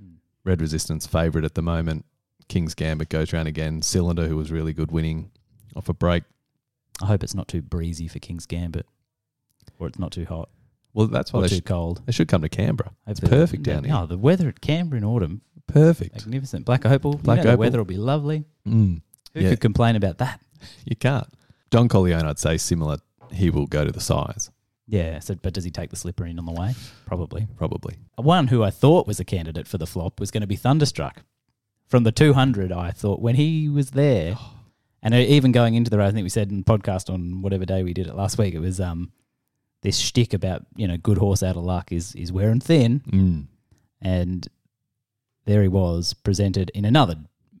Mm. 0.00 0.16
Red 0.44 0.60
Resistance 0.60 1.06
favourite 1.06 1.44
at 1.44 1.54
the 1.54 1.62
moment. 1.62 2.04
King's 2.48 2.74
Gambit 2.74 3.08
goes 3.08 3.32
round 3.32 3.48
again. 3.48 3.82
Cylinder, 3.82 4.28
who 4.28 4.36
was 4.36 4.52
really 4.52 4.72
good 4.72 4.92
winning 4.92 5.30
off 5.74 5.88
a 5.88 5.94
break. 5.94 6.24
I 7.02 7.06
hope 7.06 7.24
it's 7.24 7.34
not 7.34 7.48
too 7.48 7.62
breezy 7.62 8.06
for 8.06 8.18
King's 8.18 8.46
Gambit, 8.46 8.86
or 9.78 9.88
it's 9.88 9.98
not 9.98 10.12
too 10.12 10.24
hot 10.24 10.48
Well, 10.94 11.08
that's 11.08 11.32
why 11.32 11.40
or 11.40 11.42
they, 11.42 11.48
too 11.48 11.54
should, 11.56 11.64
cold. 11.66 12.02
they 12.06 12.12
should 12.12 12.28
come 12.28 12.40
to 12.42 12.48
Canberra. 12.48 12.92
It's 13.06 13.20
Hopefully- 13.20 13.40
perfect 13.40 13.62
down 13.64 13.84
here. 13.84 13.92
No, 13.92 14.06
the 14.06 14.16
weather 14.16 14.48
at 14.48 14.60
Canberra 14.60 14.98
in 14.98 15.04
autumn, 15.04 15.42
Perfect. 15.66 16.14
magnificent. 16.14 16.64
Black 16.64 16.86
Opal, 16.86 17.14
Black 17.18 17.38
know, 17.38 17.42
the 17.42 17.48
Opal. 17.50 17.60
weather 17.60 17.78
will 17.78 17.84
be 17.84 17.96
lovely. 17.96 18.44
Mm, 18.66 19.02
Who 19.34 19.40
Yeah. 19.40 19.50
could 19.50 19.60
complain 19.60 19.96
about 19.96 20.18
that? 20.18 20.40
you 20.86 20.94
can't. 20.96 21.26
Don 21.70 21.88
Corleone, 21.88 22.24
I'd 22.24 22.38
say, 22.38 22.56
similar. 22.56 22.98
He 23.32 23.50
will 23.50 23.66
go 23.66 23.84
to 23.84 23.90
the 23.90 24.00
Sires', 24.00 24.50
Yeah, 24.86 25.18
so 25.18 25.34
but 25.34 25.52
does 25.54 25.64
he 25.64 25.70
take 25.72 25.90
the 25.90 25.96
slipper 25.96 26.24
in 26.26 26.38
on 26.38 26.44
the 26.46 26.52
way? 26.52 26.74
Probably. 27.06 27.48
probably. 27.56 27.96
One 28.16 28.46
who 28.48 28.62
I 28.62 28.70
thought 28.70 29.06
was 29.08 29.18
a 29.18 29.24
candidate 29.24 29.66
for 29.66 29.78
the 29.78 29.86
flop 29.86 30.20
was 30.20 30.30
going 30.30 30.42
to 30.42 30.46
be 30.46 30.56
Thunderstruck. 30.56 31.24
From 31.88 32.04
the 32.04 32.12
200, 32.12 32.70
I 32.70 32.92
thought 32.92 33.20
when 33.20 33.34
he 33.34 33.68
was 33.68 33.90
there, 33.90 34.36
and 35.02 35.14
even 35.14 35.50
going 35.52 35.74
into 35.74 35.90
the 35.90 35.98
race, 35.98 36.10
I 36.10 36.12
think 36.12 36.24
we 36.24 36.28
said 36.28 36.50
in 36.50 36.58
the 36.58 36.64
podcast 36.64 37.12
on 37.12 37.42
whatever 37.42 37.64
day 37.64 37.82
we 37.82 37.92
did 37.94 38.06
it 38.06 38.14
last 38.14 38.38
week, 38.38 38.54
it 38.54 38.60
was 38.60 38.80
um 38.80 39.10
this 39.84 39.98
shtick 39.98 40.34
about 40.34 40.66
you 40.74 40.88
know 40.88 40.96
good 40.96 41.18
horse 41.18 41.42
out 41.44 41.56
of 41.56 41.62
luck 41.62 41.92
is 41.92 42.14
is 42.16 42.32
wearing 42.32 42.58
thin, 42.60 43.00
Mm. 43.12 43.46
and 44.00 44.48
there 45.44 45.62
he 45.62 45.68
was 45.68 46.12
presented 46.14 46.70
in 46.74 46.84
another. 46.84 47.14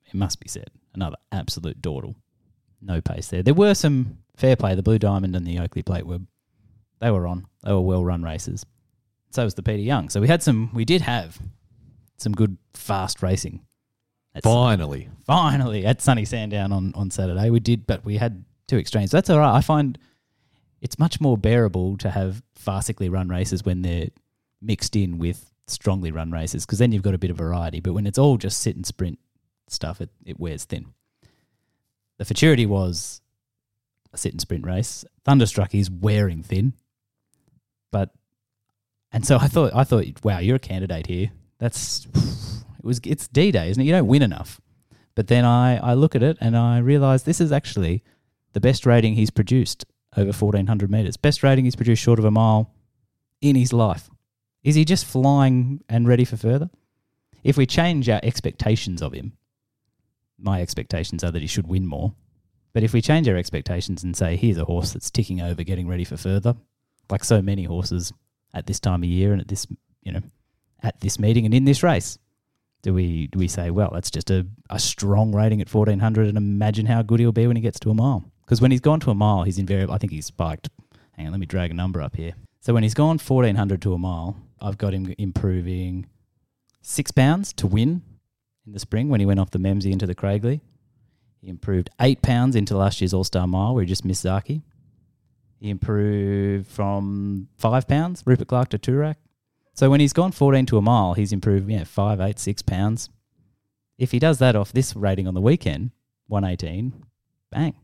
It 0.06 0.14
must 0.14 0.40
be 0.40 0.48
said, 0.48 0.70
another 0.94 1.16
absolute 1.30 1.80
dawdle. 1.80 2.16
No 2.80 3.00
pace 3.00 3.28
there. 3.28 3.42
There 3.42 3.54
were 3.54 3.74
some 3.74 4.18
fair 4.36 4.56
play. 4.56 4.74
The 4.74 4.82
Blue 4.82 4.98
Diamond 4.98 5.36
and 5.36 5.46
the 5.46 5.58
Oakleigh 5.60 5.84
Plate 5.84 6.06
were 6.06 6.20
they 7.00 7.10
were 7.10 7.26
on. 7.26 7.46
They 7.62 7.72
were 7.72 7.80
well 7.80 8.04
run 8.04 8.22
races. 8.22 8.66
So 9.30 9.44
was 9.44 9.54
the 9.54 9.62
Peter 9.62 9.82
Young. 9.82 10.08
So 10.10 10.20
we 10.20 10.28
had 10.28 10.42
some. 10.42 10.70
We 10.74 10.84
did 10.84 11.02
have 11.02 11.38
some 12.16 12.32
good 12.32 12.56
fast 12.74 13.22
racing. 13.22 13.60
Finally. 14.42 15.08
finally 15.26 15.86
at 15.86 16.02
Sunny 16.02 16.24
Sandown 16.24 16.72
on, 16.72 16.92
on 16.96 17.10
Saturday. 17.10 17.50
We 17.50 17.60
did, 17.60 17.86
but 17.86 18.04
we 18.04 18.16
had 18.16 18.44
two 18.66 18.78
extremes. 18.78 19.12
That's 19.12 19.30
all 19.30 19.38
right. 19.38 19.54
I 19.56 19.60
find 19.60 19.96
it's 20.84 20.98
much 20.98 21.18
more 21.18 21.38
bearable 21.38 21.96
to 21.96 22.10
have 22.10 22.42
farcically 22.62 23.10
run 23.10 23.26
races 23.28 23.64
when 23.64 23.80
they're 23.80 24.08
mixed 24.60 24.94
in 24.94 25.16
with 25.16 25.50
strongly 25.66 26.10
run 26.10 26.30
races 26.30 26.66
because 26.66 26.78
then 26.78 26.92
you've 26.92 27.02
got 27.02 27.14
a 27.14 27.18
bit 27.18 27.30
of 27.30 27.38
variety. 27.38 27.80
But 27.80 27.94
when 27.94 28.06
it's 28.06 28.18
all 28.18 28.36
just 28.36 28.60
sit 28.60 28.76
and 28.76 28.84
sprint 28.86 29.18
stuff, 29.66 30.02
it, 30.02 30.10
it 30.26 30.38
wears 30.38 30.64
thin. 30.64 30.92
The 32.18 32.26
Futurity 32.26 32.66
was 32.66 33.22
a 34.12 34.18
sit 34.18 34.32
and 34.32 34.40
sprint 34.42 34.66
race. 34.66 35.06
Thunderstruck 35.24 35.74
is 35.74 35.90
wearing 35.90 36.42
thin. 36.42 36.74
But 37.90 38.10
and 39.10 39.26
so 39.26 39.38
I 39.38 39.48
thought 39.48 39.74
I 39.74 39.84
thought, 39.84 40.04
wow, 40.22 40.38
you're 40.38 40.56
a 40.56 40.60
candidate 40.60 41.06
here. 41.06 41.30
That's 41.58 42.04
it 42.78 42.84
was 42.84 43.00
it's 43.06 43.26
D 43.26 43.50
Day, 43.50 43.70
isn't 43.70 43.80
it? 43.80 43.86
You 43.86 43.92
don't 43.92 44.06
win 44.06 44.22
enough. 44.22 44.60
But 45.14 45.28
then 45.28 45.46
I, 45.46 45.78
I 45.78 45.94
look 45.94 46.14
at 46.14 46.22
it 46.22 46.36
and 46.42 46.54
I 46.54 46.78
realise 46.78 47.22
this 47.22 47.40
is 47.40 47.52
actually 47.52 48.02
the 48.52 48.60
best 48.60 48.84
rating 48.84 49.14
he's 49.14 49.30
produced 49.30 49.86
over 50.16 50.32
1400 50.32 50.90
metres. 50.90 51.16
Best 51.16 51.42
rating 51.42 51.64
he's 51.64 51.76
produced 51.76 52.02
short 52.02 52.18
of 52.18 52.24
a 52.24 52.30
mile 52.30 52.70
in 53.40 53.56
his 53.56 53.72
life. 53.72 54.08
Is 54.62 54.74
he 54.74 54.84
just 54.84 55.04
flying 55.04 55.82
and 55.88 56.08
ready 56.08 56.24
for 56.24 56.36
further? 56.36 56.70
If 57.42 57.56
we 57.56 57.66
change 57.66 58.08
our 58.08 58.20
expectations 58.22 59.02
of 59.02 59.12
him, 59.12 59.32
my 60.38 60.62
expectations 60.62 61.22
are 61.22 61.30
that 61.30 61.42
he 61.42 61.48
should 61.48 61.66
win 61.66 61.86
more. 61.86 62.14
But 62.72 62.82
if 62.82 62.92
we 62.92 63.02
change 63.02 63.28
our 63.28 63.36
expectations 63.36 64.02
and 64.02 64.16
say, 64.16 64.36
here's 64.36 64.58
a 64.58 64.64
horse 64.64 64.92
that's 64.92 65.10
ticking 65.10 65.40
over, 65.40 65.62
getting 65.62 65.86
ready 65.86 66.04
for 66.04 66.16
further, 66.16 66.56
like 67.10 67.22
so 67.22 67.42
many 67.42 67.64
horses 67.64 68.12
at 68.52 68.66
this 68.66 68.80
time 68.80 69.02
of 69.02 69.08
year 69.08 69.32
and 69.32 69.40
at 69.40 69.48
this, 69.48 69.66
you 70.02 70.12
know, 70.12 70.22
at 70.82 71.00
this 71.00 71.18
meeting 71.18 71.44
and 71.44 71.54
in 71.54 71.64
this 71.64 71.82
race, 71.82 72.18
do 72.82 72.92
we 72.92 73.28
do 73.28 73.38
we 73.38 73.48
say, 73.48 73.70
well, 73.70 73.90
that's 73.92 74.10
just 74.10 74.30
a, 74.30 74.46
a 74.68 74.78
strong 74.78 75.34
rating 75.34 75.60
at 75.60 75.70
fourteen 75.70 76.00
hundred, 76.00 76.28
and 76.28 76.36
imagine 76.36 76.84
how 76.84 77.00
good 77.02 77.18
he'll 77.18 77.32
be 77.32 77.46
when 77.46 77.56
he 77.56 77.62
gets 77.62 77.80
to 77.80 77.90
a 77.90 77.94
mile? 77.94 78.30
Because 78.44 78.60
when 78.60 78.70
he's 78.70 78.80
gone 78.80 79.00
to 79.00 79.10
a 79.10 79.14
mile, 79.14 79.44
he's 79.44 79.58
invariably. 79.58 79.94
I 79.94 79.98
think 79.98 80.12
he's 80.12 80.26
spiked. 80.26 80.68
Hang 81.12 81.26
on, 81.26 81.32
let 81.32 81.40
me 81.40 81.46
drag 81.46 81.70
a 81.70 81.74
number 81.74 82.02
up 82.02 82.16
here. 82.16 82.32
So 82.60 82.74
when 82.74 82.82
he's 82.82 82.94
gone 82.94 83.18
fourteen 83.18 83.56
hundred 83.56 83.82
to 83.82 83.94
a 83.94 83.98
mile, 83.98 84.36
I've 84.60 84.78
got 84.78 84.94
him 84.94 85.14
improving 85.18 86.06
six 86.82 87.10
pounds 87.10 87.52
to 87.54 87.66
win 87.66 88.02
in 88.66 88.72
the 88.72 88.78
spring 88.78 89.08
when 89.08 89.20
he 89.20 89.26
went 89.26 89.40
off 89.40 89.50
the 89.50 89.58
Memsie 89.58 89.92
into 89.92 90.06
the 90.06 90.14
Craiglee. 90.14 90.60
He 91.40 91.48
improved 91.48 91.90
eight 92.00 92.22
pounds 92.22 92.56
into 92.56 92.76
last 92.76 93.00
year's 93.00 93.12
All 93.12 93.24
Star 93.24 93.46
Mile 93.46 93.74
where 93.74 93.82
he 93.82 93.88
just 93.88 94.04
missed 94.04 94.24
Zaaki. 94.24 94.62
He 95.60 95.70
improved 95.70 96.68
from 96.68 97.48
five 97.58 97.86
pounds, 97.88 98.22
Rupert 98.26 98.48
Clarke 98.48 98.70
to 98.70 98.78
Toorak. 98.78 99.16
So 99.74 99.90
when 99.90 100.00
he's 100.00 100.12
gone 100.12 100.30
14 100.30 100.66
to 100.66 100.78
a 100.78 100.82
mile, 100.82 101.14
he's 101.14 101.32
improved, 101.32 101.68
yeah, 101.68 101.84
five, 101.84 102.20
eight, 102.20 102.38
six 102.38 102.62
pounds. 102.62 103.10
If 103.98 104.12
he 104.12 104.18
does 104.18 104.38
that 104.38 104.56
off 104.56 104.72
this 104.72 104.94
rating 104.94 105.26
on 105.26 105.34
the 105.34 105.40
weekend, 105.40 105.90
118, 106.28 106.92
bang. 107.50 107.74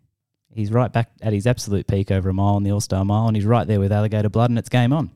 He's 0.55 0.73
right 0.73 0.93
back 0.93 1.11
at 1.23 1.33
his 1.33 1.47
absolute 1.47 1.87
peak 1.87 2.11
over 2.11 2.29
a 2.29 2.35
mile 2.35 2.57
in 2.57 2.65
the 2.65 2.73
All 2.73 2.81
Star 2.81 3.05
Mile, 3.05 3.29
and 3.29 3.37
he's 3.37 3.47
right 3.47 3.67
there 3.67 3.81
with 3.81 3.93
Alligator 3.93 4.29
Blood, 4.29 4.51
and 4.51 4.59
it's 4.59 4.69
game 4.69 4.93
on. 4.93 5.11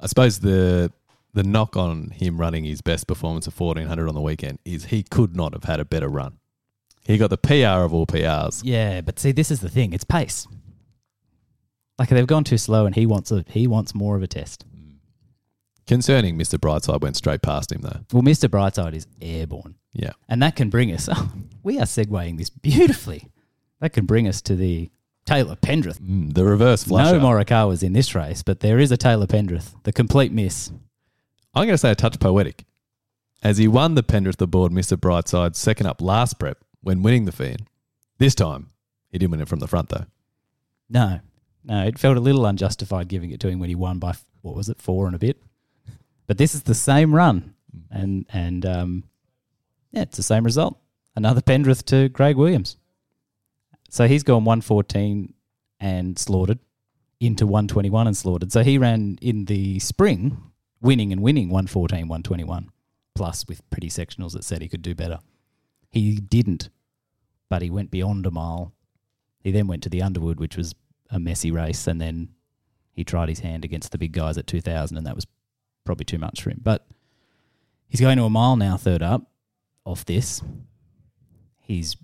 I 0.00 0.06
suppose 0.06 0.40
the 0.40 0.92
the 1.32 1.42
knock 1.42 1.76
on 1.76 2.10
him 2.10 2.38
running 2.38 2.64
his 2.64 2.80
best 2.80 3.06
performance 3.06 3.46
of 3.46 3.58
1400 3.58 4.08
on 4.08 4.14
the 4.14 4.20
weekend 4.20 4.60
is 4.64 4.86
he 4.86 5.02
could 5.02 5.34
not 5.34 5.52
have 5.52 5.64
had 5.64 5.80
a 5.80 5.84
better 5.84 6.08
run. 6.08 6.38
He 7.04 7.18
got 7.18 7.30
the 7.30 7.36
PR 7.36 7.84
of 7.84 7.92
all 7.92 8.06
PRs. 8.06 8.62
Yeah, 8.64 9.00
but 9.00 9.18
see, 9.18 9.32
this 9.32 9.50
is 9.50 9.60
the 9.60 9.68
thing: 9.68 9.92
it's 9.92 10.04
pace. 10.04 10.46
Like 11.98 12.08
they've 12.08 12.26
gone 12.26 12.44
too 12.44 12.58
slow, 12.58 12.86
and 12.86 12.94
he 12.94 13.06
wants 13.06 13.30
a 13.30 13.44
he 13.48 13.66
wants 13.66 13.94
more 13.94 14.16
of 14.16 14.22
a 14.22 14.26
test. 14.26 14.64
Mm. 14.74 14.96
Concerning 15.86 16.38
Mr. 16.38 16.58
Brightside 16.58 17.00
went 17.00 17.16
straight 17.16 17.42
past 17.42 17.70
him 17.70 17.82
though. 17.82 18.00
Well, 18.12 18.22
Mister 18.22 18.48
Brightside 18.48 18.94
is 18.94 19.06
airborne. 19.20 19.76
Yeah. 19.94 20.12
And 20.28 20.42
that 20.42 20.56
can 20.56 20.70
bring 20.70 20.92
us, 20.92 21.08
we 21.62 21.78
are 21.78 21.86
segueing 21.86 22.36
this 22.36 22.50
beautifully. 22.50 23.28
That 23.80 23.92
can 23.92 24.06
bring 24.06 24.26
us 24.28 24.40
to 24.42 24.56
the 24.56 24.90
Taylor 25.24 25.56
Pendrith. 25.56 26.00
Mm, 26.00 26.34
the 26.34 26.44
reverse 26.44 26.84
flusher. 26.84 27.18
No 27.18 27.24
Morikawa's 27.26 27.82
in 27.82 27.92
this 27.92 28.14
race, 28.14 28.42
but 28.42 28.60
there 28.60 28.78
is 28.78 28.90
a 28.92 28.96
Taylor 28.96 29.26
Pendrith, 29.26 29.74
the 29.84 29.92
complete 29.92 30.32
miss. 30.32 30.70
I'm 31.54 31.64
going 31.66 31.74
to 31.74 31.78
say 31.78 31.90
a 31.90 31.94
touch 31.94 32.18
poetic. 32.18 32.64
as 33.42 33.58
he 33.58 33.68
won 33.68 33.94
the 33.94 34.02
Pendrith 34.02 34.40
aboard 34.40 34.72
Mr. 34.72 34.96
Brightside 34.96 35.54
second 35.54 35.86
up 35.86 36.00
last 36.00 36.38
prep 36.38 36.58
when 36.82 37.02
winning 37.02 37.24
the 37.26 37.32
Feehan. 37.32 37.66
This 38.18 38.34
time, 38.34 38.70
he 39.10 39.18
didn't 39.18 39.32
win 39.32 39.40
it 39.40 39.48
from 39.48 39.60
the 39.60 39.68
front 39.68 39.88
though. 39.90 40.06
No, 40.88 41.20
no, 41.64 41.84
it 41.86 41.98
felt 41.98 42.16
a 42.16 42.20
little 42.20 42.46
unjustified 42.46 43.08
giving 43.08 43.30
it 43.30 43.40
to 43.40 43.48
him 43.48 43.58
when 43.58 43.68
he 43.68 43.74
won 43.74 43.98
by 43.98 44.14
what 44.42 44.54
was 44.54 44.68
it, 44.68 44.80
four 44.80 45.06
and 45.06 45.14
a 45.14 45.18
bit. 45.18 45.40
But 46.26 46.38
this 46.38 46.54
is 46.54 46.62
the 46.62 46.74
same 46.74 47.14
run, 47.14 47.54
and 47.90 48.26
and 48.32 48.64
um, 48.66 49.04
yeah, 49.90 50.02
it's 50.02 50.16
the 50.16 50.22
same 50.22 50.44
result. 50.44 50.78
Another 51.16 51.40
Pendrith 51.40 51.84
to 51.86 52.08
Craig 52.10 52.36
Williams. 52.36 52.76
So 53.94 54.08
he's 54.08 54.24
gone 54.24 54.44
one 54.44 54.60
fourteen 54.60 55.34
and 55.78 56.18
slaughtered 56.18 56.58
into 57.20 57.46
one 57.46 57.68
twenty 57.68 57.90
one 57.90 58.08
and 58.08 58.16
slaughtered. 58.16 58.50
So 58.50 58.64
he 58.64 58.76
ran 58.76 59.20
in 59.22 59.44
the 59.44 59.78
spring, 59.78 60.36
winning 60.80 61.12
and 61.12 61.22
winning 61.22 61.48
114, 61.48 62.08
121, 62.08 62.70
plus 63.14 63.46
with 63.46 63.70
pretty 63.70 63.88
sectionals 63.88 64.32
that 64.32 64.42
said 64.42 64.62
he 64.62 64.68
could 64.68 64.82
do 64.82 64.96
better. 64.96 65.20
He 65.92 66.16
didn't, 66.16 66.70
but 67.48 67.62
he 67.62 67.70
went 67.70 67.92
beyond 67.92 68.26
a 68.26 68.32
mile. 68.32 68.72
He 69.38 69.52
then 69.52 69.68
went 69.68 69.84
to 69.84 69.88
the 69.88 70.02
Underwood, 70.02 70.40
which 70.40 70.56
was 70.56 70.74
a 71.10 71.20
messy 71.20 71.52
race, 71.52 71.86
and 71.86 72.00
then 72.00 72.30
he 72.90 73.04
tried 73.04 73.28
his 73.28 73.38
hand 73.38 73.64
against 73.64 73.92
the 73.92 73.98
big 73.98 74.10
guys 74.10 74.36
at 74.36 74.48
2000, 74.48 74.96
and 74.96 75.06
that 75.06 75.14
was 75.14 75.28
probably 75.84 76.04
too 76.04 76.18
much 76.18 76.42
for 76.42 76.50
him. 76.50 76.58
But 76.60 76.84
he's 77.86 78.00
going 78.00 78.18
to 78.18 78.24
a 78.24 78.30
mile 78.30 78.56
now, 78.56 78.76
third 78.76 79.04
up 79.04 79.30
off 79.84 80.04
this. 80.04 80.42
He's 81.60 81.94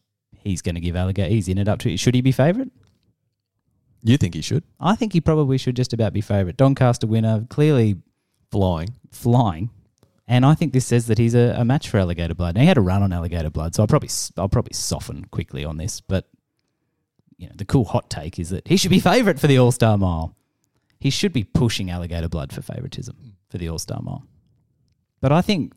he's 0.43 0.63
going 0.63 0.75
to 0.75 0.81
give 0.81 0.97
Alligator. 0.97 1.31
He's 1.31 1.49
in 1.49 1.59
it 1.59 1.69
up 1.69 1.79
to. 1.81 1.97
Should 1.97 2.15
he 2.15 2.21
be 2.21 2.33
favourite? 2.33 2.71
You 4.03 4.17
think 4.17 4.35
he 4.35 4.41
should? 4.41 4.65
I 4.79 4.97
think 4.97 5.13
he 5.13 5.21
probably 5.21 5.59
should 5.59 5.77
just 5.77 5.93
about 5.93 6.13
be 6.13 6.21
favourite. 6.21 6.57
Doncaster 6.57 7.07
winner, 7.07 7.47
clearly 7.51 7.99
Flying. 8.51 8.95
flying, 9.13 9.71
and 10.27 10.45
I 10.45 10.55
think 10.55 10.73
this 10.73 10.87
says 10.87 11.07
that 11.07 11.19
he's 11.19 11.35
a, 11.35 11.55
a 11.59 11.65
match 11.65 11.89
for 11.89 11.99
Alligator 11.99 12.35
Blood. 12.35 12.55
Now 12.55 12.63
he 12.63 12.67
had 12.67 12.79
a 12.79 12.81
run 12.83 13.03
on 13.03 13.13
Alligator 13.13 13.51
Blood, 13.51 13.75
so 13.75 13.83
I'll 13.83 13.87
probably 13.87 14.11
I'll 14.37 14.49
probably 14.49 14.73
soften 14.73 15.27
quickly 15.27 15.65
on 15.65 15.77
this. 15.77 16.01
But 16.01 16.29
you 17.37 17.47
know, 17.47 17.53
the 17.57 17.65
cool 17.65 17.85
hot 17.85 18.11
take 18.11 18.39
is 18.39 18.51
that 18.51 18.67
he 18.67 18.77
should 18.77 18.91
be 18.91 19.01
favourite 19.01 19.39
for 19.39 19.47
the 19.47 19.59
All 19.59 19.73
Star 19.73 19.97
Mile. 19.97 20.35
He 20.99 21.11
should 21.11 21.33
be 21.33 21.45
pushing 21.45 21.91
Alligator 21.91 22.29
Blood 22.29 22.53
for 22.53 22.61
favouritism 22.61 23.37
for 23.49 23.59
the 23.59 23.69
All 23.69 23.79
Star 23.79 24.01
Mile. 24.03 24.27
But 25.21 25.33
I 25.33 25.43
think, 25.43 25.75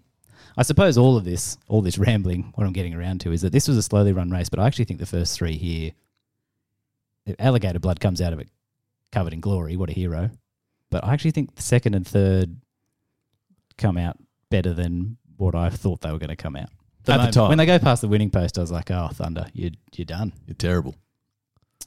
I 0.58 0.64
suppose 0.64 0.98
all 0.98 1.18
of 1.18 1.24
this, 1.24 1.58
all 1.68 1.82
this 1.82 1.98
rambling, 1.98 2.52
what 2.56 2.66
I'm 2.66 2.74
getting 2.74 2.94
around 2.94 3.22
to 3.22 3.32
is 3.32 3.42
that 3.42 3.52
this 3.52 3.68
was 3.68 3.78
a 3.78 3.84
slowly 3.84 4.14
run 4.14 4.30
race. 4.30 4.50
But 4.50 4.60
I 4.60 4.68
actually 4.68 4.86
think 4.86 5.00
the 5.00 5.06
first 5.06 5.38
three 5.38 5.58
here, 5.58 5.92
Alligator 7.40 7.80
Blood 7.80 8.00
comes 8.00 8.22
out 8.22 8.34
of 8.34 8.40
it 8.40 8.50
covered 9.12 9.34
in 9.34 9.40
glory. 9.40 9.76
What 9.76 9.90
a 9.90 9.94
hero! 9.94 10.32
But 10.90 11.04
I 11.04 11.14
actually 11.14 11.32
think 11.32 11.56
the 11.56 11.62
second 11.62 11.96
and 11.96 12.06
third 12.06 12.58
come 13.78 13.98
out 13.98 14.18
better 14.50 14.74
than 14.74 15.18
what 15.38 15.56
I 15.56 15.70
thought 15.70 16.02
they 16.02 16.12
were 16.12 16.20
going 16.20 16.30
to 16.30 16.36
come 16.36 16.56
out. 16.56 16.70
At 17.08 17.26
the 17.26 17.32
time. 17.32 17.50
when 17.50 17.58
they 17.58 17.66
go 17.66 17.80
past 17.80 18.02
the 18.02 18.08
winning 18.08 18.30
post, 18.30 18.58
I 18.58 18.62
was 18.62 18.72
like, 18.72 18.90
"Oh, 18.92 19.10
Thunder, 19.14 19.46
you 19.54 19.72
you're 19.96 20.06
done." 20.06 20.34
You're 20.48 20.56
terrible. 20.56 20.96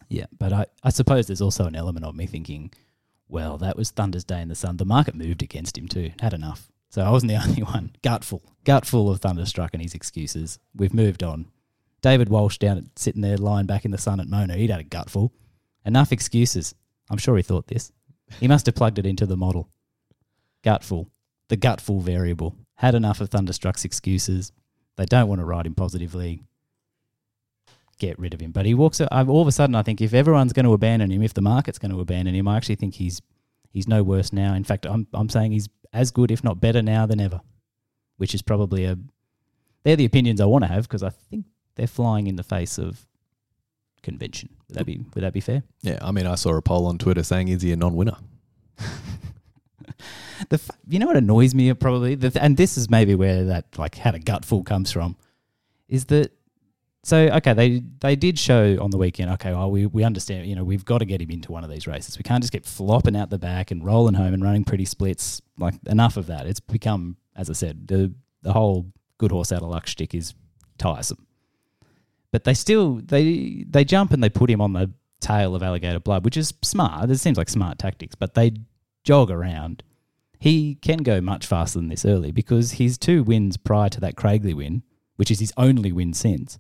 Yeah, 0.08 0.26
but 0.38 0.52
I, 0.52 0.66
I 0.82 0.90
suppose 0.90 1.26
there's 1.26 1.40
also 1.40 1.64
an 1.64 1.74
element 1.74 2.04
of 2.04 2.14
me 2.14 2.26
thinking, 2.26 2.72
well, 3.28 3.58
that 3.58 3.76
was 3.76 3.90
Thunder's 3.90 4.24
day 4.24 4.40
in 4.40 4.48
the 4.48 4.54
sun. 4.54 4.76
The 4.76 4.84
market 4.84 5.14
moved 5.14 5.42
against 5.42 5.76
him 5.76 5.88
too. 5.88 6.12
Had 6.20 6.32
enough. 6.32 6.70
So 6.90 7.02
I 7.02 7.10
wasn't 7.10 7.30
the 7.30 7.42
only 7.44 7.62
one. 7.62 7.92
Gutful. 8.02 8.42
Gutful 8.64 9.10
of 9.10 9.20
Thunderstruck 9.20 9.70
and 9.72 9.82
his 9.82 9.94
excuses. 9.94 10.58
We've 10.74 10.94
moved 10.94 11.22
on. 11.22 11.46
David 12.02 12.28
Walsh 12.28 12.58
down 12.58 12.78
at, 12.78 12.98
sitting 12.98 13.22
there 13.22 13.36
lying 13.36 13.66
back 13.66 13.84
in 13.84 13.90
the 13.90 13.98
sun 13.98 14.20
at 14.20 14.28
Mona. 14.28 14.54
He'd 14.54 14.70
had 14.70 14.80
a 14.80 14.84
gutful. 14.84 15.32
Enough 15.84 16.12
excuses. 16.12 16.74
I'm 17.10 17.18
sure 17.18 17.36
he 17.36 17.42
thought 17.42 17.68
this. 17.68 17.92
He 18.40 18.48
must 18.48 18.66
have 18.66 18.74
plugged 18.74 18.98
it 18.98 19.06
into 19.06 19.26
the 19.26 19.36
model. 19.36 19.68
Gutful. 20.62 21.08
The 21.48 21.56
gutful 21.56 22.00
variable. 22.00 22.56
Had 22.76 22.94
enough 22.94 23.20
of 23.20 23.30
Thunderstruck's 23.30 23.84
excuses. 23.84 24.52
They 24.96 25.06
don't 25.06 25.28
want 25.28 25.40
to 25.40 25.44
ride 25.44 25.66
him 25.66 25.74
positively 25.74 26.42
get 27.98 28.18
rid 28.18 28.34
of 28.34 28.40
him. 28.40 28.52
But 28.52 28.66
he 28.66 28.74
walks. 28.74 29.00
Uh, 29.00 29.06
all 29.10 29.42
of 29.42 29.48
a 29.48 29.52
sudden, 29.52 29.74
I 29.74 29.82
think 29.82 30.00
if 30.00 30.14
everyone's 30.14 30.52
going 30.52 30.66
to 30.66 30.72
abandon 30.72 31.10
him, 31.10 31.22
if 31.22 31.34
the 31.34 31.40
market's 31.40 31.78
going 31.78 31.92
to 31.92 32.00
abandon 32.00 32.34
him, 32.34 32.48
I 32.48 32.56
actually 32.56 32.76
think 32.76 32.94
he's 32.94 33.20
he's 33.76 33.86
no 33.86 34.02
worse 34.02 34.32
now. 34.32 34.54
In 34.54 34.64
fact, 34.64 34.86
I'm 34.86 35.06
I'm 35.12 35.28
saying 35.28 35.52
he's 35.52 35.68
as 35.92 36.10
good, 36.10 36.30
if 36.30 36.42
not 36.42 36.60
better, 36.60 36.82
now 36.82 37.04
than 37.06 37.20
ever. 37.20 37.40
Which 38.16 38.34
is 38.34 38.42
probably 38.42 38.86
a. 38.86 38.96
They're 39.84 39.96
the 39.96 40.06
opinions 40.06 40.40
I 40.40 40.46
want 40.46 40.64
to 40.64 40.68
have 40.68 40.84
because 40.88 41.02
I 41.02 41.10
think 41.10 41.44
they're 41.74 41.86
flying 41.86 42.26
in 42.26 42.36
the 42.36 42.42
face 42.42 42.78
of 42.78 43.06
convention. 44.02 44.48
Would 44.68 44.78
that 44.78 44.86
be 44.86 45.04
Would 45.14 45.22
that 45.22 45.34
be 45.34 45.40
fair? 45.40 45.62
Yeah, 45.82 45.98
I 46.00 46.10
mean, 46.10 46.26
I 46.26 46.34
saw 46.36 46.56
a 46.56 46.62
poll 46.62 46.86
on 46.86 46.96
Twitter 46.96 47.22
saying, 47.22 47.48
is 47.48 47.62
he 47.62 47.72
a 47.72 47.76
non 47.76 47.94
winner? 47.94 48.16
The 50.50 50.56
f- 50.56 50.70
you 50.88 50.98
know 50.98 51.06
what 51.06 51.16
annoys 51.16 51.54
me 51.54 51.70
uh, 51.70 51.74
probably, 51.74 52.14
the 52.14 52.30
th- 52.30 52.44
and 52.44 52.56
this 52.56 52.76
is 52.76 52.90
maybe 52.90 53.14
where 53.14 53.44
that 53.44 53.78
like 53.78 53.94
had 53.94 54.14
a 54.14 54.18
gutful 54.18 54.64
comes 54.64 54.92
from, 54.92 55.16
is 55.88 56.06
that 56.06 56.32
so 57.06 57.18
okay 57.18 57.52
they 57.52 57.82
they 58.00 58.16
did 58.16 58.36
show 58.36 58.76
on 58.80 58.90
the 58.90 58.98
weekend 58.98 59.30
okay 59.30 59.52
well 59.52 59.70
we 59.70 59.86
we 59.86 60.02
understand 60.02 60.44
you 60.44 60.56
know 60.56 60.64
we've 60.64 60.84
got 60.84 60.98
to 60.98 61.04
get 61.04 61.22
him 61.22 61.30
into 61.30 61.52
one 61.52 61.62
of 61.62 61.70
these 61.70 61.86
races. 61.86 62.18
We 62.18 62.24
can't 62.24 62.42
just 62.42 62.52
get 62.52 62.66
flopping 62.66 63.14
out 63.14 63.30
the 63.30 63.38
back 63.38 63.70
and 63.70 63.84
rolling 63.84 64.14
home 64.14 64.34
and 64.34 64.42
running 64.42 64.64
pretty 64.64 64.84
splits 64.84 65.40
like 65.56 65.74
enough 65.86 66.16
of 66.16 66.26
that. 66.26 66.48
It's 66.48 66.58
become 66.58 67.16
as 67.36 67.48
I 67.48 67.52
said 67.52 67.86
the 67.86 68.12
the 68.42 68.52
whole 68.52 68.86
good 69.18 69.30
horse 69.30 69.52
out 69.52 69.62
of 69.62 69.68
luck 69.68 69.86
shtick 69.86 70.16
is 70.16 70.34
tiresome, 70.78 71.28
but 72.32 72.42
they 72.42 72.54
still 72.54 72.96
they 72.96 73.64
they 73.70 73.84
jump 73.84 74.12
and 74.12 74.20
they 74.20 74.28
put 74.28 74.50
him 74.50 74.60
on 74.60 74.72
the 74.72 74.90
tail 75.20 75.54
of 75.54 75.62
alligator 75.62 76.00
blood 76.00 76.24
which 76.24 76.36
is 76.36 76.52
smart. 76.62 77.08
It 77.08 77.18
seems 77.18 77.38
like 77.38 77.48
smart 77.48 77.78
tactics 77.78 78.16
but 78.16 78.34
they 78.34 78.52
jog 79.04 79.30
around. 79.30 79.84
He 80.40 80.74
can 80.82 80.98
go 80.98 81.20
much 81.20 81.46
faster 81.46 81.78
than 81.78 81.88
this 81.88 82.04
early 82.04 82.32
because 82.32 82.72
his 82.72 82.98
two 82.98 83.22
wins 83.22 83.56
prior 83.56 83.90
to 83.90 84.00
that 84.00 84.16
Craiglee 84.16 84.54
win, 84.54 84.82
which 85.14 85.30
is 85.30 85.38
his 85.38 85.52
only 85.56 85.92
win 85.92 86.12
since, 86.12 86.58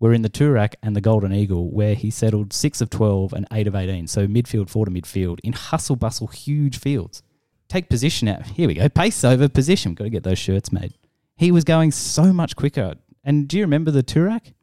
were 0.00 0.12
in 0.12 0.22
the 0.22 0.30
Toorak 0.30 0.74
and 0.82 0.94
the 0.94 1.00
Golden 1.00 1.32
Eagle, 1.32 1.70
where 1.70 1.94
he 1.94 2.10
settled 2.10 2.52
six 2.52 2.80
of 2.80 2.88
12 2.90 3.32
and 3.32 3.46
eight 3.52 3.66
of 3.66 3.74
18. 3.74 4.06
So 4.06 4.26
midfield, 4.26 4.70
four 4.70 4.84
to 4.86 4.90
midfield 4.92 5.40
in 5.42 5.52
hustle 5.52 5.96
bustle, 5.96 6.28
huge 6.28 6.78
fields. 6.78 7.22
Take 7.68 7.88
position 7.90 8.28
out. 8.28 8.46
Here 8.46 8.68
we 8.68 8.74
go. 8.74 8.88
Pace 8.88 9.24
over 9.24 9.48
position. 9.48 9.94
Got 9.94 10.04
to 10.04 10.10
get 10.10 10.22
those 10.22 10.38
shirts 10.38 10.70
made. 10.72 10.94
He 11.36 11.50
was 11.52 11.64
going 11.64 11.90
so 11.92 12.32
much 12.32 12.56
quicker. 12.56 12.94
And 13.24 13.46
do 13.48 13.58
you 13.58 13.64
remember 13.64 13.90
the 13.90 14.02
Toorak? 14.02 14.54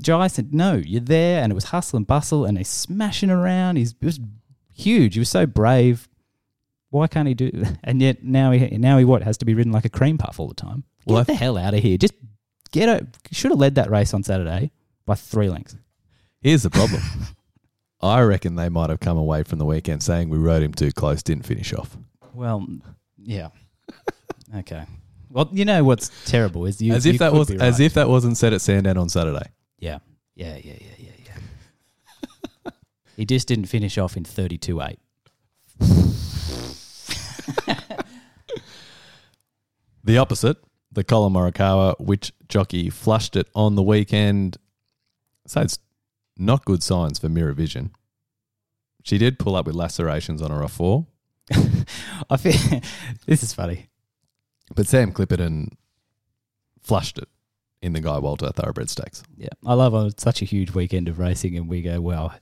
Jai 0.00 0.28
said, 0.28 0.54
No, 0.54 0.74
you're 0.74 1.00
there. 1.00 1.42
And 1.42 1.50
it 1.50 1.54
was 1.54 1.64
hustle 1.64 1.96
and 1.96 2.06
bustle, 2.06 2.44
and 2.44 2.56
he's 2.56 2.68
smashing 2.68 3.30
around. 3.30 3.76
He's 3.76 3.94
was 4.00 4.20
huge. 4.72 5.14
He 5.14 5.18
was 5.20 5.28
so 5.28 5.44
brave. 5.44 6.08
Why 6.90 7.06
can't 7.08 7.28
he 7.28 7.34
do? 7.34 7.50
And 7.84 8.00
yet 8.00 8.22
now 8.24 8.52
he 8.52 8.78
now 8.78 8.96
he 8.98 9.04
what 9.04 9.22
has 9.22 9.36
to 9.38 9.44
be 9.44 9.54
ridden 9.54 9.72
like 9.72 9.84
a 9.84 9.88
cream 9.90 10.16
puff 10.18 10.38
all 10.40 10.48
the 10.48 10.54
time. 10.54 10.84
Get 11.06 11.12
Well, 11.12 11.20
I- 11.20 11.24
the 11.24 11.34
hell 11.34 11.58
out 11.58 11.74
of 11.74 11.80
here! 11.80 11.98
Just 11.98 12.14
get 12.72 12.88
it. 12.88 13.06
Should 13.32 13.50
have 13.50 13.60
led 13.60 13.76
that 13.76 13.90
race 13.90 14.14
on 14.14 14.22
Saturday 14.22 14.70
by 15.06 15.14
three 15.14 15.48
lengths. 15.48 15.76
Here's 16.40 16.62
the 16.62 16.70
problem. 16.70 17.02
I 18.00 18.20
reckon 18.20 18.54
they 18.54 18.68
might 18.68 18.90
have 18.90 19.00
come 19.00 19.16
away 19.16 19.42
from 19.42 19.58
the 19.58 19.64
weekend 19.64 20.02
saying 20.02 20.28
we 20.28 20.38
rode 20.38 20.62
him 20.62 20.72
too 20.72 20.92
close, 20.92 21.22
didn't 21.22 21.46
finish 21.46 21.72
off. 21.72 21.96
Well, 22.32 22.66
yeah. 23.16 23.48
okay. 24.56 24.84
Well, 25.30 25.48
you 25.52 25.64
know 25.64 25.82
what's 25.82 26.10
terrible 26.30 26.66
is 26.66 26.80
you 26.80 26.94
as 26.94 27.04
you 27.04 27.14
if 27.14 27.18
that 27.18 27.32
was 27.32 27.48
be 27.48 27.60
as 27.60 27.80
if 27.80 27.94
that 27.94 28.08
wasn't 28.08 28.36
said 28.36 28.52
at 28.52 28.60
Sandown 28.60 28.96
on 28.96 29.08
Saturday. 29.08 29.50
yeah 29.78 29.98
yeah 30.34 30.56
yeah 30.56 30.74
yeah 30.80 30.94
yeah 30.98 31.10
yeah. 32.64 32.70
he 33.16 33.26
just 33.26 33.48
didn't 33.48 33.66
finish 33.66 33.98
off 33.98 34.16
in 34.16 34.24
thirty 34.24 34.56
two 34.56 34.80
eight. 34.80 34.98
The 40.08 40.16
opposite, 40.16 40.56
the 40.92 41.04
Colin 41.04 41.32
Morikawa, 41.32 41.98
which 42.00 42.32
jockey 42.48 42.90
flushed 42.90 43.36
it 43.36 43.48
on 43.54 43.74
the 43.74 43.82
weekend. 43.82 44.56
So 45.46 45.60
it's 45.60 45.78
not 46.36 46.64
good 46.64 46.82
signs 46.82 47.18
for 47.18 47.28
Mirror 47.28 47.52
Vision. 47.54 47.90
She 49.02 49.18
did 49.18 49.38
pull 49.38 49.56
up 49.56 49.66
with 49.66 49.74
lacerations 49.74 50.42
on 50.42 50.50
her 50.50 50.62
off 50.62 50.72
four, 50.72 51.06
I 52.30 52.36
feel 52.36 52.80
this 53.26 53.42
is 53.42 53.52
funny. 53.54 53.88
but 54.74 54.86
Sam 54.86 55.12
Clipperton 55.12 55.70
flushed 56.82 57.18
it 57.18 57.28
in 57.80 57.92
the 57.92 58.00
Guy 58.00 58.18
Walter 58.18 58.50
Thoroughbred 58.50 58.90
Stakes. 58.90 59.22
Yeah, 59.36 59.48
I 59.64 59.74
love 59.74 59.94
uh, 59.94 60.10
such 60.16 60.42
a 60.42 60.44
huge 60.44 60.72
weekend 60.72 61.08
of 61.08 61.18
racing, 61.18 61.56
and 61.56 61.68
we 61.68 61.80
go, 61.82 62.00
well, 62.00 62.34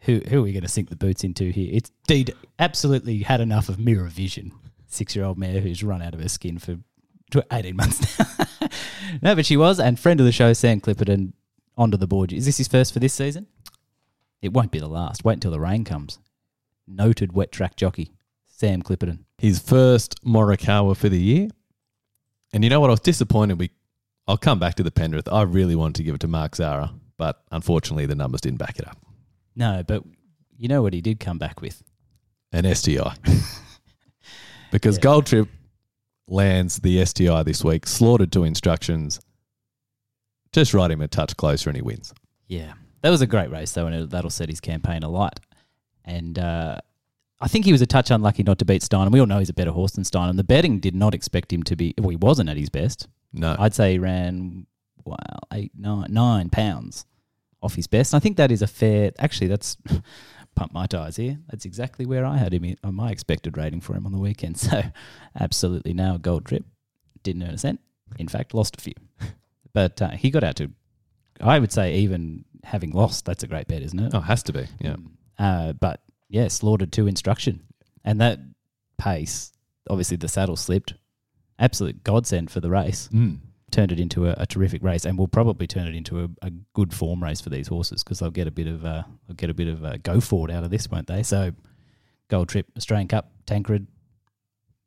who 0.00 0.20
who 0.28 0.38
are 0.38 0.42
we 0.42 0.52
going 0.52 0.62
to 0.62 0.68
sink 0.68 0.90
the 0.90 0.96
boots 0.96 1.24
into 1.24 1.50
here? 1.50 1.70
It's 1.72 1.90
indeed 2.08 2.34
absolutely 2.58 3.18
had 3.22 3.40
enough 3.40 3.68
of 3.68 3.78
mirror 3.78 4.08
vision. 4.08 4.52
Six 4.86 5.16
year 5.16 5.24
old 5.24 5.38
mare 5.38 5.60
who's 5.60 5.82
run 5.82 6.02
out 6.02 6.14
of 6.14 6.20
her 6.20 6.28
skin 6.28 6.58
for 6.58 6.76
tw- 7.30 7.46
eighteen 7.52 7.76
months 7.76 8.18
now. 8.18 8.68
no, 9.22 9.34
but 9.34 9.46
she 9.46 9.56
was, 9.56 9.78
and 9.80 9.98
friend 9.98 10.20
of 10.20 10.26
the 10.26 10.32
show, 10.32 10.52
Sam 10.52 10.80
Clipperton, 10.80 11.32
onto 11.76 11.96
the 11.96 12.06
board. 12.06 12.32
Is 12.32 12.46
this 12.46 12.58
his 12.58 12.68
first 12.68 12.92
for 12.92 12.98
this 12.98 13.14
season? 13.14 13.46
It 14.42 14.52
won't 14.52 14.70
be 14.70 14.78
the 14.78 14.88
last. 14.88 15.24
Wait 15.24 15.34
until 15.34 15.50
the 15.50 15.60
rain 15.60 15.84
comes. 15.84 16.18
Noted 16.86 17.32
wet 17.32 17.50
track 17.52 17.76
jockey, 17.76 18.12
Sam 18.46 18.82
Clipperton. 18.82 19.20
His 19.38 19.58
first 19.58 20.24
Morikawa 20.24 20.96
for 20.96 21.08
the 21.08 21.20
year. 21.20 21.48
And 22.52 22.62
you 22.64 22.70
know 22.70 22.80
what? 22.80 22.90
I 22.90 22.92
was 22.92 23.00
disappointed. 23.00 23.58
We, 23.58 23.70
I'll 24.28 24.36
come 24.36 24.58
back 24.58 24.76
to 24.76 24.82
the 24.82 24.90
Pendrith. 24.90 25.30
I 25.32 25.42
really 25.42 25.74
wanted 25.74 25.96
to 25.96 26.02
give 26.04 26.14
it 26.14 26.20
to 26.20 26.28
Mark 26.28 26.54
Zahra, 26.56 26.92
but 27.18 27.42
unfortunately 27.50 28.06
the 28.06 28.14
numbers 28.14 28.40
didn't 28.40 28.58
back 28.58 28.78
it 28.78 28.86
up. 28.86 28.98
No, 29.56 29.82
but 29.86 30.04
you 30.56 30.68
know 30.68 30.82
what 30.82 30.92
he 30.94 31.00
did 31.00 31.18
come 31.20 31.38
back 31.38 31.60
with? 31.60 31.82
An 32.52 32.72
STI. 32.74 33.14
because 34.70 34.96
Yeah. 34.96 35.02
Gold 35.02 35.26
Trip, 35.26 35.48
lands 36.28 36.78
the 36.78 37.04
STI 37.04 37.42
this 37.42 37.62
week, 37.64 37.86
slaughtered 37.86 38.32
to 38.32 38.44
instructions. 38.44 39.20
Just 40.52 40.74
ride 40.74 40.90
him 40.90 41.00
a 41.00 41.08
touch 41.08 41.36
closer 41.36 41.70
and 41.70 41.76
he 41.76 41.82
wins. 41.82 42.14
Yeah, 42.46 42.74
that 43.02 43.10
was 43.10 43.20
a 43.20 43.26
great 43.26 43.50
race 43.50 43.72
though, 43.72 43.86
and 43.86 43.94
it, 43.94 44.10
that'll 44.10 44.30
set 44.30 44.48
his 44.48 44.60
campaign 44.60 45.02
alight. 45.02 45.40
And 46.04 46.38
uh, 46.38 46.78
I 47.40 47.48
think 47.48 47.64
he 47.64 47.72
was 47.72 47.82
a 47.82 47.86
touch 47.86 48.10
unlucky 48.10 48.42
not 48.42 48.58
to 48.60 48.64
beat 48.64 48.82
Steinem. 48.82 49.10
We 49.10 49.20
all 49.20 49.26
know 49.26 49.38
he's 49.38 49.50
a 49.50 49.54
better 49.54 49.72
horse 49.72 49.92
than 49.92 50.04
Steinem. 50.04 50.36
The 50.36 50.44
betting 50.44 50.78
did 50.78 50.94
not 50.94 51.14
expect 51.14 51.52
him 51.52 51.62
to 51.64 51.76
be. 51.76 51.94
Well, 51.98 52.10
he 52.10 52.16
wasn't 52.16 52.48
at 52.48 52.56
his 52.56 52.70
best. 52.70 53.08
No. 53.32 53.56
I'd 53.58 53.74
say 53.74 53.92
he 53.92 53.98
ran 53.98 54.66
wow 55.04 55.16
eight 55.52 55.72
nine 55.76 56.12
nine 56.12 56.50
pounds 56.50 57.06
off 57.62 57.74
his 57.74 57.86
best. 57.86 58.12
And 58.12 58.20
I 58.20 58.22
think 58.22 58.36
that 58.38 58.50
is 58.50 58.62
a 58.62 58.66
fair. 58.66 59.12
Actually, 59.18 59.48
that's 59.48 59.76
pump 60.56 60.72
my 60.72 60.86
tires 60.86 61.16
here. 61.16 61.38
That's 61.48 61.64
exactly 61.64 62.04
where 62.06 62.24
I 62.24 62.38
had 62.38 62.52
him 62.52 62.64
in, 62.64 62.76
on 62.82 62.94
my 62.94 63.10
expected 63.10 63.56
rating 63.56 63.80
for 63.80 63.94
him 63.94 64.06
on 64.06 64.12
the 64.12 64.18
weekend. 64.18 64.56
So 64.66 64.82
absolutely 65.38 65.92
no 65.92 66.18
gold 66.18 66.46
trip. 66.46 66.64
Didn't 67.22 67.42
earn 67.44 67.54
a 67.54 67.58
cent. 67.58 67.80
In 68.18 68.26
fact, 68.26 68.54
lost 68.54 68.76
a 68.78 68.80
few. 68.80 68.94
But 69.72 70.00
uh, 70.00 70.12
he 70.12 70.30
got 70.30 70.42
out 70.42 70.56
to. 70.56 70.70
I 71.38 71.58
would 71.58 71.70
say 71.70 71.96
even 71.96 72.46
having 72.64 72.92
lost, 72.92 73.26
that's 73.26 73.42
a 73.42 73.46
great 73.46 73.68
bet, 73.68 73.82
isn't 73.82 74.00
it? 74.00 74.14
oh, 74.14 74.20
has 74.20 74.42
to 74.44 74.54
be. 74.54 74.66
Yeah. 74.80 74.96
Uh, 75.38 75.74
but 75.74 76.00
yeah, 76.30 76.48
slaughtered 76.48 76.92
to 76.92 77.06
instruction. 77.06 77.62
And 78.02 78.18
that 78.22 78.38
pace, 78.96 79.52
obviously 79.90 80.16
the 80.16 80.28
saddle 80.28 80.56
slipped. 80.56 80.94
Absolute 81.58 82.02
godsend 82.02 82.50
for 82.50 82.60
the 82.60 82.70
race. 82.70 83.10
Mm. 83.12 83.40
Turned 83.70 83.90
it 83.92 83.98
into 83.98 84.28
a, 84.28 84.34
a 84.38 84.46
terrific 84.46 84.82
race, 84.82 85.04
and 85.04 85.18
will 85.18 85.28
probably 85.28 85.66
turn 85.66 85.88
it 85.88 85.94
into 85.94 86.22
a, 86.22 86.28
a 86.42 86.50
good 86.72 86.94
form 86.94 87.22
race 87.22 87.40
for 87.40 87.50
these 87.50 87.68
horses 87.68 88.04
because 88.04 88.20
they'll 88.20 88.30
get 88.30 88.46
a 88.46 88.52
bit 88.52 88.66
of 88.66 88.84
uh, 88.84 89.02
they'll 89.26 89.34
get 89.34 89.50
a 89.50 89.54
bit 89.54 89.68
of 89.68 89.84
uh, 89.84 89.96
go 90.02 90.20
forward 90.20 90.50
out 90.50 90.64
of 90.64 90.70
this, 90.70 90.88
won't 90.88 91.08
they? 91.08 91.22
So, 91.22 91.52
Gold 92.28 92.48
Trip, 92.48 92.66
Australian 92.76 93.08
Cup, 93.08 93.32
Tancred, 93.44 93.86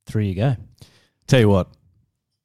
three 0.05 0.29
you 0.29 0.35
go. 0.35 0.55
Tell 1.27 1.41
you 1.41 1.49
what, 1.49 1.67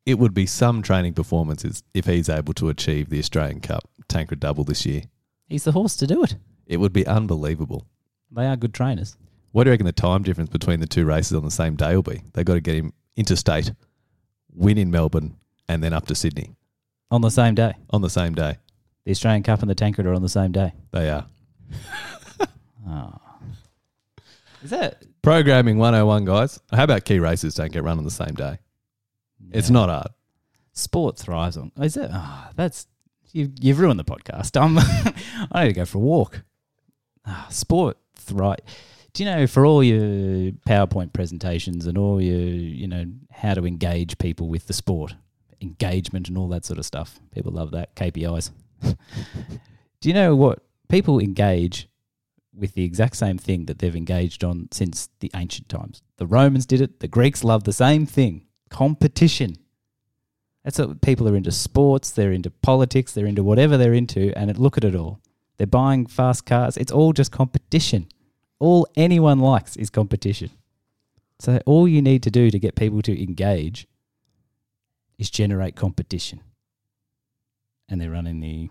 it 0.05 0.19
would 0.19 0.35
be 0.35 0.47
some 0.47 0.83
training 0.83 1.15
performances 1.15 1.83
if 1.95 2.07
he's 2.07 2.29
able 2.29 2.53
to 2.55 2.69
achieve 2.69 3.09
the 3.11 3.19
Australian 3.19 3.61
Cup 3.61 3.89
Tancred 4.09 4.41
double 4.41 4.65
this 4.65 4.85
year. 4.85 5.03
He's 5.49 5.65
the 5.65 5.73
horse 5.73 5.97
to 5.97 6.07
do 6.07 6.23
it. 6.25 6.37
It 6.67 6.79
would 6.79 6.93
be 6.93 7.07
unbelievable. 7.07 7.87
They 8.31 8.47
are 8.47 8.57
good 8.57 8.75
trainers. 8.75 9.17
What 9.53 9.65
do 9.65 9.71
you 9.71 9.73
reckon 9.73 9.87
the 9.87 9.93
time 9.93 10.25
difference 10.25 10.51
between 10.51 10.81
the 10.81 10.87
two 10.87 11.05
races 11.05 11.37
on 11.37 11.45
the 11.45 11.51
same 11.51 11.77
day 11.77 11.95
will 11.95 12.03
be? 12.03 12.23
They've 12.33 12.45
got 12.45 12.55
to 12.55 12.61
get 12.61 12.75
him 12.75 12.93
interstate, 13.17 13.73
win 14.53 14.79
in 14.79 14.91
Melbourne, 14.91 15.37
and 15.69 15.83
then 15.83 15.93
up 15.93 16.07
to 16.07 16.15
Sydney 16.15 16.55
On 17.11 17.21
the 17.21 17.31
same 17.31 17.55
day, 17.55 17.75
on 17.91 18.03
the 18.03 18.11
same 18.11 18.35
day. 18.35 18.59
the 19.05 19.11
Australian 19.13 19.43
Cup 19.43 19.61
and 19.61 19.71
the 19.71 19.75
Tancred 19.75 20.07
are 20.07 20.15
on 20.15 20.23
the 20.23 20.29
same 20.29 20.53
day. 20.53 20.73
They 20.93 21.11
are. 21.11 21.27
Oh, 22.87 23.15
is 24.63 24.71
that? 24.71 25.03
Programming 25.23 25.79
101, 25.79 26.27
guys. 26.27 26.61
How 26.71 26.85
about 26.85 27.05
key 27.07 27.19
races 27.19 27.55
don't 27.55 27.73
get 27.73 27.83
run 27.83 27.97
on 27.97 28.05
the 28.05 28.11
same 28.11 28.35
day? 28.35 28.59
It's 29.53 29.71
not 29.71 29.89
hard. 29.89 30.09
sport 30.75 31.17
thrives 31.19 31.57
on. 31.57 31.73
Is 31.81 31.95
that? 31.95 32.11
Oh, 32.13 32.49
that's 32.57 32.87
you. 33.33 33.51
You've 33.59 33.79
ruined 33.81 33.99
the 33.99 34.05
podcast. 34.05 34.61
Um, 34.61 34.79
I 35.53 35.65
need 35.65 35.69
to 35.71 35.75
go 35.81 35.85
for 35.87 35.97
a 35.99 36.03
walk. 36.03 36.43
Ah, 37.27 37.47
sport 37.49 37.97
thrive. 38.17 38.59
Do 39.15 39.25
you 39.25 39.31
know 39.31 39.47
for 39.47 39.65
all 39.65 39.83
your 39.83 40.53
PowerPoint 40.69 41.15
presentations 41.15 41.87
and 41.87 41.97
all 41.97 42.21
your 42.21 42.39
you 42.41 42.87
know 42.87 43.07
how 43.31 43.55
to 43.55 43.67
engage 43.67 44.19
people 44.19 44.49
with 44.49 44.67
the 44.67 44.73
sport, 44.75 45.15
engagement 45.65 46.29
and 46.29 46.39
all 46.39 46.49
that 46.49 46.65
sort 46.65 46.79
of 46.79 46.87
stuff? 46.87 47.19
People 47.33 47.53
love 47.53 47.71
that 47.73 47.97
KPIs. 47.97 48.51
Do 48.83 50.09
you 50.09 50.15
know 50.15 50.37
what 50.37 50.61
people 50.89 51.19
engage 51.19 51.89
with 52.57 52.75
the 52.75 52.85
exact 52.85 53.17
same 53.17 53.39
thing 53.39 53.67
that 53.67 53.79
they've 53.79 53.97
engaged 53.97 54.45
on 54.45 54.69
since 54.71 55.09
the 55.21 55.31
ancient 55.35 55.69
times? 55.69 56.03
The 56.19 56.27
Romans 56.27 56.67
did 56.67 56.81
it. 56.81 57.01
The 57.01 57.09
Greeks 57.09 57.43
loved 57.43 57.67
the 57.67 57.73
same 57.73 58.07
thing: 58.07 58.47
competition. 58.69 59.57
That's 60.63 60.79
what 60.79 61.03
people 61.03 61.29
are 61.29 61.37
into 61.37 61.53
sports, 61.53 62.11
they're 62.11 62.33
into 62.33 62.51
politics, 62.51 63.13
they're 63.13 63.27
into 63.27 63.43
whatever 63.43 63.77
they're 63.77 63.93
into, 63.93 64.33
and 64.39 64.57
look 64.59 64.79
at 64.79 64.85
it 64.85 64.95
all. 64.95 65.21
They're 65.59 65.67
buying 65.67 66.07
fast 66.07 66.47
cars. 66.47 66.77
It's 66.77 66.93
all 66.93 67.13
just 67.13 67.33
competition. 67.33 68.09
All 68.59 68.87
anyone 68.97 69.41
likes 69.41 69.77
is 69.77 69.91
competition. 69.91 70.51
So 71.39 71.61
all 71.67 71.87
you 71.87 72.01
need 72.01 72.23
to 72.23 72.31
do 72.31 72.51
to 72.51 72.59
get 72.59 72.77
people 72.77 73.03
to 73.03 73.23
engage 73.23 73.87
is 75.19 75.31
generate 75.31 75.77
competition. 75.77 76.41
And 77.89 78.01
they're 78.01 78.11
running 78.11 78.41
the 78.41 78.71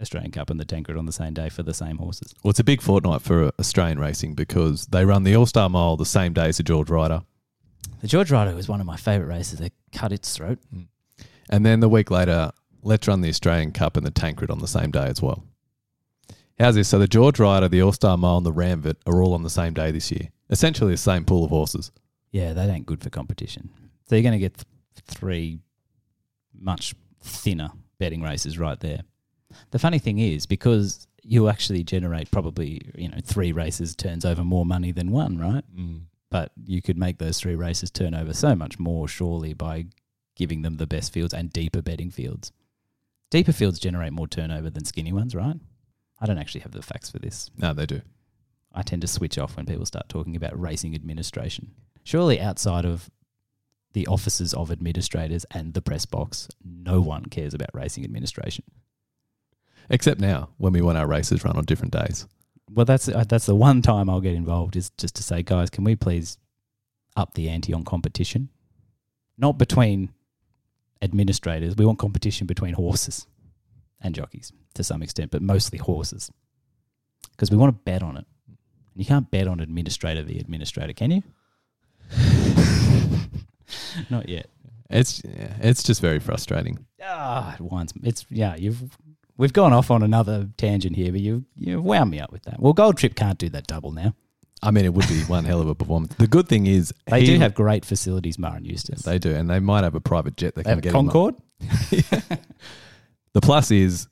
Australian 0.00 0.32
Cup 0.32 0.50
and 0.50 0.58
the 0.58 0.64
Tancred 0.64 0.98
on 0.98 1.06
the 1.06 1.12
same 1.12 1.32
day 1.32 1.48
for 1.48 1.62
the 1.62 1.74
same 1.74 1.98
horses. 1.98 2.34
Well, 2.42 2.50
it's 2.50 2.58
a 2.58 2.64
big 2.64 2.82
fortnight 2.82 3.22
for 3.22 3.44
uh, 3.44 3.50
Australian 3.58 3.98
racing 3.98 4.34
because 4.34 4.86
they 4.86 5.04
run 5.04 5.22
the 5.22 5.36
All 5.36 5.46
Star 5.46 5.68
Mile 5.68 5.96
the 5.96 6.04
same 6.04 6.32
day 6.32 6.48
as 6.48 6.56
the 6.56 6.62
George 6.62 6.90
Ryder. 6.90 7.22
The 8.00 8.08
George 8.08 8.30
Ryder 8.30 8.54
was 8.54 8.68
one 8.68 8.80
of 8.80 8.86
my 8.86 8.96
favourite 8.96 9.28
races. 9.28 9.60
They 9.60 9.70
cut 9.92 10.12
its 10.12 10.36
throat. 10.36 10.58
Mm. 10.74 10.88
And 11.48 11.64
then 11.64 11.80
the 11.80 11.88
week 11.88 12.10
later, 12.10 12.50
let's 12.82 13.06
run 13.06 13.20
the 13.20 13.28
Australian 13.28 13.72
Cup 13.72 13.96
and 13.96 14.04
the 14.04 14.10
Tancred 14.10 14.50
on 14.50 14.58
the 14.58 14.68
same 14.68 14.90
day 14.90 15.06
as 15.06 15.22
well. 15.22 15.44
How's 16.58 16.74
this? 16.74 16.88
So 16.88 16.98
the 16.98 17.08
George 17.08 17.38
Ryder, 17.38 17.68
the 17.68 17.82
All 17.82 17.92
Star 17.92 18.16
Mile, 18.16 18.38
and 18.38 18.46
the 18.46 18.52
Ranvet 18.52 18.96
are 19.06 19.22
all 19.22 19.34
on 19.34 19.42
the 19.42 19.50
same 19.50 19.74
day 19.74 19.90
this 19.90 20.10
year. 20.10 20.30
Essentially 20.50 20.92
the 20.92 20.98
same 20.98 21.24
pool 21.24 21.44
of 21.44 21.50
horses. 21.50 21.92
Yeah, 22.30 22.52
that 22.52 22.68
ain't 22.68 22.86
good 22.86 23.02
for 23.02 23.10
competition. 23.10 23.70
So 24.08 24.16
you're 24.16 24.22
going 24.22 24.32
to 24.32 24.38
get 24.38 24.64
three 25.06 25.60
much 26.58 26.94
thinner 27.22 27.70
betting 27.98 28.22
races 28.22 28.58
right 28.58 28.78
there. 28.80 29.00
The 29.70 29.78
funny 29.78 29.98
thing 29.98 30.18
is 30.18 30.46
because 30.46 31.06
you 31.22 31.48
actually 31.48 31.84
generate 31.84 32.30
probably 32.30 32.80
you 32.96 33.08
know 33.08 33.18
three 33.22 33.52
races 33.52 33.94
turns 33.94 34.24
over 34.24 34.44
more 34.44 34.66
money 34.66 34.92
than 34.92 35.10
one, 35.10 35.38
right? 35.38 35.64
Mm. 35.76 36.02
But 36.30 36.52
you 36.64 36.80
could 36.80 36.96
make 36.96 37.18
those 37.18 37.38
three 37.38 37.54
races 37.54 37.90
turn 37.90 38.14
over 38.14 38.32
so 38.32 38.54
much 38.54 38.78
more 38.78 39.06
surely 39.06 39.52
by 39.52 39.86
giving 40.34 40.62
them 40.62 40.78
the 40.78 40.86
best 40.86 41.12
fields 41.12 41.34
and 41.34 41.52
deeper 41.52 41.82
betting 41.82 42.10
fields. 42.10 42.52
Deeper 43.30 43.52
fields 43.52 43.78
generate 43.78 44.12
more 44.12 44.26
turnover 44.26 44.70
than 44.70 44.84
skinny 44.84 45.12
ones, 45.12 45.34
right? 45.34 45.56
I 46.20 46.26
don't 46.26 46.38
actually 46.38 46.62
have 46.62 46.72
the 46.72 46.82
facts 46.82 47.10
for 47.10 47.18
this. 47.18 47.50
No, 47.56 47.74
they 47.74 47.86
do. 47.86 48.00
I 48.74 48.82
tend 48.82 49.02
to 49.02 49.08
switch 49.08 49.38
off 49.38 49.56
when 49.56 49.66
people 49.66 49.84
start 49.84 50.08
talking 50.08 50.36
about 50.36 50.58
racing 50.58 50.94
administration. 50.94 51.72
Surely, 52.04 52.40
outside 52.40 52.84
of 52.84 53.10
the 53.92 54.06
offices 54.06 54.54
of 54.54 54.70
administrators 54.70 55.44
and 55.50 55.74
the 55.74 55.82
press 55.82 56.06
box, 56.06 56.48
no 56.64 57.00
one 57.00 57.26
cares 57.26 57.54
about 57.54 57.70
racing 57.74 58.04
administration. 58.04 58.64
Except 59.90 60.20
now 60.20 60.50
when 60.58 60.72
we 60.72 60.80
want 60.80 60.98
our 60.98 61.06
races 61.06 61.44
run 61.44 61.56
on 61.56 61.64
different 61.64 61.92
days. 61.92 62.26
Well, 62.70 62.86
that's 62.86 63.08
uh, 63.08 63.24
that's 63.28 63.46
the 63.46 63.54
one 63.54 63.82
time 63.82 64.08
I'll 64.08 64.20
get 64.20 64.34
involved 64.34 64.76
is 64.76 64.90
just 64.90 65.14
to 65.16 65.22
say, 65.22 65.42
guys, 65.42 65.68
can 65.68 65.84
we 65.84 65.96
please 65.96 66.38
up 67.16 67.34
the 67.34 67.48
ante 67.48 67.74
on 67.74 67.84
competition? 67.84 68.48
Not 69.36 69.58
between 69.58 70.12
administrators. 71.02 71.76
We 71.76 71.84
want 71.84 71.98
competition 71.98 72.46
between 72.46 72.74
horses 72.74 73.26
and 74.00 74.14
jockeys 74.14 74.52
to 74.74 74.84
some 74.84 75.02
extent, 75.02 75.30
but 75.30 75.42
mostly 75.42 75.78
horses 75.78 76.30
because 77.32 77.50
we 77.50 77.56
want 77.56 77.74
to 77.74 77.82
bet 77.82 78.02
on 78.02 78.16
it. 78.16 78.24
You 78.94 79.04
can't 79.04 79.30
bet 79.30 79.46
on 79.48 79.60
administrator 79.60 80.22
v 80.22 80.38
administrator, 80.38 80.92
can 80.92 81.10
you? 81.10 81.22
Not 84.10 84.28
yet. 84.28 84.48
It's 84.90 85.22
yeah, 85.24 85.54
it's 85.60 85.82
just 85.82 86.00
very 86.00 86.18
frustrating. 86.18 86.84
Ah, 87.02 87.54
it 87.54 87.60
winds. 87.60 87.92
It's 88.02 88.26
yeah. 88.30 88.56
You've 88.56 88.96
we've 89.38 89.52
gone 89.52 89.72
off 89.72 89.90
on 89.90 90.02
another 90.02 90.48
tangent 90.58 90.96
here, 90.96 91.10
but 91.12 91.20
you 91.20 91.44
you 91.56 91.80
wound 91.80 92.10
me 92.10 92.20
up 92.20 92.30
with 92.32 92.42
that. 92.42 92.60
Well, 92.60 92.72
Gold 92.74 92.98
Trip 92.98 93.14
can't 93.14 93.38
do 93.38 93.48
that 93.50 93.66
double 93.66 93.92
now. 93.92 94.14
I 94.64 94.70
mean, 94.70 94.84
it 94.84 94.94
would 94.94 95.08
be 95.08 95.22
one 95.22 95.44
hell 95.44 95.60
of 95.60 95.68
a 95.68 95.74
performance. 95.74 96.14
The 96.14 96.28
good 96.28 96.46
thing 96.46 96.66
is 96.66 96.92
They 97.06 97.20
he- 97.22 97.26
do 97.26 97.38
have 97.38 97.54
great 97.54 97.84
facilities, 97.84 98.36
and 98.38 98.64
Eustace. 98.66 99.02
they 99.02 99.18
do, 99.18 99.34
and 99.34 99.50
they 99.50 99.58
might 99.58 99.82
have 99.82 99.94
a 99.96 100.00
private 100.00 100.36
jet 100.36 100.54
that 100.54 100.64
They 100.66 100.70
can 100.72 100.80
get. 100.80 100.92
Concorde. 100.92 101.34
The 103.34 103.40
plus 103.40 103.70
is, 103.70 104.08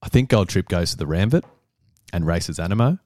I 0.00 0.08
think 0.08 0.28
Gold 0.28 0.48
Trip 0.48 0.68
goes 0.68 0.92
to 0.92 0.96
the 0.96 1.06
Ranvet 1.06 1.42
and 2.12 2.24
races 2.24 2.58
Anamoe, 2.58 3.00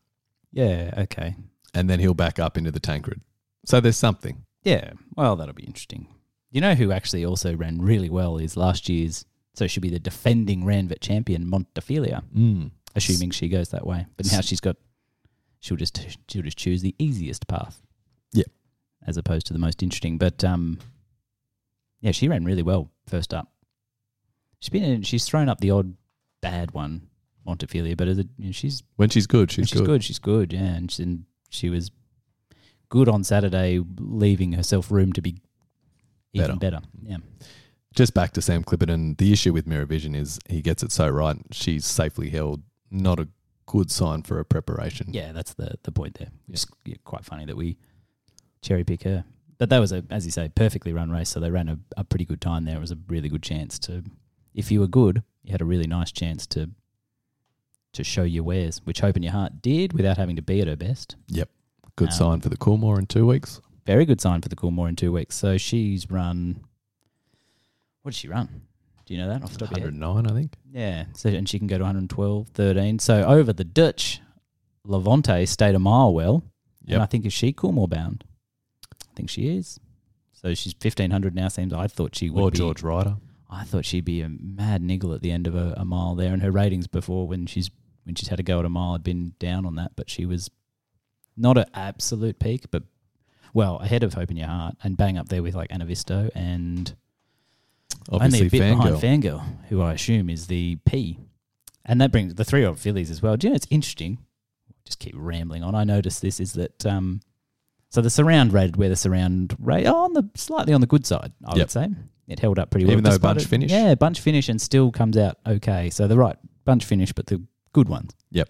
Yeah. 0.53 0.93
Okay. 0.99 1.37
and 1.75 1.89
then 1.89 2.01
he'll 2.01 2.13
back 2.15 2.39
up 2.39 2.59
into 2.59 2.71
the 2.71 2.81
Tancred. 2.81 3.23
So 3.65 3.81
there's 3.81 3.97
something. 3.97 4.45
Yeah. 4.65 4.93
Well, 5.17 5.37
that'll 5.37 5.55
be 5.55 5.65
interesting. 5.65 6.09
You 6.51 6.61
know 6.61 6.75
who 6.75 6.93
actually 6.93 7.25
also 7.25 7.55
ran 7.55 7.81
really 7.81 8.09
well 8.11 8.39
is 8.39 8.57
last 8.57 8.89
year's. 8.89 9.25
So 9.55 9.67
she'll 9.67 9.83
be 9.83 9.91
the 9.91 9.99
defending 9.99 10.63
Ranvet 10.63 11.01
champion, 11.01 11.51
Montefilia, 11.51 12.23
Mm. 12.35 12.71
assuming 12.95 13.31
she 13.33 13.49
goes 13.49 13.71
that 13.71 13.85
way. 13.87 14.07
But 14.17 14.31
now 14.31 14.41
she's 14.41 14.61
got, 14.61 14.77
she'll 15.59 15.77
just 15.77 16.01
she'll 16.29 16.43
just 16.43 16.57
choose 16.59 16.81
the 16.81 16.95
easiest 16.99 17.49
path. 17.49 17.83
Yep. 18.35 18.47
As 19.07 19.17
opposed 19.17 19.47
to 19.49 19.53
the 19.53 19.59
most 19.59 19.83
interesting. 19.83 20.17
But 20.17 20.45
um, 20.45 20.79
yeah, 22.01 22.13
she 22.13 22.29
ran 22.29 22.45
really 22.45 22.63
well 22.63 22.91
first 23.09 23.35
up. 23.35 23.51
She's 24.61 24.69
been 24.71 24.85
in, 24.85 25.03
she's 25.03 25.25
thrown 25.25 25.49
up 25.49 25.61
the 25.61 25.73
odd 25.73 25.95
bad 26.41 26.71
one, 26.73 27.09
Montefilia, 27.47 27.97
but 27.97 28.07
as 28.09 28.19
a, 28.21 28.25
you 28.37 28.47
know, 28.47 28.53
she's 28.53 28.83
When 28.97 29.09
she's 29.09 29.27
good, 29.27 29.51
she's, 29.51 29.65
good. 29.67 29.69
she's, 29.71 29.81
good. 29.81 29.87
good. 29.87 30.05
She's 30.05 30.19
good. 30.21 30.53
Yeah, 30.53 30.61
and 30.75 30.91
she, 30.91 31.03
and 31.03 31.25
she 31.51 31.69
was 31.69 31.91
good 32.89 33.09
on 33.09 33.25
Saturday, 33.25 33.81
leaving 33.99 34.53
herself 34.53 34.91
room 34.91 35.13
to 35.15 35.23
be 35.23 35.37
even 36.33 36.59
better. 36.59 36.81
Yeah, 37.03 37.17
Just 37.95 38.15
back 38.15 38.33
to 38.33 38.43
Sam 38.43 38.63
Clipperton. 38.65 39.17
The 39.19 39.33
issue 39.33 39.53
with 39.53 39.67
Mirror 39.67 39.87
Vision 39.87 40.15
is 40.15 40.39
he 40.49 40.61
gets 40.63 40.83
it 40.83 40.93
so 40.93 41.09
right. 41.09 41.37
She's 41.53 41.85
safely 41.85 42.31
held. 42.31 42.63
Not 42.91 43.19
a 43.19 43.29
good 43.67 43.91
sign 43.91 44.23
for 44.23 44.39
a 44.39 44.45
preparation. 44.45 45.09
yeah, 45.13 45.33
that's 45.33 45.55
the 45.55 45.75
the 45.83 45.93
point 45.93 46.15
there. 46.19 46.31
It's 46.51 46.67
yeah, 46.85 46.97
quite 47.05 47.25
funny 47.25 47.45
that 47.47 47.57
we 47.57 47.77
cherry 48.63 48.85
pick 48.85 49.03
her. 49.05 49.25
but 49.59 49.69
that 49.71 49.79
was 49.79 49.93
a, 49.93 50.05
as 50.11 50.25
you 50.25 50.33
say, 50.33 50.49
perfectly 50.49 50.93
run 50.93 51.11
race. 51.11 51.29
So 51.29 51.41
they 51.41 51.51
ran 51.51 51.69
a, 51.69 51.79
a 51.97 52.05
pretty 52.05 52.25
good 52.25 52.41
time 52.41 52.65
there. 52.65 52.77
It 52.77 52.81
was 52.81 52.93
a 52.93 52.99
really 53.09 53.29
good 53.29 53.43
chance 53.43 53.79
to, 53.81 54.05
if 54.55 54.71
you 54.71 54.81
were 54.81 54.87
good, 54.87 55.23
you 55.45 55.53
had 55.53 55.61
a 55.61 55.65
really 55.67 55.87
nice 55.87 56.13
chance 56.13 56.47
to 56.49 56.71
to 57.95 58.05
show 58.05 58.23
your 58.23 58.45
wares, 58.45 58.81
which 58.85 59.01
Hope 59.01 59.17
in 59.17 59.23
Your 59.23 59.33
Heart 59.33 59.61
did 59.63 59.93
without 59.95 60.19
having 60.19 60.37
to 60.37 60.43
be 60.43 60.61
at 60.61 60.69
her 60.69 60.77
best. 60.77 61.17
Yep. 61.29 61.49
Good 61.99 62.09
Um, 62.11 62.15
sign 62.15 62.41
for 62.41 62.49
the 62.49 62.57
Coolmore 62.57 62.99
in 62.99 63.07
two 63.07 63.27
weeks. 63.27 63.61
Very 63.85 64.05
good 64.05 64.21
sign 64.21 64.41
for 64.41 64.49
the 64.49 64.57
Coolmore 64.57 64.89
in 64.89 64.97
two 64.97 65.13
weeks. 65.13 65.37
So 65.37 65.59
she's 65.59 66.11
run. 66.11 66.61
What 68.03 68.13
did 68.13 68.19
she 68.19 68.29
run? 68.29 68.63
Do 69.05 69.15
you 69.15 69.21
know 69.21 69.29
that 69.29 69.43
off 69.43 69.53
the 69.53 69.59
top 69.59 69.73
of 69.73 69.79
your 69.79 69.87
head? 69.91 70.01
109, 70.01 70.31
I 70.31 70.39
think. 70.41 70.53
Yeah. 70.71 71.07
So 71.15 71.29
and 71.31 71.49
she 71.49 71.59
can 71.59 71.67
go 71.67 71.77
to 71.79 71.85
112, 71.85 72.49
13. 72.49 72.99
So 72.99 73.23
over 73.25 73.53
the 73.53 73.65
Dutch, 73.65 74.21
Levante 74.85 75.45
stayed 75.47 75.75
a 75.75 75.79
mile 75.79 76.13
well. 76.15 76.45
Yep. 76.85 76.95
And 76.95 77.03
I 77.03 77.07
think 77.07 77.27
is 77.27 77.33
she 77.33 77.53
Coolmore 77.53 77.89
bound? 77.89 78.25
I 79.03 79.15
think 79.17 79.29
she 79.31 79.49
is. 79.57 79.81
So 80.33 80.55
she's 80.55 80.75
1500 80.75 81.35
now. 81.35 81.49
Seems 81.49 81.73
I 81.73 81.87
thought 81.89 82.15
she 82.15 82.31
would 82.31 82.41
Or 82.43 82.51
be. 82.51 82.59
George 82.59 82.83
Ryder. 82.83 83.17
I 83.51 83.65
thought 83.65 83.85
she'd 83.87 84.05
be 84.05 84.21
a 84.21 84.29
mad 84.29 84.83
niggle 84.83 85.13
at 85.15 85.23
the 85.23 85.33
end 85.33 85.47
of 85.47 85.55
a, 85.57 85.75
a 85.79 85.85
mile 85.85 86.15
there, 86.15 86.33
and 86.33 86.43
her 86.43 86.51
ratings 86.53 86.87
before 86.87 87.27
when 87.27 87.47
she's 87.47 87.71
when 88.05 88.15
she's 88.15 88.29
had 88.29 88.39
a 88.39 88.43
go 88.43 88.59
at 88.59 88.65
a 88.65 88.69
mile 88.69 88.93
had 88.93 89.03
been 89.03 89.33
down 89.39 89.67
on 89.67 89.75
that, 89.77 89.93
but 89.97 90.09
she 90.11 90.25
was 90.27 90.51
not 91.39 91.57
an 91.59 91.67
absolute 91.75 92.39
peak, 92.39 92.67
but 92.71 92.83
well 93.55 93.77
ahead 93.79 94.03
of 94.03 94.15
Hope 94.15 94.31
in 94.31 94.37
Your 94.37 94.49
Heart 94.49 94.77
and 94.83 94.97
bang 94.97 95.17
up 95.17 95.29
there 95.29 95.43
with 95.43 95.55
like 95.55 95.71
Anavisto 95.71 96.31
and 96.35 96.95
Obviously, 98.11 98.39
only 98.39 98.47
a 98.47 98.51
bit 98.51 98.61
behind 98.61 98.97
Fangirl. 98.97 99.01
Fangirl, 99.41 99.45
who 99.69 99.81
I 99.83 99.95
assume 99.95 100.31
is 100.31 100.47
the 100.47 100.77
P, 100.85 101.19
and 101.85 102.01
that 102.01 102.11
brings 102.13 102.35
the 102.35 102.45
three 102.45 102.65
old 102.65 102.79
fillies 102.79 103.11
as 103.11 103.23
well. 103.23 103.37
Do 103.37 103.47
you 103.47 103.51
know 103.53 103.57
it's 103.57 103.67
interesting? 103.71 104.19
Just 104.85 104.99
keep 104.99 105.15
rambling 105.17 105.63
on. 105.63 105.75
I 105.75 105.85
noticed 105.85 106.23
this 106.23 106.41
is 106.41 106.55
that 106.55 106.87
um, 106.87 107.21
so 107.91 108.01
the 108.01 108.11
surround 108.11 108.53
rated 108.53 108.77
where 108.77 108.89
the 108.89 108.97
surround 108.97 109.55
rate 109.59 109.87
oh, 109.87 110.05
on 110.05 110.13
the 110.15 110.29
slightly 110.35 110.73
on 110.73 110.81
the 110.81 110.87
good 110.87 111.07
side, 111.07 111.33
I 111.45 111.51
Yep. 111.57 111.59
would 111.59 111.71
say. 111.71 111.89
It 112.29 112.39
held 112.41 112.59
up 112.59 112.71
pretty 112.71 112.85
well. 112.87 112.93
Even 112.93 113.05
though 113.05 113.19
bunch 113.19 113.43
it- 113.43 113.49
finish? 113.49 113.71
Yeah, 113.71 113.95
bunch 113.95 114.21
finish 114.21 114.49
and 114.49 114.61
still 114.61 114.91
comes 114.91 115.17
out 115.17 115.39
okay. 115.47 115.91
So 115.91 116.07
the 116.07 116.17
right 116.17 116.37
bunch 116.65 116.85
finish, 116.85 117.13
but 117.13 117.27
the 117.27 117.43
good 117.73 117.89
ones. 117.89 118.13
Yep. 118.31 118.49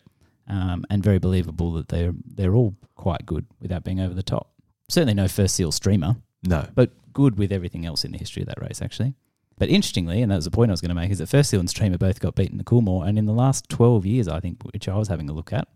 Um, 0.48 0.84
and 0.88 1.02
very 1.04 1.18
believable 1.18 1.72
that 1.74 1.88
they're 1.88 2.14
they're 2.24 2.54
all 2.54 2.74
quite 2.94 3.26
good 3.26 3.44
without 3.60 3.84
being 3.84 4.00
over 4.00 4.14
the 4.14 4.22
top. 4.22 4.50
Certainly 4.88 5.14
no 5.14 5.28
first 5.28 5.54
seal 5.54 5.70
streamer, 5.72 6.16
No. 6.42 6.66
but 6.74 6.90
good 7.12 7.38
with 7.38 7.52
everything 7.52 7.84
else 7.84 8.02
in 8.04 8.12
the 8.12 8.18
history 8.18 8.42
of 8.42 8.48
that 8.48 8.60
race 8.60 8.80
actually. 8.80 9.14
But 9.58 9.68
interestingly, 9.68 10.22
and 10.22 10.30
that 10.32 10.36
was 10.36 10.44
the 10.46 10.50
point 10.50 10.70
I 10.70 10.72
was 10.72 10.80
going 10.80 10.88
to 10.90 10.94
make, 10.94 11.10
is 11.10 11.18
that 11.18 11.26
First 11.28 11.50
Seal 11.50 11.58
and 11.60 11.68
Streamer 11.68 11.98
both 11.98 12.20
got 12.20 12.34
beaten 12.36 12.58
the 12.58 12.64
Coolmore, 12.64 13.06
and 13.06 13.18
in 13.18 13.26
the 13.26 13.32
last 13.32 13.68
twelve 13.68 14.06
years, 14.06 14.28
I 14.28 14.38
think, 14.40 14.62
which 14.72 14.88
I 14.88 14.96
was 14.96 15.08
having 15.08 15.28
a 15.28 15.32
look 15.32 15.52
at, 15.52 15.66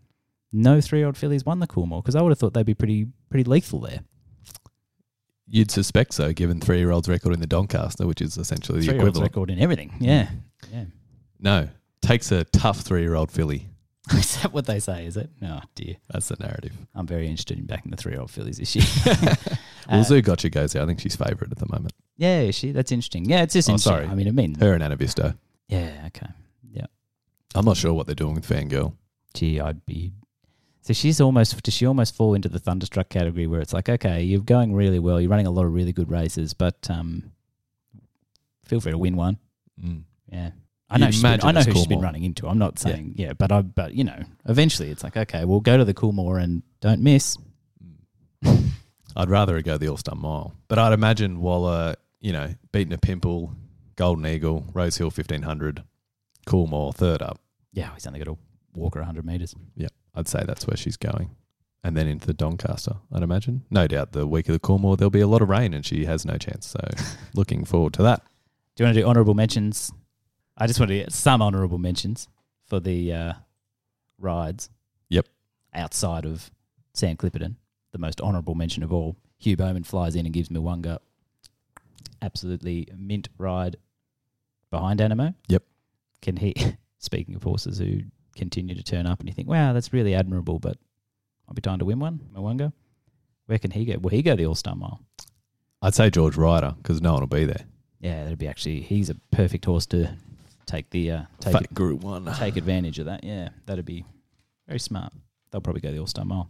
no 0.51 0.79
three-year-old 0.81 1.17
fillies 1.17 1.45
won 1.45 1.59
the 1.59 1.67
Coolmore 1.67 2.01
because 2.01 2.15
I 2.15 2.21
would 2.21 2.31
have 2.31 2.39
thought 2.39 2.53
they'd 2.53 2.65
be 2.65 2.73
pretty 2.73 3.07
pretty 3.29 3.43
lethal 3.49 3.79
there. 3.81 3.99
You'd 5.47 5.69
suspect 5.69 6.13
so, 6.13 6.31
given 6.33 6.59
three 6.61 6.79
year 6.79 6.91
old's 6.91 7.09
record 7.09 7.33
in 7.33 7.41
the 7.41 7.47
Doncaster, 7.47 8.07
which 8.07 8.21
is 8.21 8.37
essentially 8.37 8.79
the 8.79 8.95
equivalent. 8.95 9.21
record 9.21 9.49
in 9.51 9.59
everything. 9.59 9.93
Yeah, 9.99 10.29
yeah. 10.71 10.85
No. 11.39 11.67
Takes 12.01 12.31
a 12.31 12.43
tough 12.45 12.79
three 12.79 13.01
year 13.01 13.15
old 13.15 13.29
filly. 13.31 13.67
is 14.17 14.41
that 14.41 14.51
what 14.53 14.65
they 14.65 14.79
say? 14.79 15.05
Is 15.05 15.15
it? 15.17 15.29
Oh 15.41 15.61
dear, 15.75 15.95
That's 16.11 16.27
the 16.27 16.35
narrative. 16.39 16.73
I'm 16.93 17.07
very 17.07 17.25
interested 17.27 17.57
in 17.57 17.65
backing 17.65 17.91
the 17.91 17.97
three-year-old 17.97 18.31
fillies 18.31 18.57
this 18.57 18.75
year. 18.75 18.85
Well, 19.89 19.99
Uh, 19.99 20.03
Zougotcha 20.05 20.49
goes 20.49 20.71
there. 20.71 20.81
I 20.81 20.85
think 20.85 21.01
she's 21.01 21.15
favourite 21.17 21.51
at 21.51 21.57
the 21.57 21.65
moment. 21.69 21.91
yeah, 22.15 22.39
is 22.39 22.55
she. 22.55 22.71
That's 22.71 22.91
interesting. 22.93 23.25
Yeah, 23.25 23.41
it's 23.43 23.53
just 23.53 23.69
Oh, 23.69 23.73
interesting. 23.73 23.91
sorry. 23.93 24.05
I 24.07 24.15
mean, 24.15 24.29
I 24.29 24.31
mean 24.31 24.55
Her 24.55 24.73
and 24.73 24.81
Anavisto. 24.81 25.35
yeah. 25.67 26.03
Okay. 26.07 26.27
Yeah. 26.71 26.85
I'm 27.53 27.65
not 27.65 27.75
sure 27.75 27.93
what 27.93 28.05
they're 28.05 28.15
doing 28.15 28.35
with 28.35 28.47
Fangirl. 28.47 28.93
gee, 29.33 29.59
I'd 29.59 29.85
be. 29.85 30.13
So 30.81 30.93
she's 30.93 31.19
almost. 31.19 31.61
Does 31.63 31.73
she 31.73 31.85
almost 31.85 32.15
fall 32.15 32.33
into 32.33 32.47
the 32.49 32.59
thunderstruck 32.59 33.09
category 33.09 33.45
where 33.47 33.59
it's 33.59 33.73
like, 33.73 33.89
okay, 33.89 34.23
you're 34.23 34.39
going 34.39 34.73
really 34.73 34.99
well, 34.99 35.19
you're 35.19 35.29
running 35.29 35.47
a 35.47 35.51
lot 35.51 35.65
of 35.65 35.73
really 35.73 35.91
good 35.93 36.09
races, 36.09 36.53
but 36.53 36.89
um, 36.89 37.31
feel 38.65 38.79
free 38.79 38.91
to 38.93 38.97
win 38.97 39.15
one. 39.17 39.37
Mm. 39.83 40.03
Yeah, 40.31 40.51
I 40.93 40.97
know. 40.97 41.11
She's 41.11 41.21
been, 41.21 41.39
I 41.43 41.51
know 41.51 41.61
who 41.61 41.73
she's 41.73 41.87
been 41.87 42.01
running 42.01 42.23
into. 42.23 42.47
I'm 42.47 42.59
not 42.59 42.77
saying 42.79 43.15
yeah. 43.17 43.33
but 43.33 43.51
I. 43.51 43.61
But 43.61 43.93
you 43.93 44.03
know, 44.03 44.23
eventually 44.45 44.89
it's 44.89 45.03
like, 45.03 45.17
okay, 45.17 45.45
we'll 45.45 45.59
go 45.59 45.77
to 45.77 45.85
the 45.85 45.93
Coolmore 45.93 46.41
and 46.41 46.63
don't 46.81 47.01
miss. 47.01 47.37
I'd 49.15 49.29
rather 49.29 49.57
it 49.57 49.63
go 49.63 49.77
the 49.77 49.89
All 49.89 49.97
Star 49.97 50.15
Mile. 50.15 50.55
But 50.67 50.79
I'd 50.79 50.93
imagine 50.93 51.41
Waller, 51.41 51.95
you 52.19 52.33
know, 52.33 52.53
beating 52.71 52.93
a 52.93 52.97
Pimple, 52.97 53.53
Golden 53.95 54.25
Eagle, 54.25 54.65
Rosehill 54.73 55.07
1500, 55.07 55.83
Coolmore, 56.47 56.93
third 56.93 57.21
up. 57.21 57.39
Yeah, 57.73 57.93
he's 57.93 58.05
only 58.07 58.19
got 58.19 58.25
to 58.25 58.37
walk 58.75 58.95
her 58.95 59.01
100 59.01 59.25
meters. 59.25 59.55
Yeah, 59.75 59.89
I'd 60.15 60.27
say 60.27 60.43
that's 60.45 60.67
where 60.67 60.77
she's 60.77 60.97
going. 60.97 61.35
And 61.83 61.97
then 61.97 62.07
into 62.07 62.27
the 62.27 62.33
Doncaster, 62.33 62.95
I'd 63.11 63.23
imagine. 63.23 63.65
No 63.69 63.87
doubt 63.87 64.13
the 64.13 64.25
week 64.25 64.47
of 64.47 64.53
the 64.53 64.59
Coolmore, 64.59 64.97
there'll 64.97 65.09
be 65.09 65.19
a 65.19 65.27
lot 65.27 65.41
of 65.41 65.49
rain 65.49 65.73
and 65.73 65.85
she 65.85 66.05
has 66.05 66.25
no 66.25 66.37
chance. 66.37 66.67
So 66.67 66.79
looking 67.33 67.65
forward 67.65 67.93
to 67.95 68.03
that. 68.03 68.23
Do 68.75 68.83
you 68.83 68.87
want 68.87 68.95
to 68.95 69.01
do 69.01 69.07
honourable 69.07 69.33
mentions? 69.33 69.91
I 70.57 70.67
just 70.67 70.79
want 70.79 70.89
to 70.89 70.97
get 70.97 71.11
some 71.11 71.41
honourable 71.41 71.77
mentions 71.77 72.27
for 72.67 72.79
the 72.79 73.13
uh, 73.13 73.33
rides. 74.19 74.69
Yep. 75.09 75.27
Outside 75.73 76.25
of 76.25 76.51
Sam 76.93 77.17
Clipperton, 77.17 77.55
the 77.91 77.97
most 77.97 78.21
honourable 78.21 78.55
mention 78.55 78.83
of 78.83 78.93
all. 78.93 79.15
Hugh 79.39 79.57
Bowman 79.57 79.83
flies 79.83 80.15
in 80.15 80.25
and 80.25 80.33
gives 80.33 80.49
Mwanga 80.49 80.99
absolutely 82.21 82.87
mint 82.95 83.29
ride 83.37 83.77
behind 84.71 84.99
Anamoe. 84.99 85.35
Yep. 85.47 85.63
Can 86.21 86.37
he? 86.37 86.55
Speaking 86.99 87.35
of 87.35 87.43
horses 87.43 87.79
who 87.79 87.99
continue 88.35 88.75
to 88.75 88.83
turn 88.83 89.05
up, 89.05 89.19
and 89.19 89.27
you 89.27 89.33
think, 89.33 89.49
wow, 89.49 89.73
that's 89.73 89.91
really 89.91 90.15
admirable, 90.15 90.59
but 90.59 90.77
might 91.47 91.55
be 91.55 91.61
time 91.61 91.79
to 91.79 91.85
win 91.85 91.99
one. 91.99 92.21
Mwanga. 92.33 92.71
Where 93.47 93.59
can 93.59 93.71
he 93.71 93.83
go? 93.83 93.97
Will 93.99 94.09
he 94.11 94.21
go 94.21 94.35
the 94.35 94.45
All 94.45 94.55
Star 94.55 94.75
Mile? 94.75 95.01
I'd 95.81 95.93
say 95.93 96.09
George 96.09 96.37
Ryder 96.37 96.75
because 96.77 97.01
no 97.01 97.11
one 97.13 97.21
will 97.21 97.27
be 97.27 97.45
there. 97.45 97.65
Yeah, 97.99 98.23
that'd 98.23 98.39
be 98.39 98.47
actually. 98.47 98.81
He's 98.81 99.09
a 99.09 99.15
perfect 99.31 99.65
horse 99.65 99.85
to 99.87 100.15
take 100.65 100.89
the 100.89 101.11
uh, 101.11 101.21
take 101.39 101.53
Fat 101.53 101.73
Group 101.73 102.01
1. 102.01 102.33
take 102.35 102.57
advantage 102.57 102.99
of 102.99 103.05
that. 103.05 103.23
Yeah, 103.23 103.49
that'd 103.65 103.85
be 103.85 104.05
very 104.67 104.79
smart. 104.79 105.13
They'll 105.51 105.61
probably 105.61 105.81
go 105.81 105.91
the 105.91 105.99
All 105.99 106.07
Star 106.07 106.25
Mile. 106.25 106.49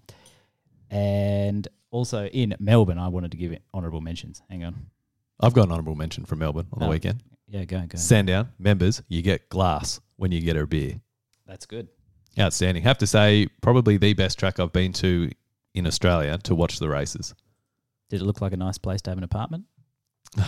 And 0.89 1.67
also 1.91 2.27
in 2.27 2.55
Melbourne, 2.59 2.99
I 2.99 3.07
wanted 3.07 3.31
to 3.31 3.37
give 3.37 3.51
it 3.51 3.61
honourable 3.73 4.01
mentions. 4.01 4.41
Hang 4.49 4.63
on. 4.63 4.87
I've 5.39 5.53
got 5.53 5.65
an 5.65 5.71
honourable 5.71 5.95
mention 5.95 6.25
from 6.25 6.39
Melbourne 6.39 6.67
on 6.73 6.79
the 6.79 6.87
weekend. 6.87 7.21
Yeah, 7.47 7.65
go, 7.65 7.81
go. 7.87 7.97
Sandown, 7.97 8.49
members, 8.57 9.01
you 9.09 9.21
get 9.21 9.49
glass 9.49 9.99
when 10.15 10.31
you 10.31 10.41
get 10.41 10.55
a 10.55 10.65
beer. 10.65 11.01
That's 11.45 11.65
good. 11.65 11.87
Outstanding. 12.39 12.83
Have 12.83 12.97
to 12.99 13.07
say, 13.07 13.47
probably 13.61 13.97
the 13.97 14.13
best 14.13 14.39
track 14.39 14.59
I've 14.59 14.71
been 14.73 14.93
to 14.93 15.29
in 15.73 15.85
Australia 15.85 16.37
to 16.43 16.55
watch 16.55 16.79
the 16.79 16.89
races. 16.89 17.33
Did 18.09 18.21
it 18.21 18.25
look 18.25 18.41
like 18.41 18.53
a 18.53 18.57
nice 18.57 18.77
place 18.77 19.01
to 19.03 19.11
have 19.11 19.17
an 19.17 19.23
apartment? 19.23 19.65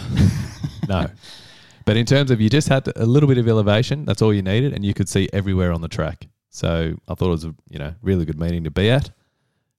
No. 0.87 1.07
but 1.85 1.97
in 1.97 2.05
terms 2.05 2.31
of 2.31 2.41
you 2.41 2.49
just 2.49 2.67
had 2.67 2.91
a 2.95 3.05
little 3.05 3.29
bit 3.29 3.37
of 3.37 3.47
elevation, 3.47 4.05
that's 4.05 4.21
all 4.21 4.33
you 4.33 4.41
needed, 4.41 4.73
and 4.73 4.83
you 4.83 4.93
could 4.93 5.07
see 5.07 5.29
everywhere 5.31 5.71
on 5.71 5.81
the 5.81 5.87
track. 5.87 6.27
So 6.49 6.95
I 7.07 7.15
thought 7.15 7.27
it 7.27 7.31
was 7.31 7.45
a 7.45 7.55
you 7.69 7.79
know 7.79 7.95
really 8.01 8.25
good 8.25 8.39
meeting 8.39 8.63
to 8.63 8.71
be 8.71 8.89
at. 8.89 9.11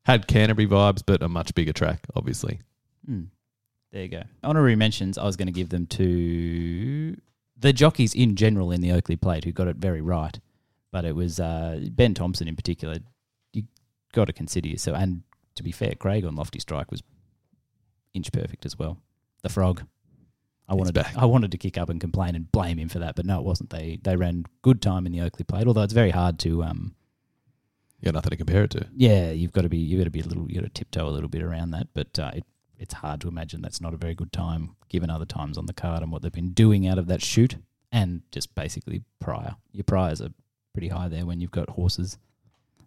Had 0.05 0.29
Canterbury 0.29 0.69
vibes, 0.69 1.03
but 1.05 1.23
a 1.23 1.29
much 1.29 1.55
bigger 1.55 1.73
track, 1.73 2.07
obviously. 2.15 2.61
Hmm. 3.05 3.25
There 3.93 4.03
you 4.03 4.09
go. 4.09 4.23
Honorary 4.45 4.77
mentions, 4.77 5.19
I 5.19 5.25
was 5.25 5.37
going 5.37 5.47
to 5.47 5.53
give 5.53 5.71
them 5.71 5.87
to 5.87 7.17
the 7.57 7.73
jockeys 7.73 8.15
in 8.15 8.37
general 8.37 8.71
in 8.71 8.81
the 8.81 8.93
Oakleigh 8.93 9.21
Plate 9.21 9.45
who 9.45 9.53
got 9.53 9.69
it 9.69 9.77
very 9.77 10.01
right. 10.01 10.39
But 10.93 11.05
it 11.05 11.17
was 11.17 11.41
uh, 11.41 11.81
Ben 11.91 12.15
Thompson 12.15 12.47
in 12.47 12.57
particular. 12.57 12.99
You 13.53 13.65
got 14.13 14.27
to 14.27 14.33
consider 14.33 14.69
yourself. 14.69 14.97
And 14.99 15.23
to 15.55 15.63
be 15.63 15.73
fair, 15.73 15.95
Craig 15.95 16.25
on 16.25 16.37
Lofty 16.37 16.61
Strike 16.61 16.91
was 16.91 17.03
inch 18.15 18.31
perfect 18.33 18.65
as 18.67 18.79
well. 18.79 18.99
The 19.43 19.49
frog. 19.49 19.85
I 20.69 20.75
wanted 20.75 20.95
back. 20.95 21.17
I 21.17 21.27
wanted 21.27 21.53
to 21.53 21.59
kick 21.59 21.79
up 21.79 21.89
and 21.89 22.01
complain 22.01 22.35
and 22.35 22.51
blame 22.51 22.79
him 22.79 22.89
for 22.89 22.99
that, 22.99 23.15
but 23.15 23.25
no, 23.27 23.39
it 23.39 23.45
wasn't. 23.45 23.71
They 23.71 23.99
they 24.03 24.17
ran 24.17 24.45
good 24.63 24.83
time 24.83 25.07
in 25.07 25.13
the 25.13 25.21
Oakleigh 25.21 25.47
Plate, 25.47 25.67
although 25.67 25.83
it's 25.83 25.93
very 25.93 26.11
hard 26.11 26.39
to 26.41 26.65
um 26.65 26.95
You 28.01 28.07
got 28.07 28.15
nothing 28.15 28.31
to 28.31 28.37
compare 28.37 28.65
it 28.65 28.71
to. 28.73 28.87
yeah, 28.97 29.31
you've 29.31 29.53
got 29.53 29.63
to 29.63 29.69
be 29.69 29.79
you've 29.79 30.01
got 30.01 30.05
to 30.05 30.11
be 30.11 30.21
a 30.21 30.27
little 30.27 30.49
you 30.51 30.61
got 30.61 30.67
to 30.67 30.73
tiptoe 30.73 31.09
a 31.09 31.11
little 31.11 31.29
bit 31.29 31.43
around 31.43 31.71
that, 31.71 31.89
but 31.95 32.19
uh, 32.19 32.33
it 32.35 32.45
it's 32.79 32.95
hard 32.95 33.21
to 33.23 33.29
imagine 33.29 33.63
that's 33.63 33.81
not 33.81 33.95
a 33.95 33.97
very 33.97 34.15
good 34.15 34.33
time 34.33 34.77
given 34.91 35.09
other 35.09 35.25
times 35.25 35.57
on 35.57 35.65
the 35.67 35.73
card 35.73 36.03
and 36.03 36.13
what 36.13 36.21
they've 36.21 36.31
been 36.33 36.51
doing 36.53 36.87
out 36.87 36.99
of 36.99 37.07
that 37.07 37.23
shoot 37.23 37.57
and 37.91 38.21
just 38.31 38.55
basically 38.55 39.03
prior. 39.19 39.57
Your 39.73 39.85
priors 39.85 40.21
are 40.21 40.29
pretty 40.75 40.89
high 40.89 41.09
there 41.09 41.25
when 41.25 41.41
you've 41.41 41.53
got 41.53 41.71
horses 41.71 42.19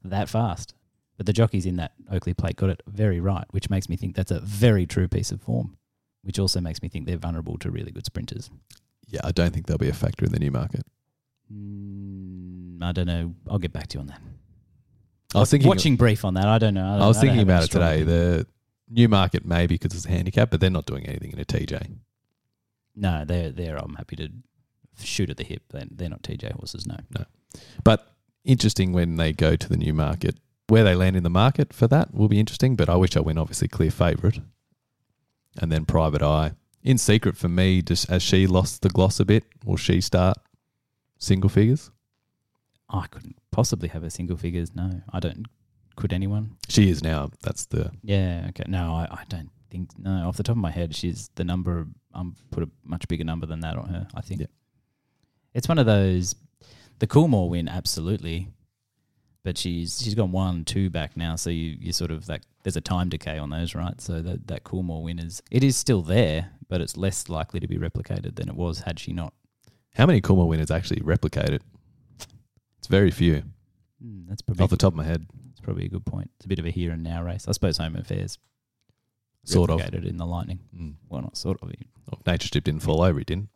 that 0.03 0.29
fast. 0.29 0.75
But 1.17 1.25
the 1.25 1.33
jockeys 1.33 1.65
in 1.65 1.77
that 1.77 1.93
Oakleigh 2.11 2.37
plate 2.37 2.55
got 2.55 2.69
it 2.69 2.83
very 2.87 3.19
right, 3.19 3.45
which 3.49 3.69
makes 3.71 3.89
me 3.89 3.95
think 3.97 4.15
that's 4.15 4.29
a 4.31 4.39
very 4.41 4.85
true 4.85 5.07
piece 5.07 5.31
of 5.31 5.41
form. 5.41 5.75
Which 6.21 6.37
also 6.39 6.59
makes 6.59 6.81
me 6.81 6.89
think 6.89 7.05
they're 7.05 7.17
vulnerable 7.17 7.57
to 7.59 7.71
really 7.71 7.91
good 7.91 8.05
sprinters. 8.05 8.49
Yeah, 9.07 9.21
I 9.23 9.31
don't 9.31 9.53
think 9.53 9.67
there'll 9.67 9.79
be 9.79 9.89
a 9.89 9.93
factor 9.93 10.25
in 10.25 10.31
the 10.31 10.39
Newmarket. 10.39 10.85
Mm, 11.51 12.83
I 12.83 12.91
don't 12.91 13.07
know. 13.07 13.33
I'll 13.49 13.57
get 13.57 13.73
back 13.73 13.87
to 13.87 13.97
you 13.97 14.01
on 14.01 14.07
that. 14.07 14.21
I 15.33 15.39
was 15.39 15.51
thinking. 15.51 15.67
watching 15.67 15.95
brief 15.95 16.25
on 16.25 16.33
that. 16.35 16.45
I 16.45 16.57
don't 16.57 16.73
know. 16.73 16.85
I, 16.85 16.93
don't, 16.93 17.01
I 17.03 17.07
was 17.07 17.17
I 17.17 17.21
thinking 17.21 17.41
about 17.41 17.63
it 17.63 17.71
today. 17.71 18.01
opinion. 18.01 18.07
The 18.07 18.47
Newmarket 18.89 19.45
maybe 19.45 19.75
because 19.75 19.95
it's 19.95 20.05
a 20.05 20.09
handicap, 20.09 20.49
but 20.49 20.59
they're 20.59 20.69
not 20.69 20.85
doing 20.85 21.05
anything 21.05 21.31
in 21.31 21.39
a 21.39 21.45
TJ. 21.45 21.97
No, 22.95 23.23
they're 23.25 23.51
they're. 23.51 23.77
I'm 23.77 23.95
happy 23.95 24.15
to 24.17 24.29
shoot 25.01 25.29
at 25.29 25.37
the 25.37 25.43
hip. 25.43 25.63
They're, 25.69 25.85
they're 25.89 26.09
not 26.09 26.23
TJ 26.23 26.53
horses. 26.53 26.87
No, 26.87 26.97
no. 27.17 27.25
But 27.83 28.13
interesting 28.43 28.91
when 28.91 29.15
they 29.15 29.33
go 29.33 29.55
to 29.55 29.69
the 29.69 29.77
Newmarket. 29.77 30.37
Where 30.67 30.83
they 30.83 30.93
land 30.93 31.15
in 31.15 31.23
the 31.23 31.31
market 31.31 31.73
for 31.73 31.87
that 31.87 32.13
will 32.13 32.27
be 32.27 32.39
interesting. 32.39 32.75
But 32.75 32.89
I 32.89 32.95
Wish 32.95 33.17
I 33.17 33.21
Win 33.21 33.37
obviously 33.37 33.67
clear 33.67 33.91
favourite. 33.91 34.39
And 35.57 35.71
then 35.71 35.85
Private 35.85 36.21
Eye. 36.21 36.53
In 36.83 36.97
secret 36.97 37.35
for 37.35 37.49
me, 37.49 37.81
just 37.81 38.09
as 38.09 38.23
she 38.23 38.47
lost 38.47 38.81
the 38.81 38.89
gloss 38.89 39.19
a 39.19 39.25
bit? 39.25 39.43
Will 39.65 39.75
she 39.77 39.99
start 40.01 40.37
single 41.17 41.49
figures? 41.49 41.91
I 42.89 43.07
couldn't 43.07 43.35
possibly 43.51 43.89
have 43.89 44.03
a 44.03 44.09
single 44.09 44.37
figures. 44.37 44.73
No, 44.73 45.01
I 45.11 45.19
don't. 45.19 45.45
Could 45.95 46.13
anyone? 46.13 46.55
She 46.69 46.89
is 46.89 47.03
now. 47.03 47.29
That's 47.41 47.65
the 47.65 47.91
Yeah. 48.03 48.45
Okay. 48.49 48.63
No, 48.67 48.93
I, 48.93 49.07
I 49.11 49.23
don't 49.27 49.49
think. 49.69 49.89
No, 49.99 50.27
off 50.27 50.37
the 50.37 50.43
top 50.43 50.55
of 50.55 50.61
my 50.61 50.71
head, 50.71 50.95
she's 50.95 51.29
the 51.35 51.43
number. 51.43 51.87
I'm 52.13 52.35
put 52.51 52.63
a 52.63 52.69
much 52.83 53.07
bigger 53.07 53.25
number 53.25 53.45
than 53.45 53.59
that 53.59 53.75
on 53.75 53.89
her. 53.89 54.07
I 54.15 54.21
think. 54.21 54.41
Yeah. 54.41 54.47
It's 55.53 55.67
one 55.67 55.77
of 55.77 55.85
those. 55.85 56.35
The 56.99 57.07
Coolmore 57.07 57.49
win, 57.49 57.67
absolutely, 57.67 58.47
but 59.43 59.57
she's 59.57 60.01
she's 60.01 60.15
gone 60.15 60.31
one, 60.31 60.65
two 60.65 60.89
back 60.89 61.17
now. 61.17 61.35
So 61.35 61.49
you 61.49 61.77
you 61.79 61.91
sort 61.91 62.11
of 62.11 62.27
like 62.29 62.41
there's 62.69 62.77
a 62.77 62.81
time 62.81 63.09
decay 63.09 63.39
on 63.39 63.49
those, 63.49 63.73
right? 63.73 63.99
So 63.99 64.21
that 64.21 64.47
that 64.47 64.63
Coolmore 64.63 65.01
win 65.03 65.17
is 65.17 65.41
it 65.49 65.63
is 65.63 65.75
still 65.75 66.03
there, 66.03 66.51
but 66.67 66.81
it's 66.81 66.95
less 66.95 67.27
likely 67.27 67.59
to 67.59 67.67
be 67.67 67.77
replicated 67.77 68.35
than 68.35 68.47
it 68.47 68.55
was 68.55 68.81
had 68.81 68.99
she 68.99 69.11
not. 69.11 69.33
how 69.95 70.05
many 70.05 70.21
Coolmore 70.21 70.47
winners 70.47 70.69
actually 70.69 71.01
replicate 71.03 71.49
it? 71.49 71.63
It's 72.77 72.87
very 72.87 73.09
few. 73.09 73.41
Hmm, 74.01 74.27
that's 74.27 74.43
probably 74.43 74.63
Off 74.63 74.69
the 74.69 74.77
top 74.77 74.93
of 74.93 74.97
my 74.97 75.03
head, 75.03 75.25
It's 75.51 75.61
probably 75.61 75.85
a 75.85 75.89
good 75.89 76.05
point. 76.05 76.29
It's 76.37 76.45
a 76.45 76.47
bit 76.47 76.59
of 76.59 76.65
a 76.65 76.69
here 76.69 76.91
and 76.91 77.03
now 77.03 77.23
race. 77.23 77.47
I 77.47 77.51
suppose 77.53 77.77
Home 77.79 77.95
Affairs 77.95 78.37
sort 79.45 79.71
of. 79.71 79.79
replicated 79.79 80.05
in 80.07 80.17
the 80.17 80.27
Lightning. 80.27 80.59
Mm. 80.77 80.93
Well, 81.09 81.21
not 81.23 81.37
sort 81.37 81.57
of. 81.63 81.71
Well, 82.09 82.21
Nature 82.27 82.47
Strip 82.47 82.63
didn't 82.65 82.83
fall 82.83 83.01
over. 83.01 83.17
He 83.17 83.25
didn't. 83.25 83.49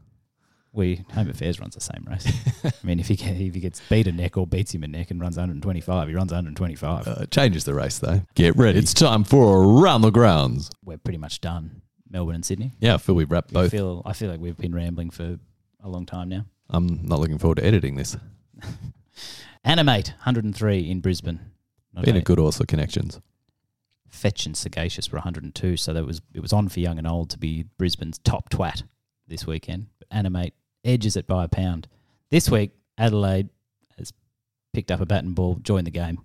We 0.76 1.06
Home 1.14 1.30
Affairs 1.30 1.60
runs 1.60 1.76
the 1.76 1.82
same 1.82 2.04
race. 2.10 2.28
I 2.66 2.72
mean, 2.86 3.00
if 3.00 3.08
he 3.08 3.16
get, 3.16 3.40
if 3.40 3.54
he 3.54 3.60
gets 3.60 3.80
beat 3.90 4.08
a 4.08 4.12
neck 4.12 4.38
or 4.38 4.48
beats 4.48 4.74
him 4.74 4.84
a 4.84 4.88
neck 4.88 5.12
and 5.12 5.22
runs 5.22 5.38
125, 5.38 6.08
he 6.08 6.16
runs 6.16 6.32
125. 6.32 7.08
Uh, 7.08 7.26
changes 7.28 7.64
the 7.64 7.76
race 7.76 8.00
though. 8.00 8.22
Get 8.34 8.56
ready. 8.58 8.80
It's 8.80 8.94
time 8.94 9.24
for 9.24 9.64
around 9.64 10.02
the 10.02 10.10
grounds. 10.10 10.72
We're 10.84 10.98
pretty 10.98 11.20
much 11.20 11.42
done. 11.42 11.84
Melbourne 12.10 12.36
and 12.36 12.46
Sydney. 12.46 12.72
Yeah, 12.80 12.96
I 12.96 12.98
feel 12.98 13.14
we've 13.16 13.32
wrapped 13.32 13.52
I 13.52 13.54
both. 13.54 13.72
feel 13.72 14.02
I 14.06 14.14
feel 14.14 14.30
like 14.32 14.40
we've 14.40 14.58
been 14.58 14.74
rambling 14.74 15.12
for 15.12 15.38
a 15.84 15.90
long 15.90 16.06
time 16.08 16.30
now. 16.30 16.46
I'm 16.70 17.06
not 17.06 17.20
looking 17.20 17.38
forward 17.38 17.58
to 17.58 17.66
editing 17.66 17.96
this. 17.96 18.18
Animate 19.64 20.10
103 20.10 20.90
in 20.90 21.00
Brisbane. 21.02 21.40
Not 21.94 22.06
Been 22.06 22.16
a 22.16 22.22
good 22.22 22.40
horse 22.40 22.58
for 22.58 22.66
connections. 22.66 23.20
Fetch 24.10 24.46
and 24.46 24.56
Sagacious 24.58 25.12
were 25.12 25.18
102, 25.18 25.78
so 25.78 25.94
that 25.94 26.06
was 26.06 26.22
it 26.34 26.40
was 26.40 26.54
on 26.54 26.68
for 26.70 26.80
young 26.80 26.98
and 26.98 27.08
old 27.08 27.30
to 27.32 27.38
be 27.38 27.66
Brisbane's 27.78 28.18
top 28.20 28.50
twat 28.50 28.84
this 29.28 29.46
weekend. 29.48 29.88
But 30.00 30.08
Animate 30.12 30.54
edges 30.84 31.16
it 31.16 31.28
by 31.28 31.44
a 31.44 31.48
pound. 31.48 31.88
This 32.30 32.50
week, 32.50 32.72
Adelaide 32.98 33.50
has 33.98 34.14
picked 34.74 34.92
up 34.92 35.02
a 35.02 35.06
bat 35.06 35.24
and 35.24 35.36
ball, 35.36 35.56
joined 35.62 35.88
the 35.88 35.92
game. 35.92 36.20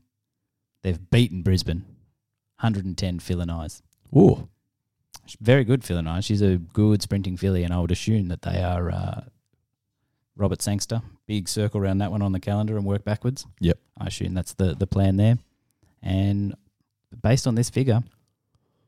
They've 0.82 1.10
beaten 1.10 1.42
Brisbane, 1.42 1.84
110 2.60 3.18
Philin 3.18 3.50
eyes. 3.50 3.82
Ooh, 4.16 4.48
Very 5.40 5.64
good 5.64 5.82
Philin 5.82 6.08
eyes. 6.08 6.24
She's 6.24 6.42
a 6.42 6.56
good 6.56 7.02
sprinting 7.02 7.36
filly, 7.36 7.62
and 7.64 7.74
I 7.74 7.80
would 7.80 7.90
assume 7.90 8.28
that 8.28 8.42
they 8.42 8.62
are 8.62 8.90
uh, 8.90 9.20
Robert 10.36 10.62
Sangster. 10.62 11.02
Big 11.26 11.48
circle 11.48 11.80
around 11.80 11.98
that 11.98 12.10
one 12.10 12.22
on 12.22 12.32
the 12.32 12.40
calendar 12.40 12.76
and 12.76 12.86
work 12.86 13.04
backwards. 13.04 13.44
Yep. 13.60 13.78
I 13.98 14.06
assume 14.06 14.34
that's 14.34 14.54
the, 14.54 14.74
the 14.74 14.86
plan 14.86 15.16
there. 15.16 15.36
And 16.02 16.54
based 17.22 17.46
on 17.46 17.54
this 17.54 17.68
figure, 17.68 18.02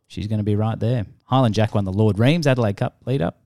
she's 0.07 0.29
going 0.29 0.39
to 0.39 0.45
be 0.45 0.57
right 0.57 0.79
there. 0.79 1.07
Highland 1.25 1.55
Jack 1.55 1.75
won 1.75 1.85
the 1.85 1.93
Lord 1.93 2.19
Reims 2.19 2.47
Adelaide 2.47 2.77
Cup 2.77 2.97
lead 3.05 3.21
up, 3.21 3.41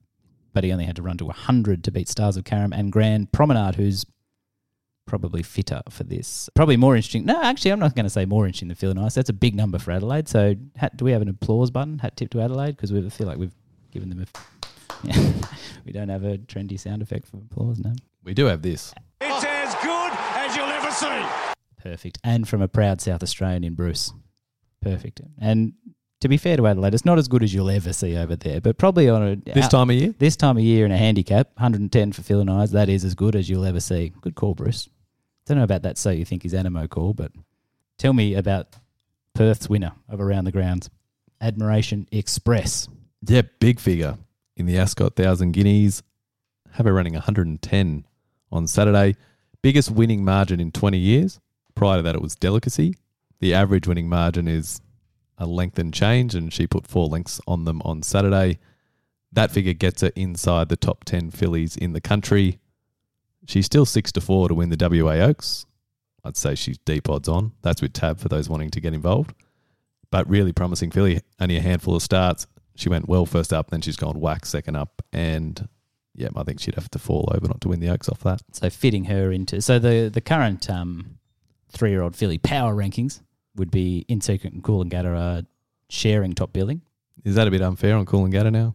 but 0.55 0.64
he 0.64 0.72
only 0.72 0.84
had 0.86 0.96
to 0.96 1.02
run 1.02 1.18
to 1.18 1.26
100 1.26 1.84
to 1.84 1.90
beat 1.90 2.09
Stars 2.09 2.36
of 2.36 2.44
Karam 2.44 2.72
and 2.72 2.90
Grand 2.90 3.32
Promenade, 3.32 3.74
who's 3.74 4.07
probably 5.07 5.42
fitter 5.42 5.82
for 5.90 6.05
this. 6.05 6.48
Probably 6.55 6.76
more 6.76 6.96
interesting. 6.96 7.26
No, 7.26 7.42
actually, 7.42 7.72
I'm 7.72 7.78
not 7.78 7.94
going 7.94 8.05
to 8.05 8.11
say 8.11 8.24
more 8.24 8.46
interesting 8.46 8.68
than 8.68 8.76
Phil 8.76 8.94
Nice. 8.94 9.14
That's 9.14 9.28
a 9.28 9.34
big 9.34 9.55
number 9.55 9.78
for 9.78 9.90
Adelaide. 9.90 10.28
So, 10.28 10.55
hat, 10.76 10.96
do 10.96 11.05
we 11.05 11.12
have 11.12 11.20
an 11.22 11.28
applause 11.28 11.70
button? 11.70 11.98
Hat 11.98 12.16
tip 12.16 12.30
to 12.30 12.40
Adelaide? 12.40 12.76
Because 12.76 12.92
we 12.92 13.09
feel 13.11 13.26
like 13.26 13.36
we've 13.36 13.55
given 13.90 14.09
them 14.09 14.20
a. 14.22 14.26
Yeah. 15.02 15.32
we 15.84 15.92
don't 15.92 16.09
have 16.09 16.24
a 16.24 16.38
trendy 16.38 16.80
sound 16.80 17.02
effect 17.02 17.26
for 17.26 17.36
applause, 17.36 17.78
no. 17.78 17.92
we 18.22 18.32
do 18.32 18.46
have 18.46 18.62
this. 18.62 18.94
It's 19.20 19.44
as 19.44 19.74
good 19.82 20.12
as 20.12 20.57
you'll 20.57 20.64
ever 20.64 20.90
see. 20.90 21.52
Perfect. 21.82 22.18
And 22.24 22.48
from 22.48 22.62
a 22.62 22.68
proud 22.68 23.02
South 23.02 23.22
Australian 23.22 23.64
in 23.64 23.74
Bruce. 23.74 24.14
Perfect. 24.80 25.20
And 25.38 25.74
to 26.25 26.29
be 26.31 26.39
fair 26.39 26.57
to 26.57 26.66
Adelaide, 26.66 26.95
it's 26.95 27.05
not 27.05 27.18
as 27.18 27.29
good 27.29 27.43
as 27.43 27.53
you'll 27.53 27.68
ever 27.68 27.93
see 27.93 28.16
over 28.16 28.35
there, 28.35 28.59
but 28.59 28.79
probably 28.79 29.11
on 29.11 29.22
a 29.22 29.37
This 29.37 29.66
out- 29.66 29.70
time 29.72 29.91
of 29.91 29.97
year, 29.97 30.14
this 30.18 30.37
time 30.37 30.57
of 30.57 30.62
year 30.64 30.87
in 30.87 30.91
a 30.91 30.97
handicap, 30.97 31.51
110 31.57 32.12
for 32.12 32.22
Phil 32.22 32.41
and 32.41 32.49
Eyes, 32.51 32.70
that 32.70 32.89
is 32.89 33.05
as 33.05 33.14
good 33.14 33.37
as 33.37 33.51
you'll 33.51 33.66
ever 33.66 33.79
see. 33.79 34.11
Good 34.22 34.35
call, 34.35 34.55
Bruce. 34.55 34.89
Don't 35.45 35.59
know 35.59 35.64
about 35.64 35.83
that 35.83 35.99
so 35.99 36.09
you 36.09 36.25
think 36.25 36.47
is 36.47 36.55
Anamoe 36.55 36.89
call, 36.89 37.12
but 37.12 37.31
tell 37.99 38.14
me 38.14 38.33
about 38.35 38.77
Perth's 39.35 39.68
winner 39.68 39.93
of 40.09 40.18
Around 40.18 40.45
the 40.47 40.53
Grounds, 40.53 40.89
Admiration 41.43 42.09
Express. 42.11 42.89
yeah, 43.29 43.43
big 43.61 43.79
figure 43.79 44.16
in 44.57 44.64
the 44.64 44.79
Ascot 44.79 45.16
Thousand 45.16 45.53
Guineas. 45.53 46.03
Have 46.70 46.87
her 46.87 46.95
running 46.95 47.12
110 47.12 48.07
on 48.51 48.66
Saturday. 48.66 49.14
Biggest 49.61 49.91
winning 49.91 50.25
margin 50.25 50.59
in 50.59 50.72
20 50.72 50.97
years. 50.97 51.39
Prior 51.75 51.99
to 51.99 52.03
that, 52.03 52.14
it 52.14 52.22
was 52.22 52.35
Delicacy. 52.35 52.95
The 53.41 53.53
average 53.53 53.87
winning 53.87 54.09
margin 54.09 54.49
is 54.49 54.81
a 55.39 55.47
length 55.47 55.78
and 55.78 55.93
change, 55.93 56.35
and 56.35 56.53
she 56.53 56.66
put 56.66 56.87
four 56.87 57.09
lengths 57.09 57.41
on 57.47 57.64
them 57.64 57.82
on 57.85 58.03
Saturday. 58.03 58.59
That 59.32 59.51
figure 59.51 59.72
gets 59.72 60.03
her 60.03 60.12
inside 60.14 60.68
the 60.68 60.76
top 60.76 61.05
10 61.05 61.30
fillies 61.30 61.76
in 61.76 61.93
the 61.93 62.01
country. 62.01 62.59
She's 63.47 63.66
still 63.66 63.85
six 63.85 64.12
to 64.12 64.20
four 64.20 64.49
to 64.49 64.55
win 64.55 64.70
the 64.70 65.03
WA 65.05 65.14
Oaks. 65.14 65.66
I'd 66.24 66.37
say 66.37 66.55
she's 66.55 66.78
deep 66.78 67.11
odds 67.11 67.28
on. 67.28 67.53
That's 67.62 67.82
with 67.82 67.93
tab 67.93 68.18
for 68.18 68.28
those 68.28 68.49
wanting 68.49 68.70
to 68.70 68.80
get 68.80 68.95
involved. 68.95 69.35
But 70.11 70.28
really 70.28 70.53
promising 70.53 70.91
filly. 70.91 71.20
Only 71.41 71.57
a 71.57 71.61
handful 71.61 71.97
of 71.97 72.03
starts. 72.03 72.47
She 72.76 72.89
went 72.89 73.09
well 73.09 73.26
first 73.26 73.53
up, 73.53 73.70
then 73.70 73.82
she's 73.82 73.97
gone 73.97 74.18
whack 74.20 74.47
second 74.47 74.76
up, 74.76 75.03
and 75.12 75.68
yeah, 76.14 76.28
I 76.35 76.43
think 76.43 76.61
she'd 76.61 76.74
have 76.74 76.91
to 76.91 76.99
fall 76.99 77.28
over 77.35 77.47
not 77.47 77.61
to 77.62 77.68
win 77.68 77.80
the 77.80 77.89
Oaks 77.89 78.09
off 78.09 78.20
that. 78.20 78.43
So 78.53 78.70
fitting 78.70 79.05
her 79.05 79.30
into 79.30 79.61
so 79.61 79.78
the 79.78 80.11
the 80.12 80.20
current 80.20 80.68
um, 80.68 81.18
three 81.70 81.91
year 81.91 82.03
old 82.03 82.16
filly 82.16 82.39
power 82.39 82.74
rankings 82.74 83.20
would 83.57 83.70
be 83.70 84.05
In 84.09 84.20
Secret 84.20 84.52
and 84.52 84.62
Coolangatta 84.62 85.16
are 85.16 85.42
sharing 85.88 86.34
top 86.34 86.52
billing. 86.52 86.82
Is 87.24 87.36
that 87.36 87.48
a 87.48 87.50
bit 87.50 87.62
unfair 87.62 87.96
on 87.96 88.07
Coolangatta 88.07 88.52
now? 88.52 88.74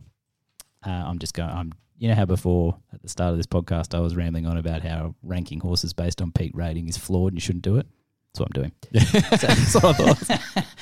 Uh, 0.86 0.90
I'm 0.90 1.20
just 1.20 1.34
going. 1.34 1.50
I'm. 1.50 1.74
You 1.98 2.08
know 2.08 2.16
how 2.16 2.26
before 2.26 2.78
at 2.94 3.02
the 3.02 3.10
start 3.10 3.32
of 3.32 3.38
this 3.38 3.46
podcast 3.46 3.94
I 3.94 4.00
was 4.00 4.16
rambling 4.16 4.48
on 4.48 4.56
about 4.56 4.84
how 4.84 5.16
ranking 5.22 5.60
horses 5.60 5.92
based 5.92 6.22
on 6.22 6.32
peak 6.32 6.52
rating 6.54 6.88
is 6.88 6.96
flawed 6.96 7.34
and 7.34 7.38
you 7.38 7.42
shouldn't 7.42 7.66
do 7.66 7.76
it. 7.76 7.88
That's 8.32 8.40
what 8.40 8.50
I'm 8.50 8.62
doing. 8.62 8.72
That's 8.92 9.76
what 9.76 9.86
I 9.86 9.94
thought. 9.94 10.66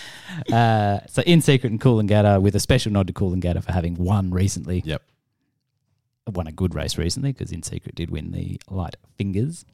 Uh, 0.54 1.00
so 1.08 1.24
in 1.24 1.42
secret 1.42 1.72
and 1.72 1.82
Coolangatta 1.82 2.40
with 2.40 2.56
a 2.56 2.60
special 2.60 2.92
nod 2.92 3.08
to 3.08 3.14
Coolangatta 3.14 3.64
for 3.64 3.72
having 3.72 3.96
won 3.96 4.30
recently. 4.30 4.84
Yep. 4.86 5.02
Won 6.32 6.46
a 6.46 6.52
good 6.52 6.76
race 6.76 6.96
recently 6.96 7.32
because 7.32 7.52
in 7.52 7.64
secret 7.64 7.96
did 7.96 8.12
win 8.12 8.32
the 8.34 8.62
light 8.70 8.98
fingers, 9.18 9.66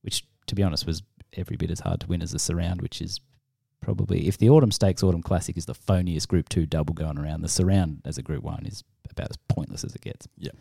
which 0.00 0.24
to 0.48 0.56
be 0.56 0.62
honest 0.64 0.86
was 0.86 1.04
every 1.36 1.56
bit 1.56 1.70
as 1.70 1.80
hard 1.80 2.00
to 2.00 2.08
win 2.08 2.20
as 2.20 2.32
the 2.32 2.40
surround, 2.40 2.82
which 2.82 3.00
is 3.00 3.20
probably 3.82 4.26
if 4.28 4.38
the 4.38 4.48
autumn 4.48 4.70
stakes 4.70 5.02
autumn 5.02 5.22
classic 5.22 5.56
is 5.58 5.66
the 5.66 5.74
phoniest 5.74 6.28
group 6.28 6.48
two 6.48 6.64
double 6.64 6.94
going 6.94 7.18
around, 7.18 7.42
the 7.42 7.48
surround 7.48 8.00
as 8.04 8.16
a 8.16 8.22
group 8.22 8.42
one 8.42 8.64
is 8.64 8.82
about 9.10 9.30
as 9.30 9.36
pointless 9.48 9.84
as 9.84 9.94
it 9.94 10.00
gets. 10.00 10.26
Yep. 10.38 10.56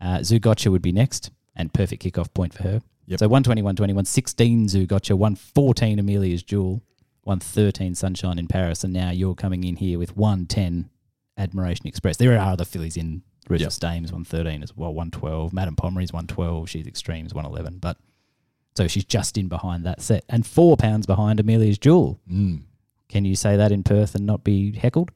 Uh, 0.00 0.18
Zougotcha 0.18 0.70
would 0.70 0.82
be 0.82 0.92
next 0.92 1.30
and 1.56 1.72
perfect 1.72 2.02
kickoff 2.04 2.32
point 2.34 2.54
for 2.54 2.62
her. 2.62 2.82
Yep. 3.06 3.18
So 3.18 3.26
120, 3.28 3.62
120, 3.62 3.92
116 3.92 4.68
Zougotcha, 4.68 5.14
114 5.16 5.98
Amelia's 5.98 6.42
Jewel, 6.42 6.82
113 7.24 7.94
Sunshine 7.94 8.38
in 8.38 8.46
Paris, 8.46 8.84
and 8.84 8.92
now 8.92 9.10
you're 9.10 9.34
coming 9.34 9.64
in 9.64 9.76
here 9.76 9.98
with 9.98 10.16
110 10.16 10.88
Admiration 11.36 11.86
Express. 11.86 12.16
There 12.16 12.32
are 12.38 12.52
other 12.52 12.64
fillies 12.64 12.96
in 12.96 13.22
Rachel 13.48 13.64
Yep. 13.64 13.72
Stames, 13.72 14.12
113 14.12 14.62
as 14.62 14.76
well, 14.76 14.94
112. 14.94 15.52
Madame 15.52 15.76
Pomery's 15.76 16.12
112. 16.12 16.68
She's 16.68 16.86
Extremes, 16.86 17.34
111. 17.34 17.78
But 17.78 17.96
so 18.76 18.88
she's 18.88 19.04
just 19.04 19.36
in 19.36 19.48
behind 19.48 19.84
that 19.84 20.00
set 20.00 20.24
and 20.28 20.46
four 20.46 20.76
pounds 20.76 21.06
behind 21.06 21.40
Amelia's 21.40 21.78
Jewel. 21.78 22.20
Mm. 22.30 22.62
Can 23.08 23.24
you 23.24 23.36
say 23.36 23.56
that 23.56 23.72
in 23.72 23.82
Perth 23.82 24.14
and 24.14 24.24
not 24.24 24.42
be 24.42 24.72
heckled? 24.72 25.10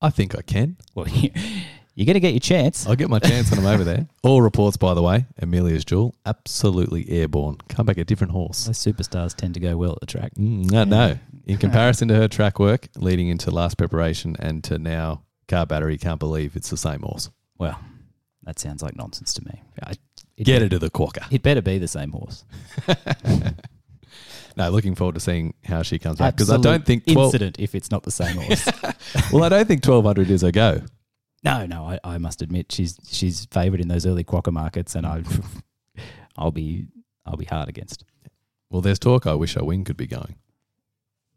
I 0.00 0.10
think 0.10 0.36
I 0.36 0.42
can. 0.42 0.76
Well, 0.94 1.06
you're 1.94 2.06
going 2.06 2.14
to 2.14 2.20
get 2.20 2.32
your 2.32 2.40
chance. 2.40 2.86
I'll 2.86 2.96
get 2.96 3.10
my 3.10 3.18
chance 3.18 3.50
when 3.50 3.60
I'm 3.60 3.66
over 3.66 3.84
there. 3.84 4.06
All 4.22 4.40
reports, 4.40 4.76
by 4.76 4.94
the 4.94 5.02
way, 5.02 5.26
Amelia's 5.38 5.84
Jewel, 5.84 6.14
absolutely 6.24 7.10
airborne. 7.10 7.58
Come 7.68 7.86
back 7.86 7.98
a 7.98 8.04
different 8.04 8.32
horse. 8.32 8.64
Those 8.64 8.78
superstars 8.78 9.34
tend 9.34 9.54
to 9.54 9.60
go 9.60 9.76
well 9.76 9.92
at 9.92 10.00
the 10.00 10.06
track. 10.06 10.32
Mm, 10.36 10.70
no, 10.70 10.84
no. 10.84 11.18
In 11.46 11.58
comparison 11.58 12.08
to 12.08 12.14
her 12.14 12.28
track 12.28 12.58
work 12.58 12.88
leading 12.96 13.28
into 13.28 13.50
last 13.50 13.76
preparation 13.76 14.36
and 14.38 14.62
to 14.64 14.78
now 14.78 15.24
car 15.48 15.66
battery, 15.66 15.98
can't 15.98 16.20
believe 16.20 16.56
it's 16.56 16.70
the 16.70 16.76
same 16.76 17.00
horse. 17.00 17.28
Well, 17.58 17.78
that 18.44 18.58
sounds 18.58 18.82
like 18.82 18.96
nonsense 18.96 19.34
to 19.34 19.44
me. 19.44 19.60
I, 19.82 19.94
it 20.40 20.44
Get 20.44 20.62
her 20.62 20.68
to 20.70 20.78
the 20.78 20.90
quokka. 20.90 21.26
It 21.30 21.42
better 21.42 21.60
be 21.60 21.76
the 21.78 21.88
same 21.88 22.12
horse. 22.12 22.44
No, 24.56 24.68
looking 24.68 24.96
forward 24.96 25.14
to 25.14 25.20
seeing 25.20 25.54
how 25.64 25.82
she 25.82 25.98
comes 25.98 26.18
back 26.18 26.34
because 26.34 26.50
I 26.50 26.56
don't 26.56 26.84
think 26.84 27.06
12, 27.06 27.26
incident 27.26 27.56
if 27.60 27.74
it's 27.74 27.90
not 27.90 28.02
the 28.02 28.10
same 28.10 28.36
horse. 28.36 28.66
well, 29.32 29.44
I 29.44 29.48
don't 29.48 29.66
think 29.66 29.86
1200 29.86 30.28
is 30.28 30.42
a 30.42 30.50
go. 30.50 30.82
no, 31.44 31.66
no, 31.66 31.84
I, 31.84 32.00
I 32.02 32.18
must 32.18 32.42
admit 32.42 32.72
she's 32.72 32.98
she's 33.08 33.46
favoured 33.46 33.80
in 33.80 33.86
those 33.86 34.04
early 34.06 34.24
quokka 34.24 34.52
markets, 34.52 34.96
and 34.96 35.06
I 35.06 35.22
I'll 36.36 36.50
be 36.50 36.88
I'll 37.24 37.36
be 37.36 37.44
hard 37.44 37.68
against. 37.68 38.04
Well, 38.70 38.82
there's 38.82 38.98
talk 38.98 39.24
I 39.24 39.34
Wish 39.34 39.56
I 39.56 39.62
Win 39.62 39.84
could 39.84 39.96
be 39.96 40.08
going. 40.08 40.34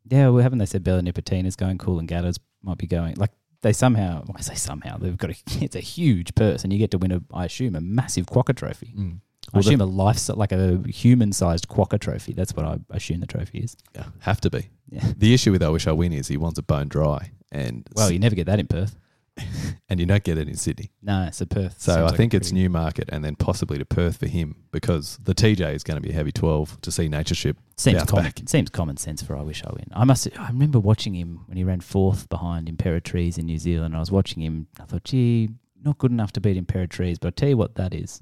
Yeah, 0.10 0.30
well, 0.30 0.41
haven't 0.41 0.60
they 0.60 0.66
said 0.66 0.84
Bella 0.84 1.01
Nipotina's 1.01 1.56
going 1.56 1.78
cool 1.78 1.99
and 1.99 2.08
Gatters 2.08 2.39
might 2.64 2.80
be 2.80 2.88
going 2.88 3.16
like 3.16 3.32
they 3.64 3.74
somehow, 3.74 4.24
well, 4.28 4.36
I 4.38 4.41
say 4.41 4.55
somehow, 4.55 4.97
they've 4.97 5.18
got 5.18 5.32
a, 5.32 5.36
it's 5.64 5.76
a 5.76 5.80
huge 5.82 6.36
purse, 6.36 6.64
and 6.64 6.72
you 6.72 6.80
get 6.80 6.91
to 6.91 6.97
win 6.97 7.11
a, 7.11 7.22
I 7.34 7.45
assume, 7.45 7.76
a 7.76 7.82
massive 7.82 8.28
Quokka 8.28 8.55
trophy. 8.55 8.93
Mm. 8.95 9.20
I 9.53 9.59
assume 9.59 9.82
a 9.82 9.86
life, 9.86 10.30
like 10.30 10.51
a 10.51 10.82
human-sized 10.88 11.68
Quokka 11.68 11.99
trophy. 11.99 12.34
That's 12.34 12.55
what 12.55 12.66
I 12.66 12.80
assume 12.91 13.20
the 13.20 13.28
trophy 13.28 13.59
is. 13.59 13.76
Yeah, 13.93 14.05
have 14.20 14.41
to 14.41 14.49
be. 14.49 14.70
Yeah. 14.89 15.11
The 15.18 15.34
issue 15.34 15.51
with 15.51 15.61
I 15.61 15.70
Wish 15.70 15.86
I 15.86 15.91
Win 15.91 16.14
is 16.14 16.28
he 16.28 16.38
wants 16.38 16.57
it 16.59 16.66
bone 16.66 16.88
dry, 16.88 17.32
and 17.51 17.88
Well, 17.95 18.11
you 18.11 18.20
never 18.20 18.36
get 18.36 18.45
that 18.45 18.59
in 18.59 18.68
Perth. 18.68 18.95
and 19.90 20.00
you 20.00 20.06
don't 20.06 20.24
get 20.24 20.38
it 20.38 20.48
in 20.48 20.56
Sydney. 20.56 20.92
No, 21.02 21.24
it's 21.28 21.42
a 21.42 21.46
Perth. 21.46 21.80
So 21.82 21.94
Seems 21.94 21.98
I 21.98 22.06
like 22.08 22.16
think 22.18 22.34
it's 22.34 22.50
pretty- 22.52 22.64
Newmarket 22.64 23.10
and 23.12 23.24
then 23.24 23.36
possibly 23.36 23.78
to 23.78 23.86
Perth 23.86 24.18
for 24.18 24.28
him 24.28 24.56
because 24.72 25.18
the 25.24 25.34
TJ 25.34 25.74
is 25.74 25.84
going 25.84 25.96
to 25.96 26.02
be 26.02 26.12
a 26.12 26.14
heavy 26.14 26.32
twelve 26.32 26.80
to 26.82 26.92
see 26.92 27.10
Nature 27.10 27.36
Strip 27.36 27.58
Seems 27.78 27.98
bounce 27.98 28.10
common, 28.12 28.26
back. 28.26 28.40
seems 28.48 28.70
common 28.70 28.98
sense 28.98 29.22
for 29.24 29.36
I 29.36 29.42
wish 29.42 29.64
I 29.64 29.72
win. 29.74 29.86
I 29.94 30.04
must. 30.06 30.28
I 30.40 30.48
remember 30.48 30.80
watching 30.80 31.16
him 31.16 31.42
when 31.48 31.58
he 31.58 31.64
ran 31.64 31.82
fourth 31.82 32.30
behind 32.30 32.68
Imperatrice 32.68 33.38
in 33.38 33.46
New 33.46 33.58
Zealand. 33.58 33.96
I 33.96 34.00
was 34.00 34.12
watching 34.12 34.42
him. 34.44 34.68
I 34.80 34.84
thought, 34.86 35.04
gee, 35.04 35.50
not 35.84 35.98
good 35.98 36.12
enough 36.12 36.32
to 36.34 36.42
beat 36.42 36.58
Imperatrice, 36.64 37.20
but 37.20 37.30
I 37.30 37.32
tell 37.32 37.50
you 37.50 37.58
what, 37.58 37.76
that 37.76 37.94
is. 37.94 38.22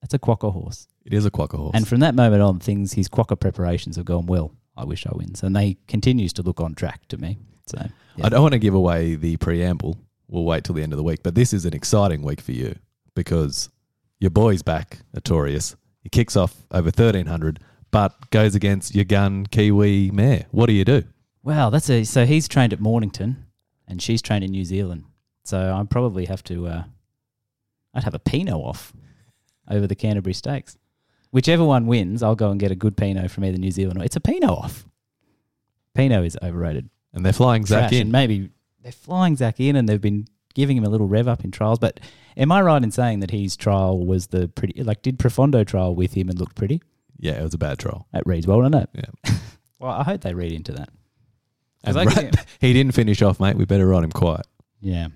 That's 0.00 0.14
a 0.14 0.18
quokka 0.18 0.52
horse. 0.52 0.86
It 1.04 1.12
is 1.12 1.26
a 1.26 1.30
quokka 1.30 1.56
horse. 1.58 1.72
And 1.74 1.86
from 1.86 2.00
that 2.00 2.14
moment 2.14 2.40
on, 2.42 2.60
things 2.60 2.92
his 2.92 3.08
quokka 3.08 3.38
preparations 3.38 3.96
have 3.96 4.04
gone 4.04 4.26
well. 4.26 4.52
I 4.76 4.84
wish 4.84 5.06
I 5.06 5.10
wins, 5.12 5.42
and 5.42 5.56
they 5.56 5.76
continues 5.88 6.32
to 6.34 6.42
look 6.42 6.60
on 6.60 6.74
track 6.74 7.06
to 7.08 7.16
me. 7.18 7.36
So 7.66 7.78
yeah. 8.16 8.26
I 8.26 8.28
don't 8.28 8.42
want 8.42 8.52
to 8.52 8.58
give 8.60 8.74
away 8.74 9.16
the 9.16 9.36
preamble. 9.38 9.98
We'll 10.28 10.44
wait 10.44 10.64
till 10.64 10.74
the 10.74 10.82
end 10.82 10.92
of 10.92 10.96
the 10.98 11.02
week. 11.02 11.20
But 11.22 11.34
this 11.34 11.52
is 11.52 11.64
an 11.64 11.74
exciting 11.74 12.22
week 12.22 12.40
for 12.40 12.52
you 12.52 12.76
because 13.14 13.70
your 14.20 14.30
boy's 14.30 14.62
back, 14.62 14.98
Notorious. 15.14 15.74
He 16.02 16.08
kicks 16.08 16.36
off 16.36 16.54
over 16.70 16.86
1300, 16.86 17.60
but 17.90 18.30
goes 18.30 18.54
against 18.54 18.94
your 18.94 19.04
gun 19.04 19.46
Kiwi 19.46 20.10
mare. 20.10 20.46
What 20.50 20.66
do 20.66 20.72
you 20.72 20.84
do? 20.84 21.04
Wow, 21.42 21.70
that's 21.70 21.88
a 21.88 22.04
so 22.04 22.26
he's 22.26 22.46
trained 22.46 22.72
at 22.72 22.80
Mornington, 22.80 23.46
and 23.86 24.02
she's 24.02 24.20
trained 24.20 24.44
in 24.44 24.50
New 24.50 24.64
Zealand. 24.64 25.04
So 25.44 25.74
I 25.74 25.82
probably 25.84 26.26
have 26.26 26.44
to. 26.44 26.66
Uh, 26.66 26.82
I'd 27.94 28.04
have 28.04 28.14
a 28.14 28.18
Pinot 28.18 28.54
off 28.54 28.92
over 29.70 29.86
the 29.86 29.94
Canterbury 29.94 30.34
Stakes. 30.34 30.76
Whichever 31.30 31.64
one 31.64 31.86
wins, 31.86 32.22
I'll 32.22 32.34
go 32.34 32.50
and 32.50 32.60
get 32.60 32.70
a 32.70 32.74
good 32.74 32.96
Pinot 32.96 33.30
from 33.30 33.44
either 33.44 33.58
New 33.58 33.70
Zealand 33.70 34.00
or 34.00 34.04
it's 34.04 34.16
a 34.16 34.20
Pinot 34.20 34.50
off. 34.50 34.86
Pinot 35.94 36.24
is 36.24 36.38
overrated. 36.42 36.88
And 37.12 37.24
they're 37.24 37.32
flying 37.32 37.64
Zach 37.66 37.92
in. 37.92 38.02
and 38.02 38.12
maybe 38.12 38.50
they're 38.82 38.92
flying 38.92 39.36
Zach 39.36 39.60
in, 39.60 39.76
and 39.76 39.88
they've 39.88 40.00
been 40.00 40.26
giving 40.54 40.76
him 40.76 40.84
a 40.84 40.88
little 40.88 41.06
rev 41.08 41.28
up 41.28 41.44
in 41.44 41.50
trials. 41.50 41.78
But 41.78 42.00
am 42.36 42.52
I 42.52 42.60
right 42.62 42.82
in 42.82 42.90
saying 42.90 43.20
that 43.20 43.30
his 43.30 43.56
trial 43.56 44.04
was 44.04 44.28
the 44.28 44.48
pretty? 44.48 44.82
Like, 44.82 45.02
did 45.02 45.18
Profondo 45.18 45.64
trial 45.64 45.94
with 45.94 46.14
him 46.14 46.28
and 46.28 46.38
looked 46.38 46.56
pretty 46.56 46.80
yeah, 47.18 47.32
it 47.32 47.42
was 47.42 47.54
a 47.54 47.58
bad 47.58 47.78
trial. 47.78 48.06
at 48.12 48.26
reads 48.26 48.46
Well, 48.46 48.62
I 48.62 48.68
know. 48.68 48.86
Yeah. 48.94 49.34
Well, 49.80 49.92
I 49.92 50.02
hope 50.02 50.22
they 50.22 50.34
read 50.34 50.50
into 50.50 50.72
that. 50.72 50.88
And 51.84 51.94
right- 51.94 52.34
he 52.60 52.72
didn't 52.72 52.94
finish 52.96 53.22
off, 53.22 53.38
mate. 53.38 53.54
We 53.54 53.64
better 53.64 53.86
ride 53.86 54.02
him 54.02 54.10
quiet. 54.10 54.44
Yeah. 54.80 55.06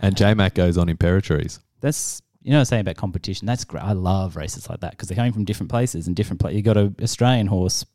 And 0.00 0.12
uh, 0.12 0.18
J 0.18 0.34
Mac 0.34 0.54
goes 0.54 0.76
on 0.76 0.88
Imperatrice. 0.88 1.60
that's 1.80 2.20
you 2.42 2.50
know 2.50 2.56
what 2.56 2.62
I'm 2.62 2.64
saying 2.64 2.80
about 2.80 2.96
competition. 2.96 3.46
That's 3.46 3.64
great. 3.64 3.84
I 3.84 3.92
love 3.92 4.34
races 4.34 4.68
like 4.68 4.80
that 4.80 4.90
because 4.90 5.06
they're 5.06 5.14
coming 5.14 5.32
from 5.32 5.44
different 5.44 5.70
places 5.70 6.08
and 6.08 6.16
different 6.16 6.40
places. 6.40 6.56
You 6.56 6.62
got 6.64 6.76
a 6.76 6.92
Australian 7.00 7.46
horse 7.46 7.86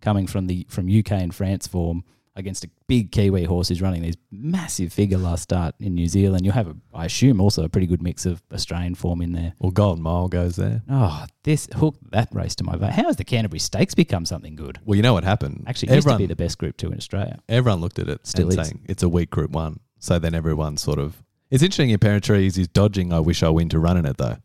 coming 0.00 0.28
from 0.28 0.46
the 0.46 0.64
from 0.68 0.88
UK 0.88 1.10
and 1.14 1.34
France 1.34 1.66
form 1.66 2.04
against 2.36 2.64
a 2.64 2.70
big 2.86 3.10
Kiwi 3.10 3.44
horse 3.44 3.68
who's 3.68 3.82
running 3.82 4.02
these 4.02 4.16
massive 4.30 4.92
figure 4.92 5.18
last 5.18 5.42
start 5.42 5.74
in 5.80 5.94
New 5.94 6.06
Zealand. 6.06 6.44
You'll 6.44 6.54
have, 6.54 6.68
a, 6.68 6.76
I 6.94 7.06
assume, 7.06 7.40
also 7.40 7.64
a 7.64 7.68
pretty 7.68 7.86
good 7.86 8.02
mix 8.02 8.24
of 8.24 8.42
Australian 8.52 8.94
form 8.94 9.20
in 9.20 9.32
there. 9.32 9.54
Well, 9.58 9.72
Golden 9.72 10.02
Mile 10.02 10.28
goes 10.28 10.56
there. 10.56 10.82
Oh, 10.88 11.24
this 11.42 11.68
hooked 11.74 12.10
that 12.12 12.28
race 12.32 12.54
to 12.56 12.64
my 12.64 12.76
vote. 12.76 12.90
How 12.92 13.04
has 13.04 13.16
the 13.16 13.24
Canterbury 13.24 13.58
Stakes 13.58 13.94
become 13.94 14.24
something 14.24 14.54
good? 14.54 14.78
Well, 14.84 14.96
you 14.96 15.02
know 15.02 15.12
what 15.12 15.24
happened? 15.24 15.64
Actually, 15.66 15.90
it 15.92 15.96
used 15.96 16.06
everyone, 16.06 16.18
to 16.20 16.22
be 16.22 16.32
the 16.32 16.36
best 16.36 16.58
Group 16.58 16.76
Two 16.76 16.90
in 16.92 16.98
Australia. 16.98 17.40
everyone 17.48 17.80
looked 17.80 17.98
at 17.98 18.08
it 18.08 18.26
Still 18.26 18.50
and 18.50 18.58
is. 18.58 18.66
saying 18.66 18.86
it's 18.88 19.02
a 19.02 19.08
weak 19.08 19.30
Group 19.30 19.50
One. 19.50 19.80
So 19.98 20.18
then 20.18 20.34
everyone 20.34 20.76
sort 20.76 20.98
of. 20.98 21.22
It's 21.50 21.62
interesting. 21.62 21.90
Imperatrice 21.96 22.56
is 22.56 22.68
dodging. 22.68 23.12
I 23.12 23.18
wish 23.20 23.42
I 23.42 23.48
win 23.48 23.68
to 23.70 23.78
run 23.80 23.96
in 23.96 24.06
it 24.06 24.16
though. 24.16 24.36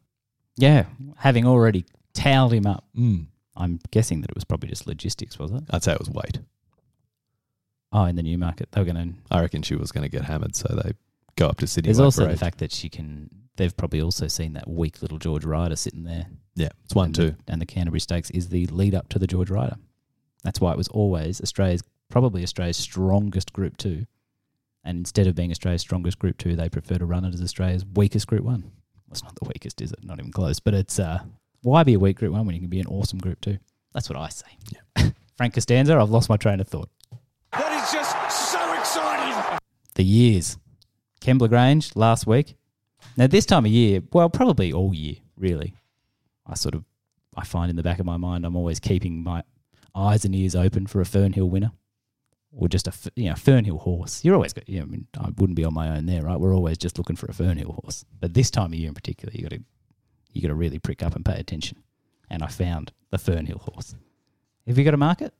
Yeah, 0.57 0.85
having 1.17 1.45
already 1.45 1.85
towed 2.13 2.51
him 2.53 2.65
up. 2.65 2.85
Mm. 2.97 3.27
I'm 3.57 3.79
guessing 3.91 4.21
that 4.21 4.29
it 4.31 4.35
was 4.35 4.43
probably 4.43 4.69
just 4.69 4.87
logistics, 4.87 5.37
was 5.37 5.51
it? 5.51 5.63
I'd 5.69 5.83
say 5.83 5.93
it 5.93 5.99
was 5.99 6.09
weight. 6.09 6.39
Oh, 7.97 8.03
in 8.03 8.17
the 8.17 8.23
Newmarket, 8.23 8.73
they 8.73 8.81
were 8.81 8.91
going 8.91 9.13
to 9.13 9.33
I 9.33 9.39
reckon 9.39 9.61
she 9.61 9.77
was 9.77 9.93
going 9.93 10.03
to 10.03 10.09
get 10.09 10.25
hammered, 10.25 10.53
so 10.53 10.67
they 10.83 10.91
go 11.37 11.47
up 11.47 11.59
to 11.59 11.67
Sydney. 11.67 11.87
There's 11.87 11.99
also 12.01 12.25
for 12.25 12.31
the 12.31 12.37
fact 12.37 12.57
that 12.57 12.73
she 12.73 12.89
can. 12.89 13.29
They've 13.55 13.75
probably 13.75 14.01
also 14.01 14.27
seen 14.27 14.51
that 14.53 14.69
weak 14.69 15.01
little 15.01 15.17
George 15.17 15.45
Ryder 15.45 15.77
sitting 15.77 16.03
there. 16.03 16.25
Yeah, 16.55 16.71
it's 16.83 16.93
one 16.93 17.05
and 17.05 17.15
two. 17.15 17.35
And 17.47 17.61
the 17.61 17.65
Canterbury 17.65 18.01
Stakes 18.01 18.29
is 18.31 18.49
the 18.49 18.67
lead 18.67 18.93
up 18.93 19.07
to 19.09 19.19
the 19.19 19.27
George 19.27 19.49
Ryder. 19.49 19.77
That's 20.43 20.59
why 20.59 20.73
it 20.73 20.77
was 20.77 20.89
always 20.89 21.39
Australia's 21.39 21.83
probably 22.09 22.43
Australia's 22.43 22.75
strongest 22.75 23.53
Group 23.53 23.77
Two, 23.77 24.05
and 24.83 24.97
instead 24.97 25.27
of 25.27 25.35
being 25.35 25.51
Australia's 25.51 25.79
strongest 25.79 26.19
Group 26.19 26.37
Two, 26.37 26.57
they 26.57 26.67
prefer 26.67 26.95
to 26.97 27.05
run 27.05 27.23
it 27.23 27.33
as 27.33 27.41
Australia's 27.41 27.85
weakest 27.95 28.27
Group 28.27 28.43
One. 28.43 28.63
Well, 28.63 29.11
it's 29.11 29.23
not 29.23 29.35
the 29.35 29.47
weakest, 29.47 29.79
is 29.79 29.93
it? 29.93 30.03
Not 30.03 30.19
even 30.19 30.33
close. 30.33 30.59
But 30.59 30.73
it's 30.73 30.99
uh, 30.99 31.19
why 31.61 31.83
be 31.83 31.93
a 31.93 31.99
weak 31.99 32.17
Group 32.17 32.33
One 32.33 32.45
when 32.45 32.55
you 32.55 32.61
can 32.61 32.69
be 32.69 32.81
an 32.81 32.87
awesome 32.87 33.19
Group 33.19 33.39
Two? 33.39 33.57
That's 33.93 34.09
what 34.09 34.19
I 34.19 34.27
say. 34.27 34.47
Yeah. 34.73 35.11
Frank 35.37 35.53
Costanza, 35.53 35.97
I've 35.97 36.09
lost 36.09 36.27
my 36.27 36.35
train 36.35 36.59
of 36.59 36.67
thought. 36.67 36.89
That 37.57 37.71
is 37.71 37.91
just 37.91 38.51
so 38.51 38.73
exciting. 38.73 39.59
The 39.95 40.03
years. 40.03 40.57
Kembla 41.21 41.49
Grange 41.49 41.95
last 41.95 42.27
week. 42.27 42.55
Now 43.17 43.27
this 43.27 43.45
time 43.45 43.65
of 43.65 43.71
year, 43.71 44.01
well, 44.13 44.29
probably 44.29 44.71
all 44.71 44.93
year, 44.93 45.15
really. 45.37 45.75
I 46.45 46.55
sort 46.55 46.75
of, 46.75 46.83
I 47.35 47.43
find 47.43 47.69
in 47.69 47.75
the 47.75 47.83
back 47.83 47.99
of 47.99 48.05
my 48.05 48.17
mind, 48.17 48.45
I'm 48.45 48.55
always 48.55 48.79
keeping 48.79 49.23
my 49.23 49.43
eyes 49.95 50.25
and 50.25 50.35
ears 50.35 50.55
open 50.55 50.85
for 50.87 51.01
a 51.01 51.05
Fernhill 51.05 51.49
winner, 51.49 51.71
or 52.51 52.67
just 52.67 52.87
a 52.87 52.93
you 53.15 53.29
know 53.29 53.33
Fernhill 53.35 53.79
horse. 53.81 54.23
You're 54.23 54.35
always 54.35 54.53
got, 54.53 54.67
you 54.69 54.79
know, 54.79 54.83
I 54.83 54.87
mean, 54.87 55.07
I 55.19 55.29
wouldn't 55.37 55.55
be 55.55 55.65
on 55.65 55.73
my 55.73 55.95
own 55.95 56.05
there, 56.05 56.23
right? 56.23 56.39
We're 56.39 56.53
always 56.55 56.77
just 56.77 56.97
looking 56.97 57.15
for 57.15 57.25
a 57.27 57.33
Fernhill 57.33 57.73
horse, 57.83 58.05
but 58.19 58.33
this 58.33 58.51
time 58.51 58.67
of 58.67 58.75
year 58.75 58.89
in 58.89 58.93
particular, 58.93 59.31
you 59.33 59.41
got 59.43 59.51
to, 59.51 59.63
you 60.33 60.41
got 60.41 60.49
to 60.49 60.55
really 60.55 60.79
prick 60.79 61.01
up 61.01 61.15
and 61.15 61.25
pay 61.25 61.39
attention. 61.39 61.79
And 62.29 62.43
I 62.43 62.47
found 62.47 62.91
the 63.11 63.17
Fernhill 63.17 63.61
horse. 63.61 63.95
Have 64.67 64.77
you 64.77 64.83
got 64.83 64.93
a 64.93 64.97
market 64.97 65.33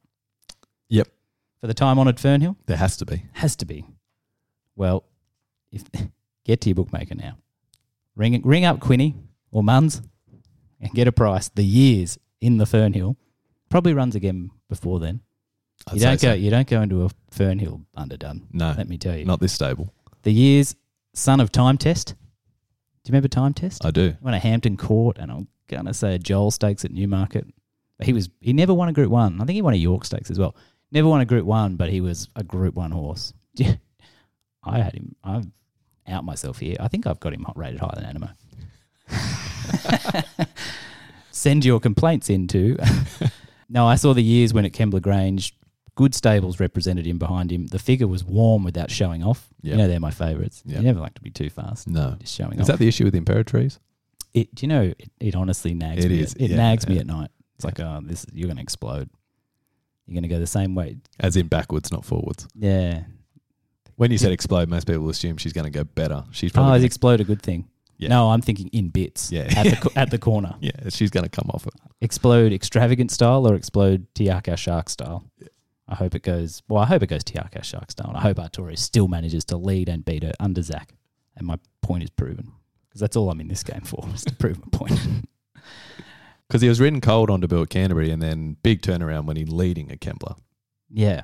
Yep, 0.89 1.07
for 1.59 1.67
the 1.67 1.73
time 1.73 1.97
honoured 1.99 2.17
Fernhill? 2.17 2.55
there 2.67 2.77
has 2.77 2.95
to 2.97 3.05
be. 3.05 3.25
Has 3.33 3.55
to 3.57 3.65
be. 3.65 3.85
Well, 4.75 5.03
if 5.71 5.83
get 6.45 6.61
to 6.61 6.69
your 6.69 6.75
bookmaker 6.75 7.15
now. 7.15 7.37
Ring 8.15 8.41
ring 8.43 8.65
up 8.65 8.79
Quinny 8.79 9.15
or 9.51 9.61
Muns 9.63 10.01
and 10.79 10.91
get 10.93 11.07
a 11.07 11.11
price. 11.11 11.49
The 11.49 11.63
years 11.65 12.17
in 12.41 12.57
the 12.57 12.65
Fernhill 12.65 13.15
probably 13.69 13.93
runs 13.93 14.15
again 14.15 14.51
before 14.69 14.99
then. 14.99 15.21
I'd 15.87 15.95
you 15.95 15.99
don't 16.01 16.21
go 16.21 16.29
so. 16.29 16.33
you 16.33 16.49
don't 16.49 16.67
go 16.67 16.81
into 16.81 17.03
a 17.03 17.09
Fernhill 17.31 17.83
underdone. 17.95 18.47
No, 18.53 18.73
Let 18.77 18.87
me 18.87 18.97
tell 18.97 19.15
you. 19.17 19.25
not 19.25 19.39
this 19.41 19.53
stable. 19.53 19.93
The 20.23 20.31
years 20.31 20.75
son 21.13 21.39
of 21.39 21.51
Time 21.51 21.77
Test. 21.77 22.09
Do 22.09 23.09
you 23.09 23.11
remember 23.11 23.27
Time 23.27 23.53
Test? 23.53 23.85
I 23.85 23.91
do. 23.91 24.15
won 24.21 24.33
a 24.33 24.39
Hampton 24.39 24.77
Court, 24.77 25.17
and 25.19 25.31
I'm 25.31 25.47
gonna 25.67 25.93
say 25.93 26.15
a 26.15 26.19
Joel 26.19 26.51
Stakes 26.51 26.85
at 26.85 26.91
Newmarket. 26.91 27.45
He 28.01 28.13
was 28.13 28.29
he 28.39 28.53
never 28.53 28.73
won 28.73 28.87
a 28.89 28.93
Group 28.93 29.11
One. 29.11 29.35
I 29.41 29.45
think 29.45 29.55
he 29.55 29.61
won 29.61 29.73
a 29.73 29.77
York 29.77 30.05
Stakes 30.05 30.31
as 30.31 30.39
well. 30.39 30.55
Never 30.91 31.07
won 31.09 31.21
a 31.21 31.25
Group 31.25 31.45
One, 31.45 31.75
but 31.75 31.89
he 31.89 32.01
was 32.01 32.29
a 32.35 32.43
Group 32.43 32.75
One 32.75 32.91
horse. 32.91 33.33
I 34.65 34.79
had 34.79 34.93
him. 34.93 35.15
I'm 35.23 35.51
out 36.07 36.23
myself 36.23 36.59
here. 36.59 36.75
I 36.79 36.87
think 36.87 37.07
I've 37.07 37.19
got 37.19 37.33
him 37.33 37.45
rated 37.55 37.79
higher 37.79 37.95
than 37.95 38.05
Anamoe. 38.05 38.35
Send 41.31 41.65
your 41.65 41.79
complaints 41.79 42.29
in 42.29 42.41
into. 42.41 42.77
no, 43.69 43.85
I 43.85 43.95
saw 43.95 44.13
the 44.13 44.23
years 44.23 44.53
when 44.53 44.65
at 44.65 44.71
Kembla 44.71 45.01
Grange, 45.01 45.55
good 45.95 46.15
stables 46.15 46.59
represented 46.59 47.05
him 47.05 47.17
behind 47.17 47.51
him. 47.51 47.67
The 47.67 47.79
figure 47.79 48.07
was 48.07 48.23
warm 48.23 48.63
without 48.63 48.89
showing 48.89 49.23
off. 49.23 49.47
Yeah. 49.61 49.71
You 49.73 49.77
know 49.79 49.87
they're 49.87 49.99
my 49.99 50.11
favourites. 50.11 50.61
Yeah. 50.65 50.77
You 50.77 50.83
never 50.83 50.99
like 50.99 51.13
to 51.15 51.21
be 51.21 51.31
too 51.31 51.49
fast. 51.49 51.87
No. 51.87 52.15
Just 52.19 52.35
showing 52.35 52.53
Is 52.53 52.61
off. 52.61 52.67
that 52.67 52.79
the 52.79 52.87
issue 52.87 53.03
with 53.03 53.13
Imperatrice? 53.13 53.79
It, 54.33 54.53
do 54.53 54.65
you 54.65 54.67
know, 54.67 54.81
it, 54.97 55.11
it 55.19 55.35
honestly 55.35 55.73
nags 55.73 56.03
It 56.05 56.09
me. 56.11 56.19
is, 56.19 56.33
At, 56.35 56.41
it 56.41 56.49
yeah, 56.51 56.57
nags 56.57 56.87
me 56.87 56.99
at 56.99 57.05
night. 57.07 57.31
It's 57.55 57.63
like, 57.65 57.79
oh, 57.79 58.01
this 58.03 58.25
you're 58.33 58.47
going 58.47 58.57
to 58.57 58.63
explode. 58.63 59.09
You're 60.05 60.13
going 60.13 60.23
to 60.23 60.29
go 60.29 60.39
the 60.39 60.47
same 60.47 60.75
way. 60.75 60.97
As 61.19 61.35
in 61.37 61.47
backwards, 61.47 61.91
not 61.91 62.05
forwards. 62.05 62.47
Yeah. 62.53 63.03
When 63.97 64.11
you 64.11 64.17
said 64.17 64.31
explode, 64.31 64.67
most 64.69 64.87
people 64.87 65.09
assume 65.09 65.37
she's 65.37 65.53
going 65.53 65.65
to 65.65 65.69
go 65.71 65.83
better. 65.83 66.23
She's 66.31 66.51
Oh, 66.51 66.55
probably 66.55 66.73
is 66.73 66.79
gonna- 66.79 66.85
explode 66.85 67.21
a 67.21 67.23
good 67.23 67.41
thing? 67.41 67.67
Yeah. 67.97 68.09
No, 68.09 68.29
I'm 68.31 68.41
thinking 68.41 68.67
in 68.73 68.89
bits. 68.89 69.31
Yeah. 69.31 69.47
At 69.55 69.63
the 69.69 69.75
co- 69.77 69.91
at 69.95 70.11
the 70.11 70.17
corner. 70.17 70.55
yeah, 70.61 70.89
she's 70.89 71.09
going 71.09 71.23
to 71.23 71.29
come 71.29 71.49
off 71.53 71.65
it. 71.65 71.73
Explode 72.01 72.51
extravagant 72.51 73.09
style 73.09 73.47
or 73.47 73.55
explode 73.55 74.05
Tiaka 74.15 74.57
Shark 74.57 74.89
style. 74.89 75.23
I 75.87 75.95
hope 75.95 76.13
it 76.13 76.23
goes. 76.23 76.61
Well, 76.67 76.81
I 76.83 76.87
hope 76.87 77.03
it 77.03 77.07
goes 77.07 77.23
Tiaka 77.23 77.63
Shark 77.63 77.91
style. 77.91 78.09
And 78.09 78.17
I 78.17 78.21
hope 78.21 78.35
Artorias 78.37 78.79
still 78.79 79.07
manages 79.07 79.45
to 79.45 79.57
lead 79.57 79.87
and 79.87 80.03
beat 80.03 80.23
her 80.23 80.33
under 80.41 80.61
Zach. 80.61 80.93
And 81.37 81.47
my 81.47 81.57
point 81.81 82.03
is 82.03 82.09
proven 82.09 82.51
because 82.89 82.99
that's 82.99 83.15
all 83.15 83.29
I'm 83.29 83.39
in 83.39 83.47
this 83.47 83.63
game 83.63 83.81
for 83.81 84.05
is 84.13 84.25
to 84.25 84.35
prove 84.35 84.59
my 84.59 84.77
point. 84.77 84.99
Because 86.47 86.61
he 86.61 86.69
was 86.69 86.79
ridden 86.79 87.01
cold 87.01 87.31
on 87.31 87.39
debut 87.39 87.63
at 87.63 87.69
Canterbury 87.69 88.11
and 88.11 88.21
then 88.21 88.55
big 88.61 88.83
turnaround 88.83 89.25
when 89.25 89.35
he 89.35 89.45
leading 89.45 89.89
at 89.91 89.99
Kembla. 89.99 90.37
Yeah. 90.91 91.21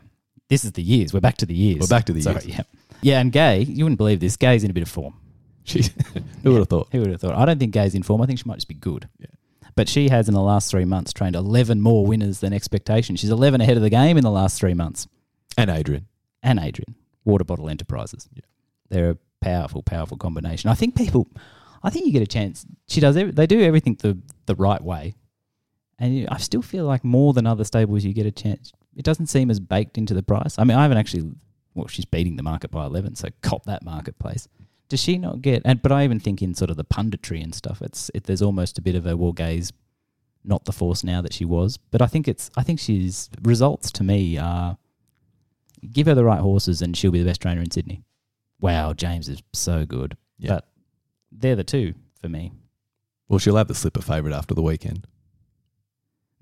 This 0.52 0.66
is 0.66 0.74
the 0.74 0.84
years. 0.84 1.14
We're 1.14 1.22
back 1.22 1.38
to 1.38 1.46
the 1.46 1.54
years. 1.56 1.80
We're 1.80 1.88
back 1.88 2.04
to 2.08 2.14
the 2.14 2.22
Sorry, 2.22 2.44
years. 2.44 2.58
yeah. 2.58 2.64
Yeah, 3.02 3.22
and 3.22 3.32
Gai, 3.32 3.60
you 3.60 3.86
wouldn't 3.86 3.98
believe 3.98 4.20
this. 4.20 4.36
Gai's 4.36 4.66
in 4.66 4.70
a 4.70 4.74
bit 4.74 4.84
of 4.84 4.90
form. 4.90 5.14
She, 5.64 5.82
who 6.44 6.52
would 6.52 6.60
have 6.60 6.68
thought? 6.68 6.90
Who 6.92 7.00
would 7.00 7.10
have 7.10 7.22
thought? 7.22 7.36
I 7.36 7.46
don't 7.46 7.58
think 7.58 7.72
Gai's 7.72 7.96
in 7.96 8.04
form. 8.04 8.22
I 8.22 8.26
think 8.26 8.40
she 8.40 8.44
might 8.46 8.56
just 8.56 8.68
be 8.68 8.74
good. 8.74 9.08
Yeah. 9.18 9.28
But 9.78 9.88
she 9.88 10.10
has, 10.10 10.28
in 10.28 10.34
the 10.34 10.42
last 10.42 10.70
three 10.70 10.84
months, 10.84 11.14
trained 11.14 11.38
11 11.38 11.80
more 11.80 12.06
winners 12.06 12.42
than 12.42 12.52
expectation. 12.52 13.16
She's 13.16 13.30
11 13.30 13.62
ahead 13.62 13.78
of 13.78 13.82
the 13.82 13.90
game 13.90 14.18
in 14.18 14.26
the 14.26 14.30
last 14.30 14.60
three 14.60 14.74
months. 14.74 15.08
And 15.58 15.70
Adrian. 15.70 16.08
And 16.44 16.60
Adrian, 16.60 16.96
Water 17.24 17.46
Bottle 17.46 17.70
Enterprises. 17.70 18.28
Yeah. 18.34 18.42
They're 18.90 19.12
a 19.12 19.18
powerful, 19.40 19.82
powerful 19.84 20.18
combination. 20.18 20.70
I 20.70 20.74
think 20.74 20.96
people, 20.98 21.30
I 21.82 21.90
think 21.90 22.08
you 22.08 22.12
get 22.12 22.24
a 22.24 22.28
chance. 22.28 22.66
She 22.90 23.00
does. 23.00 23.16
Every, 23.16 23.32
they 23.32 23.48
do 23.48 23.62
everything 23.62 23.96
the 24.02 24.18
the 24.48 24.56
right 24.56 24.82
way, 24.82 25.16
and 25.98 26.14
you, 26.14 26.28
I 26.30 26.40
still 26.40 26.62
feel 26.62 26.84
like 26.86 27.06
more 27.06 27.32
than 27.32 27.48
other 27.48 27.64
stables, 27.64 28.04
you 28.04 28.14
get 28.14 28.26
a 28.26 28.32
chance. 28.32 28.74
It 28.96 29.06
doesn't 29.06 29.28
seem 29.28 29.50
as 29.50 29.60
baked 29.60 29.98
into 29.98 30.14
the 30.14 30.24
price. 30.24 30.58
I 30.58 30.64
mean, 30.64 30.78
I 30.78 30.84
haven't 30.84 30.98
actually. 30.98 31.32
Well, 31.74 31.88
she's 31.88 32.06
beating 32.06 32.36
the 32.36 32.44
market 32.44 32.70
by 32.72 32.86
eleven, 32.86 33.16
so 33.16 33.30
cop 33.42 33.66
that 33.66 33.84
marketplace. 33.84 34.48
Does 34.90 35.02
she 35.02 35.18
not 35.18 35.42
get? 35.42 35.62
And 35.64 35.82
but 35.82 35.92
I 35.92 36.04
even 36.04 36.20
think 36.20 36.42
in 36.42 36.54
sort 36.54 36.70
of 36.70 36.78
the 36.78 36.84
punditry 36.84 37.42
and 37.42 37.56
stuff, 37.56 37.82
it's 37.82 38.12
it, 38.14 38.26
there's 38.26 38.42
almost 38.42 38.78
a 38.78 38.82
bit 38.82 38.96
of 38.96 39.06
a 39.06 39.16
well 39.16 39.32
Gai's, 39.32 39.72
not 40.44 40.66
the 40.66 40.74
force 40.74 41.04
now 41.04 41.22
that 41.22 41.34
she 41.34 41.46
was. 41.46 41.78
But 41.78 42.02
I 42.02 42.08
think 42.08 42.28
it's 42.28 42.52
I 42.58 42.64
think 42.64 42.80
she's 42.80 43.30
results 43.42 43.92
to 43.94 44.04
me 44.04 44.38
are 44.38 44.78
give 45.90 46.08
her 46.08 46.16
the 46.16 46.26
right 46.26 46.42
horses 46.42 46.82
and 46.82 46.96
she'll 46.96 47.12
be 47.12 47.20
the 47.20 47.26
best 47.26 47.42
trainer 47.42 47.62
in 47.62 47.72
Sydney. 47.72 48.04
Wow, 48.60 48.94
James 48.94 49.30
is 49.30 49.42
so 49.54 49.86
good. 49.86 50.18
Yeah. 50.38 50.56
But 50.56 50.68
they're 51.32 51.56
the 51.56 51.64
two 51.64 51.94
for 52.22 52.30
me. 52.30 52.52
Well, 53.28 53.40
she'll 53.40 53.56
have 53.56 53.68
the 53.68 53.76
slipper 53.76 54.02
favourite 54.02 54.36
after 54.36 54.54
the 54.54 54.62
weekend. 54.62 55.08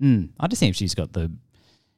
Mm, 0.02 0.30
I 0.40 0.48
just 0.48 0.60
think 0.60 0.74
she's 0.74 0.94
got 0.94 1.12
the. 1.12 1.30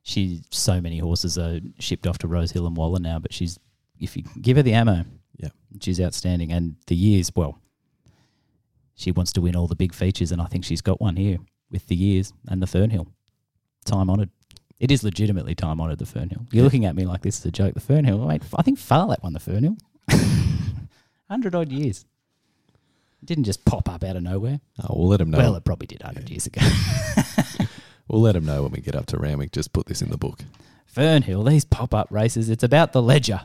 She 0.02 0.42
so 0.50 0.80
many 0.80 0.98
horses 0.98 1.38
are 1.38 1.60
shipped 1.78 2.06
off 2.06 2.18
to 2.18 2.28
Rose 2.28 2.50
Hill 2.52 2.66
and 2.66 2.76
Waller 2.76 2.98
now, 3.00 3.18
but 3.18 3.32
she's 3.32 3.58
if 4.00 4.16
you 4.16 4.24
give 4.40 4.56
her 4.56 4.62
the 4.62 4.72
ammo, 4.74 5.04
Yeah. 5.38 5.50
she's 5.80 6.00
outstanding. 6.00 6.50
And 6.52 6.74
the 6.88 6.96
years, 6.96 7.30
well, 7.36 7.58
she 8.96 9.12
wants 9.12 9.32
to 9.34 9.40
win 9.40 9.54
all 9.56 9.68
the 9.68 9.76
big 9.76 9.94
features, 9.94 10.32
and 10.32 10.42
I 10.42 10.46
think 10.46 10.64
she's 10.64 10.80
got 10.80 11.00
one 11.00 11.16
here 11.16 11.38
with 11.70 11.86
the 11.86 11.94
years 11.96 12.32
and 12.48 12.60
the 12.60 12.66
Fernhill, 12.66 13.06
time 13.84 14.10
honoured. 14.10 14.30
It 14.80 14.90
is 14.90 15.04
legitimately 15.04 15.54
time 15.54 15.80
honoured. 15.80 16.00
The 16.00 16.04
Fernhill. 16.04 16.52
You're 16.52 16.64
looking 16.64 16.84
at 16.84 16.96
me 16.96 17.04
like 17.04 17.22
this 17.22 17.38
is 17.38 17.44
a 17.46 17.52
joke. 17.52 17.74
The 17.74 17.80
Fernhill. 17.80 18.26
Wait, 18.26 18.42
I 18.56 18.62
think 18.62 18.78
Phar 18.80 19.06
Lap 19.06 19.20
won 19.22 19.32
the 19.34 19.38
Fernhill. 19.38 19.78
Hundred 21.30 21.54
odd 21.54 21.70
years. 21.70 22.04
It 23.22 23.26
didn't 23.26 23.44
just 23.44 23.64
pop 23.64 23.88
up 23.88 24.02
out 24.02 24.16
of 24.16 24.24
nowhere. 24.24 24.60
Oh, 24.82 24.98
we'll 24.98 25.08
let 25.08 25.20
him 25.20 25.30
know. 25.30 25.38
Well, 25.38 25.54
it 25.54 25.64
probably 25.64 25.86
did 25.86 26.02
hundred 26.02 26.28
years 26.28 26.46
ago. 26.46 26.60
we'll 28.12 28.20
let 28.20 28.36
him 28.36 28.44
know 28.44 28.62
when 28.62 28.72
we 28.72 28.80
get 28.80 28.94
up 28.94 29.06
to 29.06 29.18
Randwick. 29.18 29.50
Just 29.50 29.72
put 29.72 29.86
this 29.86 30.02
in 30.02 30.10
the 30.10 30.18
book. 30.18 30.40
Fernhill, 30.94 31.48
these 31.48 31.64
pop 31.64 31.94
up 31.94 32.08
races, 32.10 32.50
it's 32.50 32.62
about 32.62 32.92
the 32.92 33.02
ledger. 33.02 33.40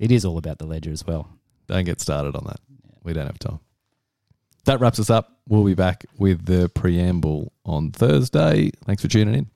It 0.00 0.10
is 0.10 0.24
all 0.24 0.38
about 0.38 0.58
the 0.58 0.66
ledger 0.66 0.90
as 0.90 1.06
well. 1.06 1.28
Don't 1.66 1.84
get 1.84 2.00
started 2.00 2.34
on 2.34 2.44
that. 2.46 2.60
We 3.04 3.12
don't 3.12 3.26
have 3.26 3.38
time. 3.38 3.60
That 4.64 4.80
wraps 4.80 4.98
us 4.98 5.10
up. 5.10 5.38
We'll 5.46 5.64
be 5.64 5.74
back 5.74 6.06
with 6.18 6.46
the 6.46 6.70
preamble 6.70 7.52
on 7.64 7.90
Thursday. 7.90 8.70
Thanks 8.86 9.02
for 9.02 9.08
tuning 9.08 9.34
in. 9.34 9.50